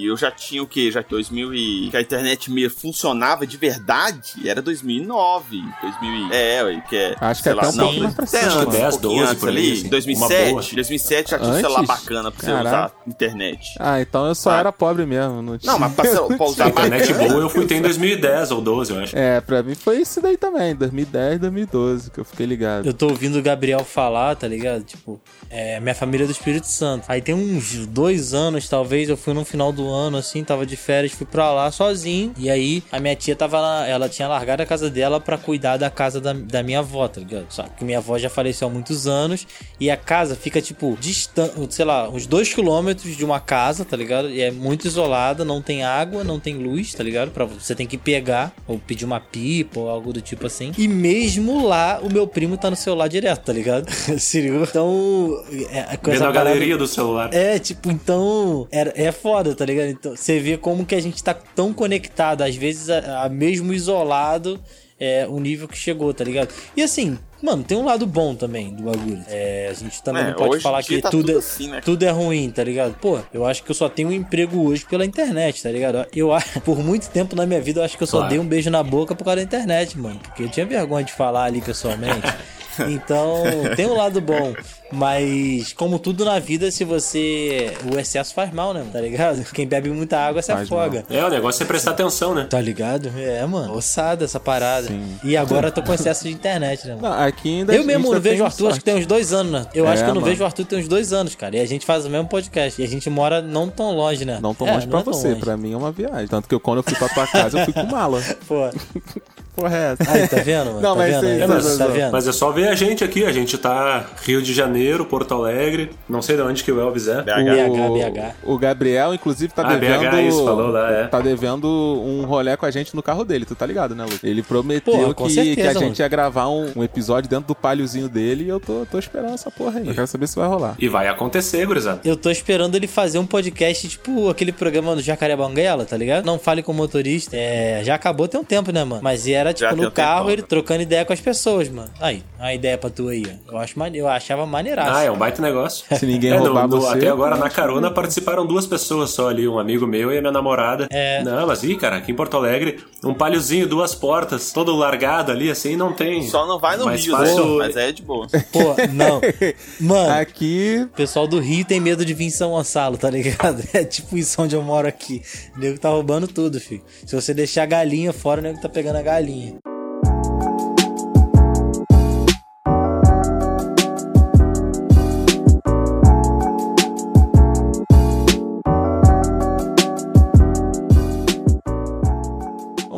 Eu 0.03 0.15
já 0.17 0.31
tinha 0.31 0.61
o 0.63 0.67
quê? 0.67 0.91
Já 0.91 1.01
2000 1.01 1.53
e. 1.53 1.89
Que 1.89 1.97
a 1.97 2.01
internet 2.01 2.51
me 2.51 2.69
funcionava 2.69 3.45
de 3.45 3.57
verdade. 3.57 4.33
Era 4.47 4.61
2009. 4.61 5.61
2000 5.81 6.27
e... 6.27 6.35
É, 6.35 6.63
ué, 6.63 6.83
que 6.89 6.95
é. 6.95 7.15
Acho 7.19 7.43
que 7.43 7.49
sei 7.49 7.57
até 7.57 7.61
lá, 7.65 7.69
um 7.69 7.75
pouco 7.77 7.93
não, 7.93 8.03
mais 8.03 8.13
pra 8.15 8.23
até 8.25 8.39
cima, 8.39 8.51
antes, 8.51 8.57
mano. 8.65 8.71
10, 8.71 8.83
um 8.95 8.99
pouquinho 8.99 9.17
12 9.19 9.29
antes 9.31 9.39
por 9.39 9.49
ali. 9.49 9.71
assim, 9.71 9.81
uma 9.83 9.89
2007. 9.89 10.49
boa. 10.51 10.61
2007 10.73 11.31
já 11.31 11.39
tinha 11.39 11.49
um 11.51 11.55
celular 11.59 11.79
Antes? 11.81 11.87
bacana 11.87 12.31
pra 12.31 12.39
você 12.39 12.45
Caralho. 12.51 12.67
usar 12.67 12.91
internet. 13.07 13.75
Ah, 13.79 14.01
então 14.01 14.25
eu 14.27 14.35
só 14.35 14.51
Ah. 14.51 14.57
era 14.59 14.71
pobre 14.71 15.05
mesmo. 15.05 15.41
Não, 15.41 15.57
tinha... 15.57 15.71
Não, 15.71 15.79
mas 15.79 15.93
pra, 15.93 16.03
pra 16.37 16.45
usar 16.45 16.65
A 16.65 16.69
internet 16.69 17.13
boa 17.13 17.41
eu 17.41 17.49
fui 17.49 17.65
ter 17.65 17.75
em 17.75 17.81
2010 17.81 18.51
ou 18.51 18.61
12, 18.61 18.91
eu 18.93 18.99
acho. 18.99 19.17
É, 19.17 19.36
pra 19.41 19.63
mim 19.63 19.75
foi 19.75 20.01
isso 20.01 20.21
daí 20.21 20.37
também, 20.37 20.75
2010, 20.75 21.39
2012, 21.39 22.11
que 22.11 22.19
eu 22.19 22.25
fiquei 22.25 22.45
ligado. 22.45 22.85
Eu 22.85 22.93
tô 22.93 23.07
ouvindo 23.07 23.37
o 23.37 23.41
Gabriel 23.41 23.83
falar, 23.83 24.35
tá 24.35 24.47
ligado? 24.47 24.83
Tipo, 24.83 25.19
é, 25.49 25.79
minha 25.79 25.95
família 25.95 26.23
é 26.23 26.27
do 26.27 26.31
Espírito 26.31 26.67
Santo. 26.67 27.05
Aí 27.07 27.21
tem 27.21 27.33
uns 27.33 27.85
dois 27.87 28.33
anos, 28.33 28.67
talvez, 28.67 29.09
eu 29.09 29.17
fui 29.17 29.33
no 29.33 29.45
final 29.45 29.71
do 29.71 29.87
ano, 29.87 30.17
assim, 30.17 30.43
tava 30.43 30.65
de 30.65 30.75
férias, 30.75 31.11
fui 31.13 31.25
pra 31.25 31.51
lá 31.51 31.71
sozinho. 31.71 32.33
E 32.37 32.49
aí 32.49 32.83
a 32.91 32.99
minha 32.99 33.15
tia 33.15 33.35
tava 33.35 33.59
lá, 33.59 33.87
ela 33.87 34.09
tinha 34.09 34.27
largado 34.27 34.61
a 34.61 34.65
casa 34.65 34.89
dela 34.89 35.19
pra 35.19 35.37
cuidar 35.37 35.77
da 35.77 35.89
casa 35.89 36.19
da, 36.19 36.33
da 36.33 36.63
minha 36.63 36.79
avó, 36.79 37.07
tá 37.07 37.19
ligado? 37.19 37.45
Só 37.49 37.63
que 37.63 37.83
minha 37.83 37.97
avó 37.97 38.17
já 38.17 38.29
faleceu 38.29 38.67
há 38.67 38.71
muitos 38.71 39.07
anos 39.07 39.47
e 39.79 39.89
a 39.89 39.97
casa 39.97 40.35
fica, 40.35 40.61
tipo, 40.61 40.97
distante, 40.99 41.53
sei 41.73 41.85
lá, 41.85 42.09
uns 42.09 42.25
dois 42.25 42.53
quilômetros 42.53 43.15
de 43.15 43.23
uma 43.23 43.39
casa, 43.39 43.85
tá 43.85 43.95
ligado? 43.95 44.29
E 44.29 44.41
é 44.41 44.51
muito 44.51 44.87
isolada, 44.87 45.45
não 45.45 45.61
tem 45.61 45.83
água, 45.83 46.23
não 46.23 46.39
tem 46.39 46.55
luz, 46.57 46.93
tá 46.93 47.03
ligado? 47.03 47.31
Pra, 47.31 47.45
você 47.45 47.75
tem 47.75 47.87
que 47.87 47.97
pegar 47.97 48.53
ou 48.67 48.79
pedir 48.79 49.05
uma 49.05 49.19
pipa 49.31 49.79
ou 49.79 49.89
algo 49.89 50.11
do 50.13 50.21
tipo 50.21 50.47
assim. 50.47 50.71
E 50.77 50.87
mesmo 50.87 51.65
lá, 51.67 51.99
o 52.01 52.11
meu 52.11 52.27
primo 52.27 52.57
tá 52.57 52.69
no 52.69 52.75
celular 52.75 53.07
direto, 53.07 53.45
tá 53.45 53.53
ligado? 53.53 53.89
Se 54.19 54.41
ligou? 54.41 54.63
Então, 54.63 55.43
é, 55.71 55.97
com 55.97 56.11
Vendo 56.11 56.15
essa 56.15 56.29
a 56.29 56.33
parada- 56.33 56.49
galeria 56.51 56.77
do 56.77 56.87
celular. 56.87 57.33
é, 57.33 57.59
tipo, 57.59 57.91
então. 57.91 58.67
É, 58.71 59.05
é 59.07 59.11
foda, 59.11 59.53
tá 59.55 59.65
ligado? 59.65 59.89
Então, 59.89 60.15
você 60.15 60.39
vê 60.39 60.57
como 60.57 60.85
que 60.85 60.95
a 60.95 61.01
gente 61.01 61.23
tá 61.23 61.33
tão 61.33 61.73
conectado, 61.73 62.41
às 62.41 62.55
vezes, 62.55 62.89
a, 62.89 63.23
a 63.25 63.29
mesmo 63.29 63.73
isolado, 63.73 64.59
é, 64.99 65.27
o 65.27 65.39
nível 65.39 65.67
que 65.67 65.77
chegou, 65.77 66.13
tá 66.13 66.23
ligado? 66.23 66.53
E 66.75 66.81
assim, 66.81 67.17
mano, 67.41 67.63
tem 67.63 67.77
um 67.77 67.85
lado 67.85 68.05
bom 68.05 68.33
também 68.35 68.73
do 68.73 68.83
bagulho. 68.83 69.21
É, 69.27 69.67
a 69.69 69.73
gente 69.73 70.01
também 70.03 70.23
É, 70.23 70.27
não 70.27 70.33
pode 70.33 70.61
falar 70.61 70.81
que 70.83 71.01
tá 71.01 71.09
tudo, 71.09 71.31
é, 71.31 71.35
assim, 71.35 71.69
né? 71.69 71.81
tudo 71.83 72.03
é 72.03 72.09
ruim, 72.09 72.49
tá 72.49 72.63
ligado? 72.63 72.95
Pô, 72.99 73.19
eu 73.33 73.45
acho 73.45 73.63
que 73.63 73.71
eu 73.71 73.75
só 73.75 73.87
tenho 73.89 74.09
um 74.09 74.11
emprego 74.11 74.59
hoje 74.67 74.85
pela 74.85 75.05
internet, 75.05 75.61
tá 75.61 75.69
ligado? 75.71 76.05
Eu 76.15 76.33
acho, 76.33 76.59
por 76.61 76.77
muito 76.79 77.09
tempo 77.09 77.35
na 77.35 77.45
minha 77.45 77.61
vida, 77.61 77.79
eu 77.79 77.83
acho 77.85 77.95
que 77.97 78.03
eu 78.03 78.07
só 78.07 78.17
Claro. 78.17 78.29
dei 78.31 78.39
um 78.39 78.45
beijo 78.47 78.69
na 78.69 78.81
boca 78.83 79.13
por 79.15 79.23
causa 79.23 79.37
da 79.37 79.43
internet, 79.43 79.97
mano. 79.97 80.19
Porque 80.23 80.43
eu 80.43 80.49
tinha 80.49 80.65
vergonha 80.65 81.03
de 81.05 81.13
falar 81.13 81.43
ali 81.45 81.61
pessoalmente. 81.61 82.21
Então, 82.89 83.43
tem 83.75 83.85
um 83.87 83.95
lado 83.95 84.19
bom. 84.21 84.53
Mas, 84.91 85.73
como 85.73 85.99
tudo 85.99 86.23
na 86.23 86.39
vida, 86.39 86.71
se 86.71 86.85
você. 86.85 87.73
O 87.93 87.99
excesso 87.99 88.33
faz 88.33 88.53
mal, 88.53 88.73
né? 88.73 88.85
Tá 88.91 89.01
ligado? 89.01 89.43
Quem 89.51 89.67
bebe 89.67 89.89
muita 89.89 90.17
água 90.17 90.41
se 90.41 90.51
Faz 90.51 90.63
afoga. 90.63 91.03
É, 91.09 91.23
o 91.25 91.29
negócio 91.29 91.61
é 91.61 91.65
prestar 91.65 91.91
atenção, 91.91 92.33
né? 92.33 92.47
Tá 92.49 92.61
ligado? 92.61 93.11
É, 93.17 93.45
mano. 93.45 93.73
Ossada 93.75 94.23
essa 94.23 94.39
parada. 94.39 94.87
E 95.23 95.35
agora 95.35 95.67
eu 95.67 95.71
tô 95.73 95.83
com 95.83 95.93
excesso 95.93 96.23
de 96.23 96.31
internet, 96.31 96.87
né, 96.87 96.95
mano? 96.95 97.07
Não, 97.09 97.21
aqui 97.23 97.59
ainda 97.59 97.75
Eu 97.75 97.83
mesmo 97.83 98.13
não 98.13 98.19
vejo 98.21 98.35
tem 98.35 98.41
o 98.41 98.45
Arthur, 98.45 98.45
acho 98.45 98.57
sorte. 98.75 98.79
que 98.79 98.85
tem 98.85 98.95
uns 98.95 99.05
dois 99.05 99.33
anos, 99.33 99.51
né? 99.51 99.65
Eu 99.73 99.85
É, 99.85 99.91
acho 99.91 100.03
que 100.03 100.09
eu 100.09 100.13
não 100.13 100.21
mano. 100.21 100.31
vejo 100.31 100.43
o 100.43 100.45
Arthur 100.45 100.65
tem 100.65 100.79
uns 100.79 100.87
dois 100.87 101.11
anos, 101.11 101.35
cara. 101.35 101.57
E 101.57 101.59
a 101.59 101.65
gente 101.65 101.85
faz 101.85 102.05
o 102.05 102.09
mesmo 102.09 102.27
podcast. 102.29 102.81
E 102.81 102.85
a 102.85 102.87
gente 102.87 103.09
mora 103.09 103.41
não 103.41 103.67
tão 103.69 103.91
longe, 103.91 104.23
né? 104.23 104.39
Não 104.41 104.53
tão 104.55 104.65
É, 104.67 104.73
longe 104.73 104.87
pra 104.87 104.99
é 104.99 105.03
você, 105.03 105.27
longe. 105.29 105.39
pra 105.41 105.57
mim 105.57 105.73
é 105.73 105.77
uma 105.77 105.91
viagem. 105.91 106.27
Tanto 106.27 106.47
que 106.47 106.55
eu, 106.55 106.59
quando 106.61 106.77
eu 106.77 106.83
fui 106.83 106.95
pra 106.95 107.09
tua 107.09 107.27
casa, 107.27 107.59
eu 107.59 107.65
fui 107.65 107.73
com 107.73 107.83
mala. 107.83 108.21
Pô. 108.47 108.69
Porra, 109.57 109.75
é 109.75 109.91
essa? 109.99 110.11
Aí, 110.11 110.27
tá 110.27 110.37
vendo, 110.37 110.65
mano? 110.67 110.81
Não, 110.81 110.91
tá 110.93 110.95
mas 111.01 111.15
vendo? 111.15 111.25
É, 111.27 111.47
mano? 111.47 111.53
mas- 111.63 111.77
tá 111.79 111.87
vendo? 111.87 112.11
Mas 112.11 112.27
é 112.27 112.31
só 112.31 112.51
ver 112.51 112.67
a 112.67 112.75
gente 112.75 113.03
aqui. 113.03 113.25
A 113.25 113.31
gente 113.31 113.57
tá 113.57 114.05
Rio 114.23 114.39
de 114.39 114.53
Janeiro, 114.53 115.03
Porto 115.03 115.33
Alegre. 115.33 115.89
Não 116.07 116.21
sei 116.21 116.35
de 116.35 116.43
onde 116.43 116.63
que 116.63 116.71
o 116.71 116.79
Elvis 116.79 117.07
é. 117.07 117.23
BH. 117.23 117.31
BH, 117.33 118.11
BH. 118.13 118.35
O 118.43 118.57
Gabriel, 118.59 119.13
inclusive, 119.15 119.51
tá 119.51 119.63
Ah, 119.65 119.75
devendo. 119.75 120.11
BH, 120.11 120.21
isso, 120.27 120.45
falou 120.45 120.67
lá, 120.69 120.91
é. 120.91 121.07
Tá 121.07 121.19
devendo 121.19 121.67
um 121.67 122.23
rolê 122.25 122.55
com 122.55 122.67
a 122.67 122.71
gente 122.71 122.95
no 122.95 123.01
carro 123.01 123.25
dele, 123.25 123.45
tu 123.45 123.55
tá 123.55 123.65
ligado, 123.65 123.95
né, 123.95 124.03
Lu? 124.05 124.11
Ele 124.23 124.43
prometeu 124.43 124.93
Porra, 124.93 125.13
que, 125.15 125.33
certeza, 125.33 125.55
que 125.55 125.61
a 125.61 125.73
mano. 125.73 125.87
gente 125.87 125.99
ia 125.99 126.07
gravar 126.07 126.47
um, 126.49 126.71
um 126.75 126.83
episódio 126.83 127.27
dentro 127.27 127.47
do 127.47 127.55
palhozinho 127.55 128.07
dele 128.07 128.43
e 128.43 128.49
eu 128.49 128.59
tô, 128.59 128.85
tô 128.91 128.99
esperando 128.99 129.33
essa 129.33 129.49
porra 129.49 129.79
aí. 129.79 129.87
Eu 129.87 129.95
quero 129.95 130.05
saber 130.05 130.27
se 130.27 130.35
vai 130.35 130.47
rolar. 130.47 130.75
E 130.77 130.87
vai 130.87 131.07
acontecer, 131.07 131.65
gurizada. 131.65 131.99
Eu 132.05 132.15
tô 132.15 132.29
esperando 132.29 132.75
ele 132.75 132.85
fazer 132.87 133.17
um 133.17 133.25
podcast, 133.25 133.87
tipo 133.87 134.29
aquele 134.29 134.51
programa 134.51 134.95
do 134.95 135.01
Jacaré 135.01 135.35
Banguela, 135.35 135.83
tá 135.83 135.97
ligado? 135.97 136.25
Não 136.25 136.37
fale 136.37 136.61
com 136.61 136.71
o 136.71 136.75
motorista. 136.75 137.35
É, 137.35 137.81
já 137.83 137.95
acabou 137.95 138.27
tem 138.27 138.39
um 138.39 138.43
tempo, 138.43 138.71
né, 138.71 138.83
mano? 138.83 139.01
Mas 139.01 139.27
era, 139.27 139.46
tipo, 139.53 139.69
Já 139.69 139.75
no 139.75 139.91
carro, 139.91 140.29
ele 140.29 140.41
né? 140.41 140.47
trocando 140.47 140.81
ideia 140.81 141.03
com 141.05 141.13
as 141.13 141.19
pessoas, 141.21 141.69
mano. 141.69 141.89
Aí, 141.99 142.23
uma 142.39 142.53
ideia 142.53 142.77
pra 142.77 142.89
tu 142.89 143.07
aí, 143.09 143.23
ó. 143.47 143.53
Eu, 143.53 143.57
acho 143.57 143.77
mane... 143.77 143.97
eu 143.97 144.07
achava 144.07 144.45
maneiraço. 144.45 144.91
Ah, 144.93 145.03
é 145.03 145.11
um 145.11 145.17
baita 145.17 145.41
negócio. 145.41 145.85
Se 145.97 146.05
ninguém 146.05 146.31
É, 146.33 146.37
no- 146.37 146.45
roubar 146.45 146.67
no- 146.67 146.81
você. 146.81 146.97
Até 146.97 147.07
agora, 147.09 147.35
na 147.37 147.49
carona, 147.49 147.89
participaram 147.91 148.45
duas 148.45 148.65
pessoas 148.65 149.09
só 149.11 149.29
ali, 149.29 149.47
um 149.47 149.59
amigo 149.59 149.85
meu 149.87 150.11
e 150.11 150.17
a 150.17 150.21
minha 150.21 150.31
namorada. 150.31 150.87
É. 150.91 151.23
Não, 151.23 151.47
mas 151.47 151.63
ih, 151.63 151.75
cara, 151.75 151.97
aqui 151.97 152.11
em 152.11 152.15
Porto 152.15 152.37
Alegre, 152.37 152.79
um 153.03 153.13
palhozinho, 153.13 153.67
duas 153.67 153.93
portas, 153.95 154.51
todo 154.51 154.75
largado 154.75 155.31
ali, 155.31 155.49
assim, 155.49 155.75
não 155.75 155.93
tem. 155.93 156.23
Só 156.27 156.45
não 156.47 156.59
vai 156.59 156.77
no 156.77 156.85
Mais 156.85 157.03
Rio, 157.05 157.15
fácil- 157.17 157.57
né? 157.59 157.65
Mas 157.67 157.75
é 157.77 157.91
de 157.91 158.01
boa. 158.01 158.27
Pô, 158.51 158.75
não. 158.93 159.21
Mano, 159.79 160.13
Aqui, 160.17 160.81
o 160.83 160.95
pessoal 160.95 161.27
do 161.27 161.39
Rio 161.39 161.63
tem 161.65 161.79
medo 161.79 162.03
de 162.05 162.13
vir 162.13 162.25
em 162.25 162.29
São 162.29 162.51
Gonçalo, 162.51 162.97
tá 162.97 163.09
ligado? 163.09 163.63
É 163.73 163.83
tipo 163.83 164.17
isso 164.17 164.41
onde 164.41 164.55
eu 164.55 164.61
moro 164.61 164.87
aqui. 164.87 165.21
O 165.55 165.59
nego 165.59 165.77
tá 165.79 165.89
roubando 165.89 166.27
tudo, 166.27 166.59
filho. 166.59 166.81
Se 167.05 167.13
você 167.15 167.33
deixar 167.33 167.63
a 167.63 167.65
galinha 167.65 168.11
fora, 168.13 168.39
o 168.39 168.43
nego 168.43 168.59
tá 168.59 168.67
pegando 168.69 168.95
a 168.95 169.01
galinha. 169.01 169.36
Bye. 169.37 169.76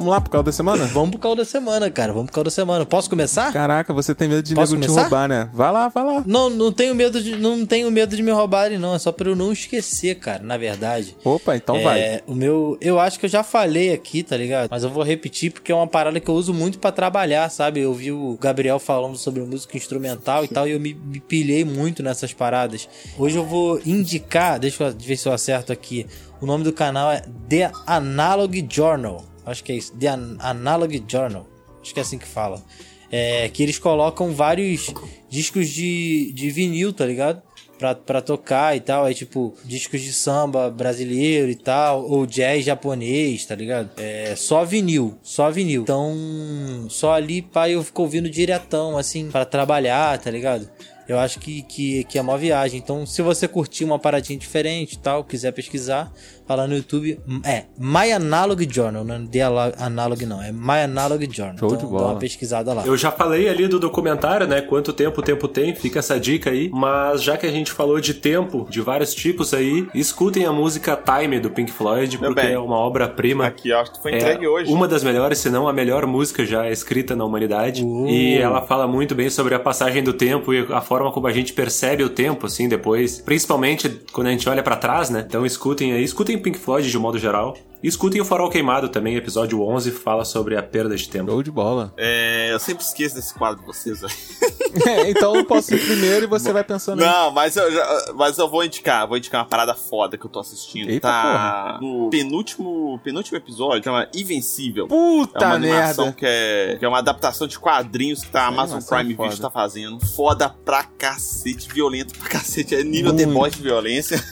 Vamos 0.10 0.16
lá 0.18 0.22
pro 0.22 0.30
carro 0.32 0.44
da 0.44 0.52
semana? 0.52 0.86
Vamos 0.92 1.12
pro 1.12 1.20
caldo 1.20 1.38
da 1.40 1.46
semana, 1.46 1.90
cara. 1.92 2.12
Vamos 2.12 2.28
pro 2.28 2.36
caldo 2.36 2.48
da 2.48 2.52
semana. 2.52 2.86
Posso 2.86 3.10
começar? 3.10 3.54
Caraca, 3.54 3.94
você 3.94 4.16
tem 4.16 4.28
medo 4.28 4.42
de 4.42 4.56
Posso 4.56 4.74
nego 4.74 4.84
te 4.84 4.88
começar? 4.88 5.02
roubar, 5.04 5.28
né? 5.28 5.50
Vai 5.54 5.72
lá, 5.72 5.88
vai 5.88 6.04
lá. 6.04 6.24
Não, 6.26 6.50
não 6.50 6.72
tenho 6.72 6.96
medo 6.96 7.22
de, 7.22 7.36
não 7.36 7.66
tenho 7.66 7.90
medo 7.92 8.16
de 8.16 8.24
me 8.24 8.32
roubarem, 8.32 8.78
não. 8.78 8.96
É 8.96 9.00
só 9.00 9.12
pra 9.12 9.30
eu 9.30 9.36
não 9.36 9.52
esquecer, 9.52 10.16
cara, 10.16 10.44
na 10.44 10.58
verdade. 10.58 11.16
Opa, 11.24 11.56
então 11.56 11.76
é, 11.76 11.84
vai. 11.84 12.22
O 12.28 12.34
meu, 12.34 12.78
eu 12.82 13.00
acho 13.00 13.20
que 13.20 13.26
eu 13.26 13.30
já 13.30 13.44
falei 13.44 13.94
aqui, 13.94 14.24
tá 14.24 14.36
ligado? 14.36 14.70
Mas 14.72 14.84
eu 14.84 14.90
vou 14.90 15.04
repetir 15.04 15.52
porque 15.52 15.72
é 15.72 15.76
uma 15.76 15.88
parada 15.88 16.20
que 16.20 16.30
eu 16.30 16.36
uso 16.36 16.54
muito 16.54 16.80
pra 16.80 16.92
trabalhar, 16.92 17.50
sabe? 17.50 17.82
Eu 17.82 17.94
vi 17.94 18.12
o 18.12 18.38
Gabriel 18.40 18.80
falando 18.80 19.18
sobre 19.18 19.42
música 19.42 19.78
instrumental 19.78 20.44
e 20.44 20.48
tal 20.48 20.68
e 20.68 20.72
eu 20.72 20.80
me, 20.80 20.94
me 20.94 21.20
pilhei 21.20 21.64
muito 21.64 22.02
nessas 22.02 22.34
paradas. 22.34 22.88
Hoje 23.18 23.38
eu 23.38 23.46
vou 23.46 23.80
indicar, 23.86 24.60
deixa 24.60 24.84
eu 24.84 24.94
ver 24.94 25.18
se 25.18 25.28
eu 25.28 25.34
acerto 25.34 25.72
aqui. 25.72 26.06
O 26.42 26.46
nome 26.46 26.64
do 26.64 26.72
canal 26.72 27.12
é 27.12 27.22
The 27.50 27.72
Analog 27.86 28.66
Journal. 28.70 29.24
Acho 29.50 29.64
que 29.64 29.72
é 29.72 29.76
isso. 29.76 29.94
The 29.94 30.08
An- 30.08 30.38
Analog 30.40 31.04
Journal. 31.08 31.48
Acho 31.82 31.94
que 31.94 32.00
é 32.00 32.04
assim 32.04 32.18
que 32.18 32.28
fala. 32.28 32.64
É, 33.12 33.50
que 33.50 33.64
eles 33.64 33.80
colocam 33.80 34.32
vários 34.34 34.94
discos 35.30 35.68
de, 35.70 36.32
de 36.34 36.50
vinil, 36.52 36.94
tá 36.94 37.06
ligado? 37.06 37.42
Pra, 37.80 37.96
pra 37.96 38.22
tocar 38.22 38.76
e 38.76 38.80
tal. 38.82 39.06
Aí, 39.06 39.16
tipo, 39.16 39.56
discos 39.66 40.02
de 40.02 40.12
samba 40.14 40.70
brasileiro 40.70 41.50
e 41.50 41.56
tal. 41.56 42.06
Ou 42.08 42.26
jazz 42.28 42.64
japonês, 42.66 43.46
tá 43.46 43.56
ligado? 43.56 43.90
É 43.98 44.36
só 44.36 44.64
vinil. 44.66 45.18
Só 45.24 45.50
vinil. 45.50 45.82
Então, 45.82 46.86
só 46.90 47.14
ali, 47.14 47.42
pai, 47.42 47.72
eu 47.76 47.84
fico 47.84 48.02
ouvindo 48.02 48.30
diretão, 48.30 48.98
assim, 48.98 49.32
pra 49.32 49.46
trabalhar, 49.46 50.18
tá 50.20 50.30
ligado? 50.30 50.70
Eu 51.08 51.18
acho 51.18 51.40
que, 51.40 51.64
que, 51.64 52.04
que 52.04 52.20
é 52.20 52.22
uma 52.22 52.38
viagem. 52.38 52.78
Então, 52.80 53.04
se 53.06 53.24
você 53.24 53.48
curtir 53.48 53.84
uma 53.84 53.98
paradinha 53.98 54.38
diferente 54.38 54.94
e 54.94 54.98
tal, 55.00 55.24
quiser 55.24 55.52
pesquisar, 55.54 56.14
fala 56.50 56.66
no 56.66 56.76
YouTube. 56.76 57.20
É 57.46 57.66
My 57.78 58.12
Analog 58.12 58.68
Journal, 58.68 59.04
não 59.04 59.14
é 59.14 59.20
The 59.32 59.44
Analog 59.78 60.26
não, 60.26 60.42
é 60.42 60.52
My 60.52 60.82
Analog 60.86 61.30
Journal. 61.32 61.60
Show 61.60 61.68
então, 61.68 61.80
de 61.80 61.86
bola. 61.86 62.00
dá 62.06 62.10
uma 62.14 62.20
pesquisada 62.20 62.74
lá. 62.74 62.84
Eu 62.88 62.98
já 62.98 63.12
falei 63.12 63.48
ali 63.48 63.68
do 63.68 63.80
documentário, 63.80 64.48
né? 64.48 64.60
Quanto 64.60 64.92
tempo 64.92 65.22
o 65.22 65.24
tempo 65.24 65.48
tem, 65.48 65.76
fica 65.76 66.00
essa 66.00 66.20
dica 66.20 66.50
aí. 66.50 66.72
Mas 66.74 67.22
já 67.22 67.38
que 67.38 67.46
a 67.46 67.52
gente 67.52 67.72
falou 67.72 68.02
de 68.02 68.16
tempo, 68.16 68.66
de 68.68 68.82
vários 68.82 69.14
tipos 69.14 69.54
aí, 69.54 69.88
escutem 69.94 70.48
a 70.48 70.52
música 70.52 70.98
Time 70.98 71.40
do 71.40 71.52
Pink 71.52 71.72
Floyd, 71.72 72.20
Meu 72.20 72.32
porque 72.34 72.48
bem. 72.48 72.56
é 72.56 72.60
uma 72.60 72.78
obra-prima. 72.78 73.46
Aqui, 73.46 73.72
acho 73.72 73.92
que 73.94 74.02
foi 74.02 74.14
É 74.14 74.18
entregue 74.18 74.48
hoje. 74.48 74.72
uma 74.74 74.88
das 74.88 75.04
melhores, 75.04 75.38
se 75.38 75.52
não 75.52 75.68
a 75.68 75.74
melhor 75.74 76.08
música 76.08 76.44
já 76.44 76.68
escrita 76.72 77.16
na 77.16 77.26
humanidade. 77.26 77.84
Uh. 77.84 78.08
E 78.10 78.40
ela 78.40 78.64
fala 78.64 78.88
muito 78.88 79.14
bem 79.14 79.30
sobre 79.30 79.54
a 79.54 79.60
passagem 79.60 80.02
do 80.02 80.14
tempo 80.14 80.52
e 80.52 80.66
a 80.74 80.82
forma 80.82 81.12
como 81.12 81.28
a 81.28 81.32
gente 81.32 81.54
percebe 81.54 82.04
o 82.04 82.10
tempo, 82.10 82.48
assim, 82.48 82.68
depois. 82.68 83.22
Principalmente 83.22 83.88
quando 84.12 84.28
a 84.28 84.32
gente 84.32 84.50
olha 84.50 84.64
pra 84.64 84.76
trás, 84.76 85.12
né? 85.12 85.24
Então 85.28 85.46
escutem 85.46 85.94
aí, 85.94 86.04
escutem 86.04 86.39
Pink 86.40 86.58
Floyd 86.58 86.92
de 86.92 86.98
modo 86.98 87.18
geral. 87.20 87.58
E 87.82 87.88
escutem 87.88 88.20
o 88.20 88.26
Farol 88.26 88.50
Queimado 88.50 88.90
também, 88.90 89.16
episódio 89.16 89.62
11, 89.62 89.92
fala 89.92 90.26
sobre 90.26 90.58
a 90.58 90.62
perda 90.62 90.96
de 90.98 91.08
tempo. 91.08 91.32
Show 91.32 91.42
de 91.42 91.50
bola. 91.52 91.94
É, 91.96 92.50
eu 92.52 92.60
sempre 92.60 92.84
esqueço 92.84 93.16
desse 93.16 93.34
quadro 93.34 93.62
de 93.62 93.66
vocês, 93.66 94.02
velho. 94.02 94.14
É, 94.86 95.10
então 95.10 95.36
eu 95.36 95.44
posso 95.46 95.74
ir 95.74 95.84
primeiro 95.84 96.26
e 96.26 96.28
você 96.28 96.54
vai 96.54 96.64
pensando 96.64 97.02
aí. 97.02 97.08
Não, 97.10 97.32
mas 97.32 97.56
eu, 97.56 97.72
já- 97.72 98.14
mas 98.16 98.38
eu 98.38 98.48
vou 98.48 98.64
indicar, 98.64 99.08
vou 99.08 99.18
indicar 99.18 99.42
uma 99.42 99.48
parada 99.48 99.74
foda 99.74 100.16
que 100.16 100.24
eu 100.24 100.30
tô 100.30 100.40
assistindo. 100.40 100.92
Eita, 100.92 101.08
tá 101.08 101.80
no 101.82 102.08
penúltimo, 102.12 103.00
penúltimo 103.04 103.36
episódio, 103.36 103.84
chama 103.84 104.08
Invencível. 104.14 104.86
É 104.86 104.88
Puta 104.88 105.44
uma 105.48 105.56
animação 105.56 106.06
merda. 106.06 106.20
que 106.20 106.26
é, 106.28 106.76
que 106.78 106.86
é 106.86 106.88
uma 106.88 107.00
adaptação 107.00 107.48
de 107.48 107.58
quadrinhos 107.58 108.24
que 108.24 108.30
tá 108.30 108.44
a 108.44 108.48
Amazon 108.48 108.80
Prime 108.80 109.16
foda. 109.16 109.30
Video 109.30 109.42
tá 109.42 109.50
fazendo. 109.50 110.06
Foda 110.06 110.50
pra 110.50 110.84
cacete, 110.84 111.68
violento 111.74 112.14
pra 112.20 112.30
cacete. 112.30 112.76
É 112.76 112.84
nível 112.84 113.12
The 113.16 113.26
Muito. 113.26 113.40
Boys 113.40 113.54
de 113.56 113.64
violência. 113.64 114.24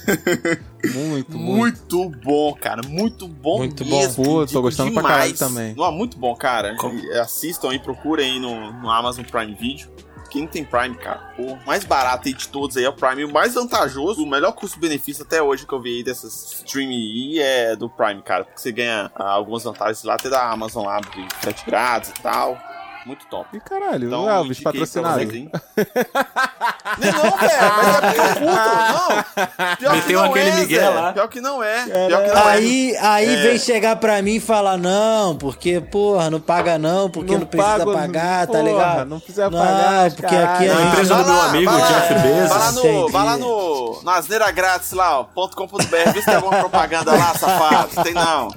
Muito, 0.93 1.33
muito. 1.35 1.97
Muito 1.97 2.09
bom, 2.23 2.53
cara. 2.53 2.83
Muito 2.87 3.27
bom 3.37 3.59
Muito 3.59 3.85
bom. 3.85 3.99
mesmo. 3.99 4.23
Pô, 4.23 4.45
tô 4.45 4.61
gostando 4.61 4.91
pra 4.91 5.01
demais. 5.01 5.15
caralho 5.15 5.37
também. 5.37 5.75
Não, 5.75 5.91
muito 5.91 6.17
bom, 6.17 6.35
cara. 6.35 6.75
Como? 6.77 6.97
E 6.97 7.11
Assistam 7.17 7.69
aí, 7.71 7.79
procurem 7.79 8.33
aí 8.33 8.39
no, 8.39 8.71
no 8.73 8.89
Amazon 8.89 9.23
Prime 9.23 9.53
Video. 9.53 9.87
Quem 10.29 10.45
tem 10.45 10.63
Prime, 10.63 10.93
cara, 10.95 11.33
pô, 11.37 11.57
mais 11.65 11.85
barato 11.85 12.27
aí 12.27 12.33
de 12.33 12.49
todos 12.49 12.75
aí 12.75 12.83
é 12.83 12.89
o 12.89 12.93
Prime. 12.93 13.23
O 13.23 13.31
mais 13.31 13.53
vantajoso, 13.53 14.23
o 14.23 14.27
melhor 14.27 14.51
custo-benefício 14.51 15.23
até 15.23 15.41
hoje 15.41 15.65
que 15.65 15.73
eu 15.73 15.81
vi 15.81 15.97
aí 15.97 16.03
dessas 16.03 16.51
streaming 16.53 16.95
aí 16.95 17.39
é 17.39 17.75
do 17.75 17.89
Prime, 17.89 18.21
cara. 18.21 18.43
Porque 18.43 18.59
você 18.59 18.71
ganha 18.71 19.09
ah, 19.15 19.31
algumas 19.31 19.63
vantagens 19.63 20.03
lá, 20.03 20.15
até 20.15 20.29
da 20.29 20.51
Amazon 20.51 20.85
lá 20.85 20.99
de 20.99 21.25
7 21.43 21.65
grátis 21.65 22.09
e 22.09 22.21
tal. 22.21 22.57
Muito 23.07 23.25
top. 23.27 23.55
E 23.55 23.59
caralho, 23.61 24.07
Então, 24.07 24.25
o 24.25 24.29
Elvis 24.29 24.59
patrocinado. 24.59 25.23
Não, 25.23 25.31
não, 26.99 27.37
velho, 27.37 27.73
mas 27.77 27.95
é 27.95 28.01
porque 28.01 28.19
eu 28.19 28.27
puto, 28.35 28.45
não. 28.93 29.77
Pior 29.77 29.91
que 29.93 29.97
Meteu 29.99 30.19
não 30.21 30.25
aquele 30.29 30.49
é, 30.49 30.55
Miguel 30.55 30.81
Zé. 30.81 30.89
lá. 30.89 31.13
Pior 31.13 31.27
que 31.29 31.39
não 31.41 31.63
é. 31.63 31.85
Pior 31.85 32.21
que 32.23 32.27
não 32.33 32.49
é. 32.49 32.51
Aí, 32.51 32.97
aí 32.99 33.33
É. 33.33 33.41
vem 33.43 33.57
chegar 33.59 33.95
pra 33.95 34.21
mim 34.21 34.35
e 34.35 34.39
falar, 34.41 34.77
não, 34.77 35.37
porque, 35.37 35.79
porra, 35.79 36.29
não 36.29 36.41
paga 36.41 36.77
não, 36.77 37.09
porque 37.09 37.37
não, 37.37 37.45
precisa 37.45 37.77
pago, 37.77 37.93
pagar, 37.93 38.45
tá 38.45 38.51
porra, 38.51 38.63
ligado? 38.63 39.05
Não 39.09 39.19
precisa 39.21 39.49
pagar, 39.49 40.11
porque 40.11 40.35
aqui 40.35 40.65
é 40.65 40.73
Não, 40.73 40.77
a 40.77 40.81
empresa 40.91 41.15
do 41.15 41.23
meu 41.25 41.41
amigo, 41.41 41.71
vai 41.71 41.79
lá, 41.79 41.87
Jeff 41.87 42.13
Bezos. 42.13 42.49
Vai 42.49 42.59
lá 42.59 42.71
no, 42.73 43.09
vai 43.09 43.25
lá 43.25 43.37
no, 43.37 44.01
no 44.03 44.09
asneira 44.11 44.51
grátis 44.51 44.91
lá, 44.91 45.21
ó, 45.21 45.23
.com.br, 45.23 46.11
vê 46.13 46.19
se 46.19 46.25
tem 46.25 46.35
alguma 46.35 46.57
propaganda 46.59 47.11
lá, 47.15 47.33
safado. 47.37 48.03
Tem 48.03 48.13
não. 48.13 48.49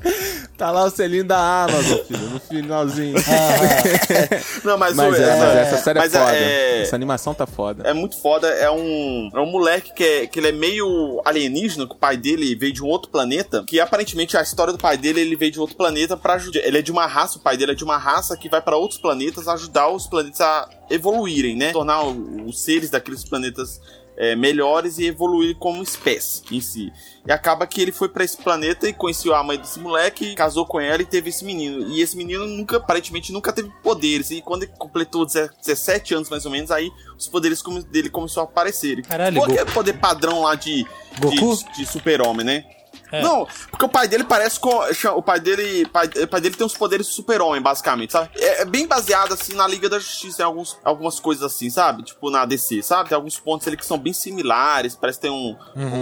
Tá 0.59 0.73
lá 0.73 0.85
o 0.85 0.91
selinho 0.91 1.25
da 1.25 1.65
Amazon, 1.65 1.99
filho, 2.07 2.29
no 2.31 2.41
finalzinho. 2.41 3.15
Não, 4.65 4.77
mas, 4.79 4.95
Mas, 4.95 5.19
o- 5.19 5.23
é, 5.23 5.37
mas 5.39 5.57
essa 5.57 5.77
série 5.79 5.99
é 5.99 6.03
mas 6.03 6.13
foda. 6.13 6.37
é- 6.37 6.83
Essa 6.83 6.97
animação 6.97 7.35
tá 7.35 7.47
foda. 7.47 7.83
É 7.89 7.93
muito 7.93 8.21
foda, 8.21 8.49
é 8.49 8.71
um, 8.71 9.31
é 9.35 9.39
um 9.41 9.47
moleque 9.51 9.93
que, 9.95 10.05
é, 10.05 10.27
que 10.27 10.39
ele 10.39 10.49
é 10.49 10.53
meio 10.53 11.21
alienígena, 11.25 11.87
que 11.87 11.93
o 11.95 11.97
pai 11.99 12.17
dele 12.17 12.55
veio 12.55 12.73
de 12.73 12.83
um 12.83 12.87
outro 12.87 13.11
planeta, 13.11 13.65
que 13.67 13.79
aparentemente 13.81 14.37
a 14.37 14.43
história 14.43 14.73
do 14.73 14.79
pai 14.79 14.97
dele, 14.97 15.21
ele 15.21 15.37
veio 15.37 15.53
de 15.53 15.61
outro 15.61 15.77
planeta 15.77 16.17
pra 16.17 16.35
ajudar. 16.35 16.61
Ele 16.61 16.79
é 16.79 16.83
de 16.83 16.91
uma 16.93 17.07
raça, 17.07 17.39
o 17.39 17.41
pai 17.41 17.57
dele 17.57 17.73
é 17.73 17.75
de 17.75 17.85
uma 17.85 17.97
raça 17.97 18.37
que 18.37 18.49
vai 18.49 18.61
pra 18.61 18.77
outros 18.77 19.01
planetas 19.01 19.49
ajudar 19.49 19.89
os 19.89 20.07
planetas 20.07 20.41
a 20.41 20.69
evoluírem, 20.91 21.57
né? 21.57 21.73
Tornar 21.73 22.03
os 22.05 22.63
seres 22.63 22.91
daqueles 22.91 23.25
planetas 23.25 23.81
é, 24.21 24.37
melhores 24.37 24.99
e 24.99 25.07
evoluir 25.07 25.57
como 25.57 25.83
espécie 25.83 26.43
em 26.53 26.61
si. 26.61 26.93
E 27.27 27.33
acaba 27.33 27.67
que 27.67 27.81
ele 27.81 27.91
foi 27.91 28.07
pra 28.07 28.23
esse 28.23 28.37
planeta 28.37 28.87
e 28.87 28.93
conheceu 28.93 29.35
a 29.35 29.43
mãe 29.43 29.57
desse 29.57 29.81
moleque, 29.81 30.35
casou 30.35 30.67
com 30.67 30.79
ela 30.79 31.01
e 31.01 31.07
teve 31.07 31.31
esse 31.31 31.43
menino. 31.43 31.89
E 31.89 32.03
esse 32.03 32.15
menino 32.19 32.47
nunca, 32.47 32.77
aparentemente, 32.77 33.33
nunca 33.33 33.51
teve 33.51 33.71
poderes. 33.83 34.31
E 34.31 34.43
quando 34.43 34.65
ele 34.65 34.73
completou 34.79 35.25
17 35.25 36.15
anos 36.15 36.29
mais 36.29 36.45
ou 36.45 36.53
menos, 36.53 36.71
aí 36.71 36.91
os 37.17 37.29
poderes 37.29 37.63
dele 37.91 38.11
começaram 38.11 38.47
a 38.47 38.51
aparecer. 38.51 39.01
Caralho, 39.01 39.39
Qual 39.41 39.51
é 39.51 39.63
o 39.63 39.73
poder 39.73 39.95
padrão 39.95 40.43
lá 40.43 40.55
de, 40.55 40.87
Goku? 41.19 41.57
de, 41.57 41.79
de 41.79 41.87
super-homem, 41.87 42.45
né? 42.45 42.65
É. 43.13 43.23
Não, 43.23 43.47
porque 43.71 43.85
o 43.85 43.89
pai 43.89 44.07
dele 44.09 44.25
parece 44.25 44.59
com. 44.61 44.71
O 45.17 45.23
pai 45.23 45.41
dele. 45.41 45.87
Pai, 45.87 46.09
pai 46.09 46.41
dele 46.41 46.55
tem 46.57 46.67
os 46.67 46.77
poderes 46.77 47.07
super-homem, 47.09 47.61
basicamente, 47.61 48.13
sabe? 48.13 48.31
É, 48.37 48.63
é 48.63 48.65
bem 48.65 48.87
baseado, 48.87 49.33
assim, 49.35 49.55
na 49.55 49.67
Liga 49.67 49.89
da 49.89 49.99
Justiça, 49.99 50.43
em 50.43 50.45
alguns, 50.45 50.79
algumas 50.85 51.19
coisas 51.21 51.43
assim, 51.45 51.69
sabe? 51.71 52.03
Tipo, 52.03 52.31
na 52.31 52.45
DC, 52.45 52.83
sabe? 52.83 53.09
Tem 53.09 53.17
alguns 53.17 53.39
pontos 53.39 53.67
ali 53.67 53.77
que 53.77 53.85
são 53.87 53.99
bem 53.99 54.13
similares. 54.13 54.95
Parece 54.97 55.19
que 55.19 55.23
tem 55.23 55.31
um, 55.31 55.57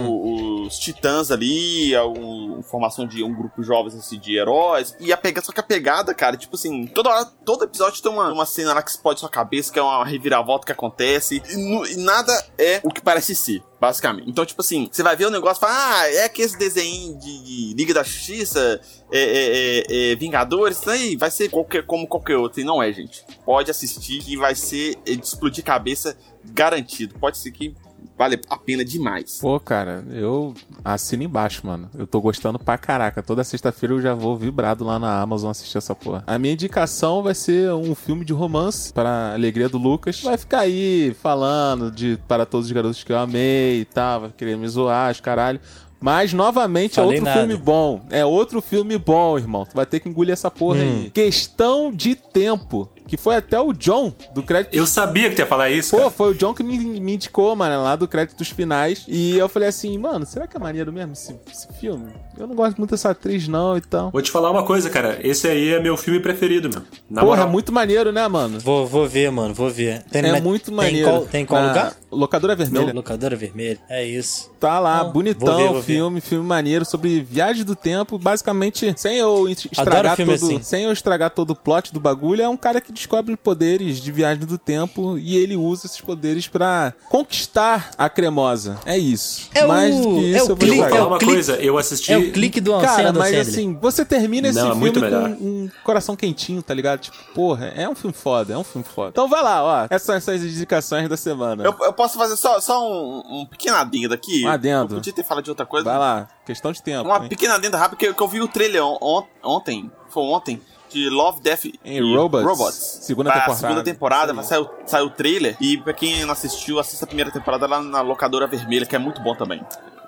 o- 0.07 0.65
os 0.67 0.77
titãs 0.77 1.31
ali, 1.31 1.95
alguma 1.95 2.61
formação 2.63 3.07
de 3.07 3.23
um 3.23 3.33
grupo 3.33 3.61
de 3.61 3.67
jovens, 3.67 3.95
assim, 3.95 4.19
de 4.19 4.37
heróis. 4.37 4.95
E 4.99 5.11
a 5.11 5.17
pegada, 5.17 5.45
só 5.45 5.51
que 5.51 5.59
a 5.59 5.63
pegada, 5.63 6.13
cara, 6.13 6.37
tipo 6.37 6.55
assim, 6.55 6.85
toda 6.87 7.09
hora, 7.09 7.25
todo 7.45 7.63
episódio 7.63 8.01
tem 8.01 8.11
uma, 8.11 8.31
uma 8.31 8.45
cena 8.45 8.73
lá 8.73 8.81
que 8.81 8.91
explode 8.91 9.19
sua 9.19 9.29
cabeça, 9.29 9.71
que 9.71 9.79
é 9.79 9.81
uma 9.81 10.05
reviravolta 10.05 10.65
que 10.65 10.71
acontece. 10.71 11.41
E, 11.49 11.93
e 11.93 11.97
nada 11.97 12.31
é 12.57 12.81
o 12.83 12.89
que 12.89 13.01
parece 13.01 13.33
ser. 13.35 13.63
Basicamente. 13.79 14.29
Então, 14.29 14.45
tipo 14.45 14.61
assim, 14.61 14.89
você 14.91 15.01
vai 15.01 15.15
ver 15.15 15.25
o 15.25 15.29
negócio 15.31 15.59
e 15.59 15.61
fala, 15.61 16.01
ah, 16.01 16.13
é 16.13 16.27
que 16.27 16.41
esse 16.41 16.57
desenho 16.57 17.17
de, 17.17 17.73
Liga 17.73 17.93
da 17.93 18.03
Justiça, 18.03 18.81
é, 19.09 19.19
é, 19.19 20.09
é, 20.09 20.11
é 20.11 20.15
Vingadores, 20.15 20.77
isso 20.77 20.89
aí 20.89 21.15
vai 21.15 21.31
ser 21.31 21.49
qualquer, 21.49 21.85
como 21.85 22.05
qualquer 22.05 22.35
outro. 22.35 22.59
E 22.59 22.63
não 22.65 22.83
é, 22.83 22.91
gente. 22.91 23.23
Pode 23.45 23.71
assistir 23.71 24.19
que 24.19 24.35
vai 24.35 24.53
ser 24.53 24.97
é, 25.05 25.15
de 25.15 25.25
explodir 25.25 25.63
cabeça 25.63 26.17
garantido. 26.43 27.17
Pode 27.17 27.37
ser 27.37 27.51
que 27.51 27.73
vale 28.17 28.39
a 28.49 28.57
pena 28.57 28.83
demais. 28.83 29.39
Pô, 29.41 29.59
cara, 29.59 30.03
eu 30.11 30.53
assino 30.83 31.23
embaixo, 31.23 31.65
mano. 31.65 31.89
Eu 31.97 32.05
tô 32.07 32.19
gostando 32.21 32.59
pra 32.59 32.77
caraca. 32.77 33.23
Toda 33.23 33.43
sexta-feira 33.43 33.93
eu 33.95 34.01
já 34.01 34.13
vou 34.13 34.35
vibrado 34.37 34.83
lá 34.83 34.99
na 34.99 35.21
Amazon 35.21 35.51
assistir 35.51 35.77
essa 35.77 35.95
porra. 35.95 36.23
A 36.27 36.37
minha 36.37 36.53
indicação 36.53 37.21
vai 37.23 37.33
ser 37.35 37.71
um 37.73 37.95
filme 37.95 38.23
de 38.25 38.33
romance 38.33 38.91
para 38.93 39.09
a 39.09 39.33
alegria 39.33 39.69
do 39.69 39.77
Lucas. 39.77 40.21
Vai 40.21 40.37
ficar 40.37 40.59
aí 40.59 41.15
falando 41.21 41.91
de 41.91 42.17
Para 42.27 42.45
Todos 42.45 42.67
os 42.67 42.71
Garotos 42.71 43.03
que 43.03 43.11
eu 43.11 43.17
amei 43.17 43.81
e 43.81 43.85
tal, 43.85 44.21
vai 44.21 44.29
querer 44.35 44.57
me 44.57 44.67
zoar, 44.67 45.11
os 45.11 45.19
caralho. 45.21 45.59
Mas, 46.01 46.31
novamente, 46.31 46.93
é 46.93 47.03
Falei 47.03 47.17
outro 47.19 47.25
nada. 47.25 47.39
filme 47.41 47.57
bom. 47.61 48.01
É 48.09 48.25
outro 48.25 48.61
filme 48.61 48.97
bom, 48.97 49.37
irmão. 49.37 49.65
Tu 49.65 49.75
vai 49.75 49.85
ter 49.85 49.99
que 49.99 50.07
engolir 50.07 50.31
essa 50.31 50.49
porra 50.49 50.77
Hum. 50.79 51.01
aí. 51.03 51.09
Questão 51.09 51.91
de 51.91 52.15
tempo. 52.15 52.89
Que 53.09 53.17
foi 53.17 53.35
até 53.35 53.59
o 53.59 53.73
John, 53.73 54.13
do 54.35 54.43
crédito 54.43 54.75
Eu 54.75 54.85
sabia 54.85 55.29
que 55.29 55.35
tu 55.35 55.39
ia 55.39 55.45
falar 55.47 55.71
isso, 55.71 55.91
Pô, 55.91 55.97
cara. 55.97 56.09
foi 56.11 56.29
o 56.29 56.35
John 56.35 56.53
que 56.53 56.61
me, 56.61 56.77
me 56.77 57.15
indicou, 57.15 57.55
mano, 57.55 57.83
lá 57.83 57.95
do 57.95 58.07
Créditos 58.07 58.49
Finais. 58.49 59.03
E 59.07 59.35
eu 59.35 59.49
falei 59.49 59.67
assim, 59.67 59.97
mano, 59.97 60.27
será 60.27 60.45
que 60.45 60.55
é 60.55 60.59
maneiro 60.59 60.93
mesmo 60.93 61.13
esse, 61.13 61.35
esse 61.51 61.67
filme? 61.79 62.13
Eu 62.39 62.47
não 62.47 62.55
gosto 62.55 62.77
muito 62.77 62.91
dessa 62.91 63.09
atriz, 63.09 63.47
não, 63.47 63.75
então. 63.77 64.09
Vou 64.11 64.21
te 64.21 64.31
falar 64.31 64.49
uma 64.49 64.63
coisa, 64.63 64.89
cara. 64.89 65.19
Esse 65.21 65.47
aí 65.47 65.73
é 65.73 65.79
meu 65.79 65.97
filme 65.97 66.19
preferido, 66.21 66.69
meu. 66.69 66.81
Na 67.09 67.21
Porra, 67.21 67.33
é 67.33 67.37
moral. 67.39 67.51
muito 67.51 67.71
maneiro, 67.71 68.11
né, 68.13 68.25
mano? 68.27 68.59
Vou, 68.61 68.87
vou 68.87 69.07
ver, 69.07 69.29
mano, 69.31 69.53
vou 69.53 69.69
ver. 69.69 70.03
Tem, 70.11 70.21
É 70.25 70.39
muito 70.41 70.65
tem 70.67 70.73
maneiro. 70.75 71.09
Qual, 71.09 71.21
tem 71.25 71.45
qual 71.45 71.61
Na 71.61 71.67
lugar? 71.67 71.95
Locadora 72.11 72.55
Vermelha. 72.55 72.93
Locadora 72.93 73.35
Vermelha. 73.35 73.79
É 73.89 74.03
isso. 74.05 74.49
Tá 74.59 74.79
lá, 74.79 75.03
Não, 75.03 75.11
bonitão 75.11 75.47
vou 75.47 75.57
ver, 75.57 75.67
vou 75.69 75.77
o 75.79 75.83
filme, 75.83 76.21
filme 76.21 76.45
maneiro 76.45 76.83
sobre 76.85 77.19
viagem 77.21 77.63
do 77.63 77.75
tempo. 77.75 78.17
Basicamente, 78.17 78.93
sem 78.97 79.17
eu 79.17 79.47
es- 79.47 79.67
estragar 79.71 80.15
todo, 80.17 80.31
assim. 80.31 80.61
sem 80.63 80.83
eu 80.85 80.91
estragar 80.91 81.29
todo 81.31 81.51
o 81.51 81.55
plot 81.55 81.93
do 81.93 81.99
bagulho, 81.99 82.41
é 82.41 82.49
um 82.49 82.57
cara 82.57 82.79
que 82.81 82.91
descobre 82.91 83.35
poderes 83.37 83.99
de 84.01 84.11
viagem 84.11 84.45
do 84.45 84.57
tempo 84.57 85.17
e 85.17 85.35
ele 85.35 85.55
usa 85.55 85.85
esses 85.85 86.01
poderes 86.01 86.47
pra 86.47 86.93
conquistar 87.09 87.91
a 87.97 88.09
cremosa. 88.09 88.79
É 88.85 88.97
isso. 88.97 89.49
É 89.53 89.65
Mais 89.65 89.93
o- 89.95 90.01
do 90.01 90.15
que 90.15 90.21
isso, 90.31 90.37
é 90.37 90.41
o 90.41 90.43
eu 90.43 90.47
vou 90.47 90.57
clique, 90.57 90.77
falar 90.89 91.03
o 91.03 91.07
uma 91.09 91.17
clique- 91.19 91.33
coisa. 91.33 91.55
Eu 91.57 91.77
assisti... 91.77 92.11
É 92.13 92.28
o 92.29 92.33
clique 92.33 92.61
do 92.61 92.71
Cara, 92.79 93.11
mas 93.13 93.23
Sandler. 93.25 93.41
assim, 93.41 93.77
você 93.81 94.05
termina 94.05 94.47
esse 94.47 94.57
Não, 94.59 94.67
é 94.67 94.71
filme 94.71 94.81
muito 94.81 94.99
com 94.99 95.45
um 95.45 95.69
coração 95.83 96.15
quentinho, 96.15 96.61
tá 96.61 96.73
ligado? 96.73 96.99
Tipo, 97.01 97.17
porra, 97.33 97.67
é 97.75 97.87
um 97.87 97.95
filme 97.95 98.13
foda, 98.13 98.53
é 98.53 98.57
um 98.57 98.63
filme 98.63 98.85
foda. 98.85 99.09
Então 99.09 99.27
vai 99.27 99.41
lá, 99.43 99.63
ó. 99.63 99.85
Essas 99.89 100.03
são 100.03 100.15
essas 100.15 100.43
indicações 100.43 101.07
da 101.09 101.17
semana. 101.17 101.63
Eu, 101.63 101.75
eu 101.81 101.93
posso 101.93 102.17
fazer 102.17 102.35
só, 102.37 102.59
só 102.59 102.81
um, 102.87 103.41
um 103.41 103.45
pequeno 103.45 103.75
adendo 103.77 104.13
aqui? 104.13 104.45
Um 104.45 104.49
adendo. 104.49 104.93
Eu 104.93 104.97
podia 104.97 105.13
ter 105.13 105.23
falado 105.23 105.43
de 105.43 105.49
outra 105.49 105.65
coisa. 105.65 105.85
Vai 105.89 105.97
lá, 105.99 106.27
questão 106.45 106.71
de 106.71 106.81
tempo. 106.81 107.07
Uma 107.09 107.17
hein? 107.23 107.29
pequena 107.29 107.55
adenda 107.55 107.77
rápida, 107.77 107.97
que, 107.97 108.07
eu- 108.07 108.13
que 108.15 108.21
eu 108.23 108.27
vi 108.27 108.41
o 108.41 108.47
trailer 108.47 108.83
on- 108.85 108.97
on- 109.01 109.25
ontem, 109.43 109.91
foi 110.09 110.23
ontem, 110.23 110.61
de 110.91 111.07
Love, 111.07 111.39
Death 111.41 111.65
Em 111.85 111.97
e 111.97 112.15
Robots. 112.15 112.75
Segunda 113.03 113.29
Pra 113.29 113.41
temporada. 113.41 113.59
segunda 113.61 113.83
temporada, 113.83 114.43
saiu, 114.43 114.67
saiu 114.87 115.05
o 115.05 115.09
trailer. 115.11 115.55
E 115.61 115.77
pra 115.77 115.93
quem 115.93 116.25
não 116.25 116.31
assistiu, 116.31 116.79
assista 116.79 117.05
a 117.05 117.07
primeira 117.07 117.29
temporada 117.29 117.67
lá 117.67 117.79
na 117.79 118.01
Locadora 118.01 118.47
Vermelha, 118.47 118.87
que 118.87 118.95
é 118.95 118.99
muito 118.99 119.21
bom 119.21 119.35
também. 119.35 119.61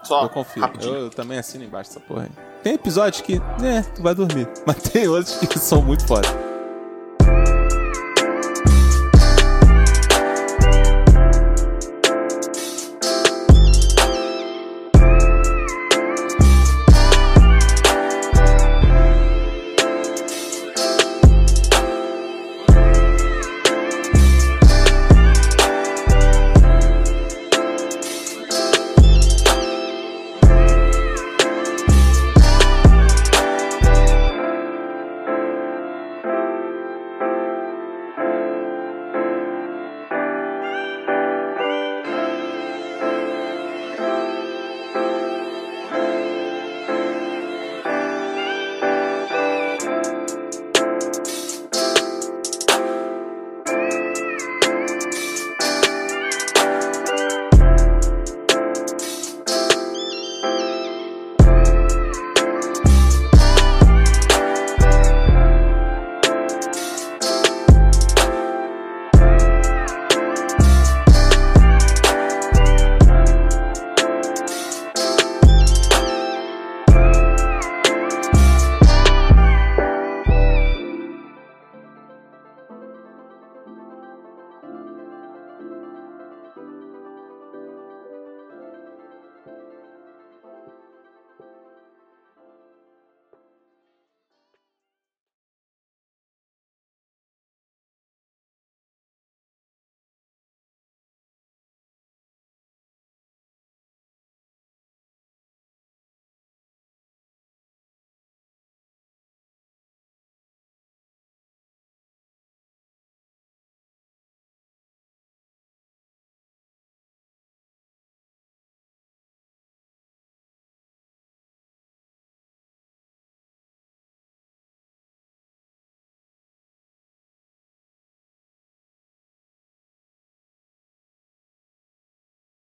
Só 0.03 0.23
eu 0.23 0.29
confio. 0.29 0.63
Eu, 0.81 0.93
eu, 0.95 1.09
também 1.09 1.37
assino 1.37 1.63
embaixo 1.63 1.91
essa 1.91 1.99
porra 1.99 2.23
aí. 2.23 2.29
Tem 2.63 2.73
episódios 2.73 3.21
que, 3.21 3.39
né, 3.59 3.83
tu 3.95 4.01
vai 4.01 4.13
dormir. 4.13 4.47
Mas 4.65 4.77
tem 4.83 5.07
outros 5.07 5.37
que 5.37 5.59
são 5.59 5.81
muito 5.81 6.05
foda. 6.05 6.27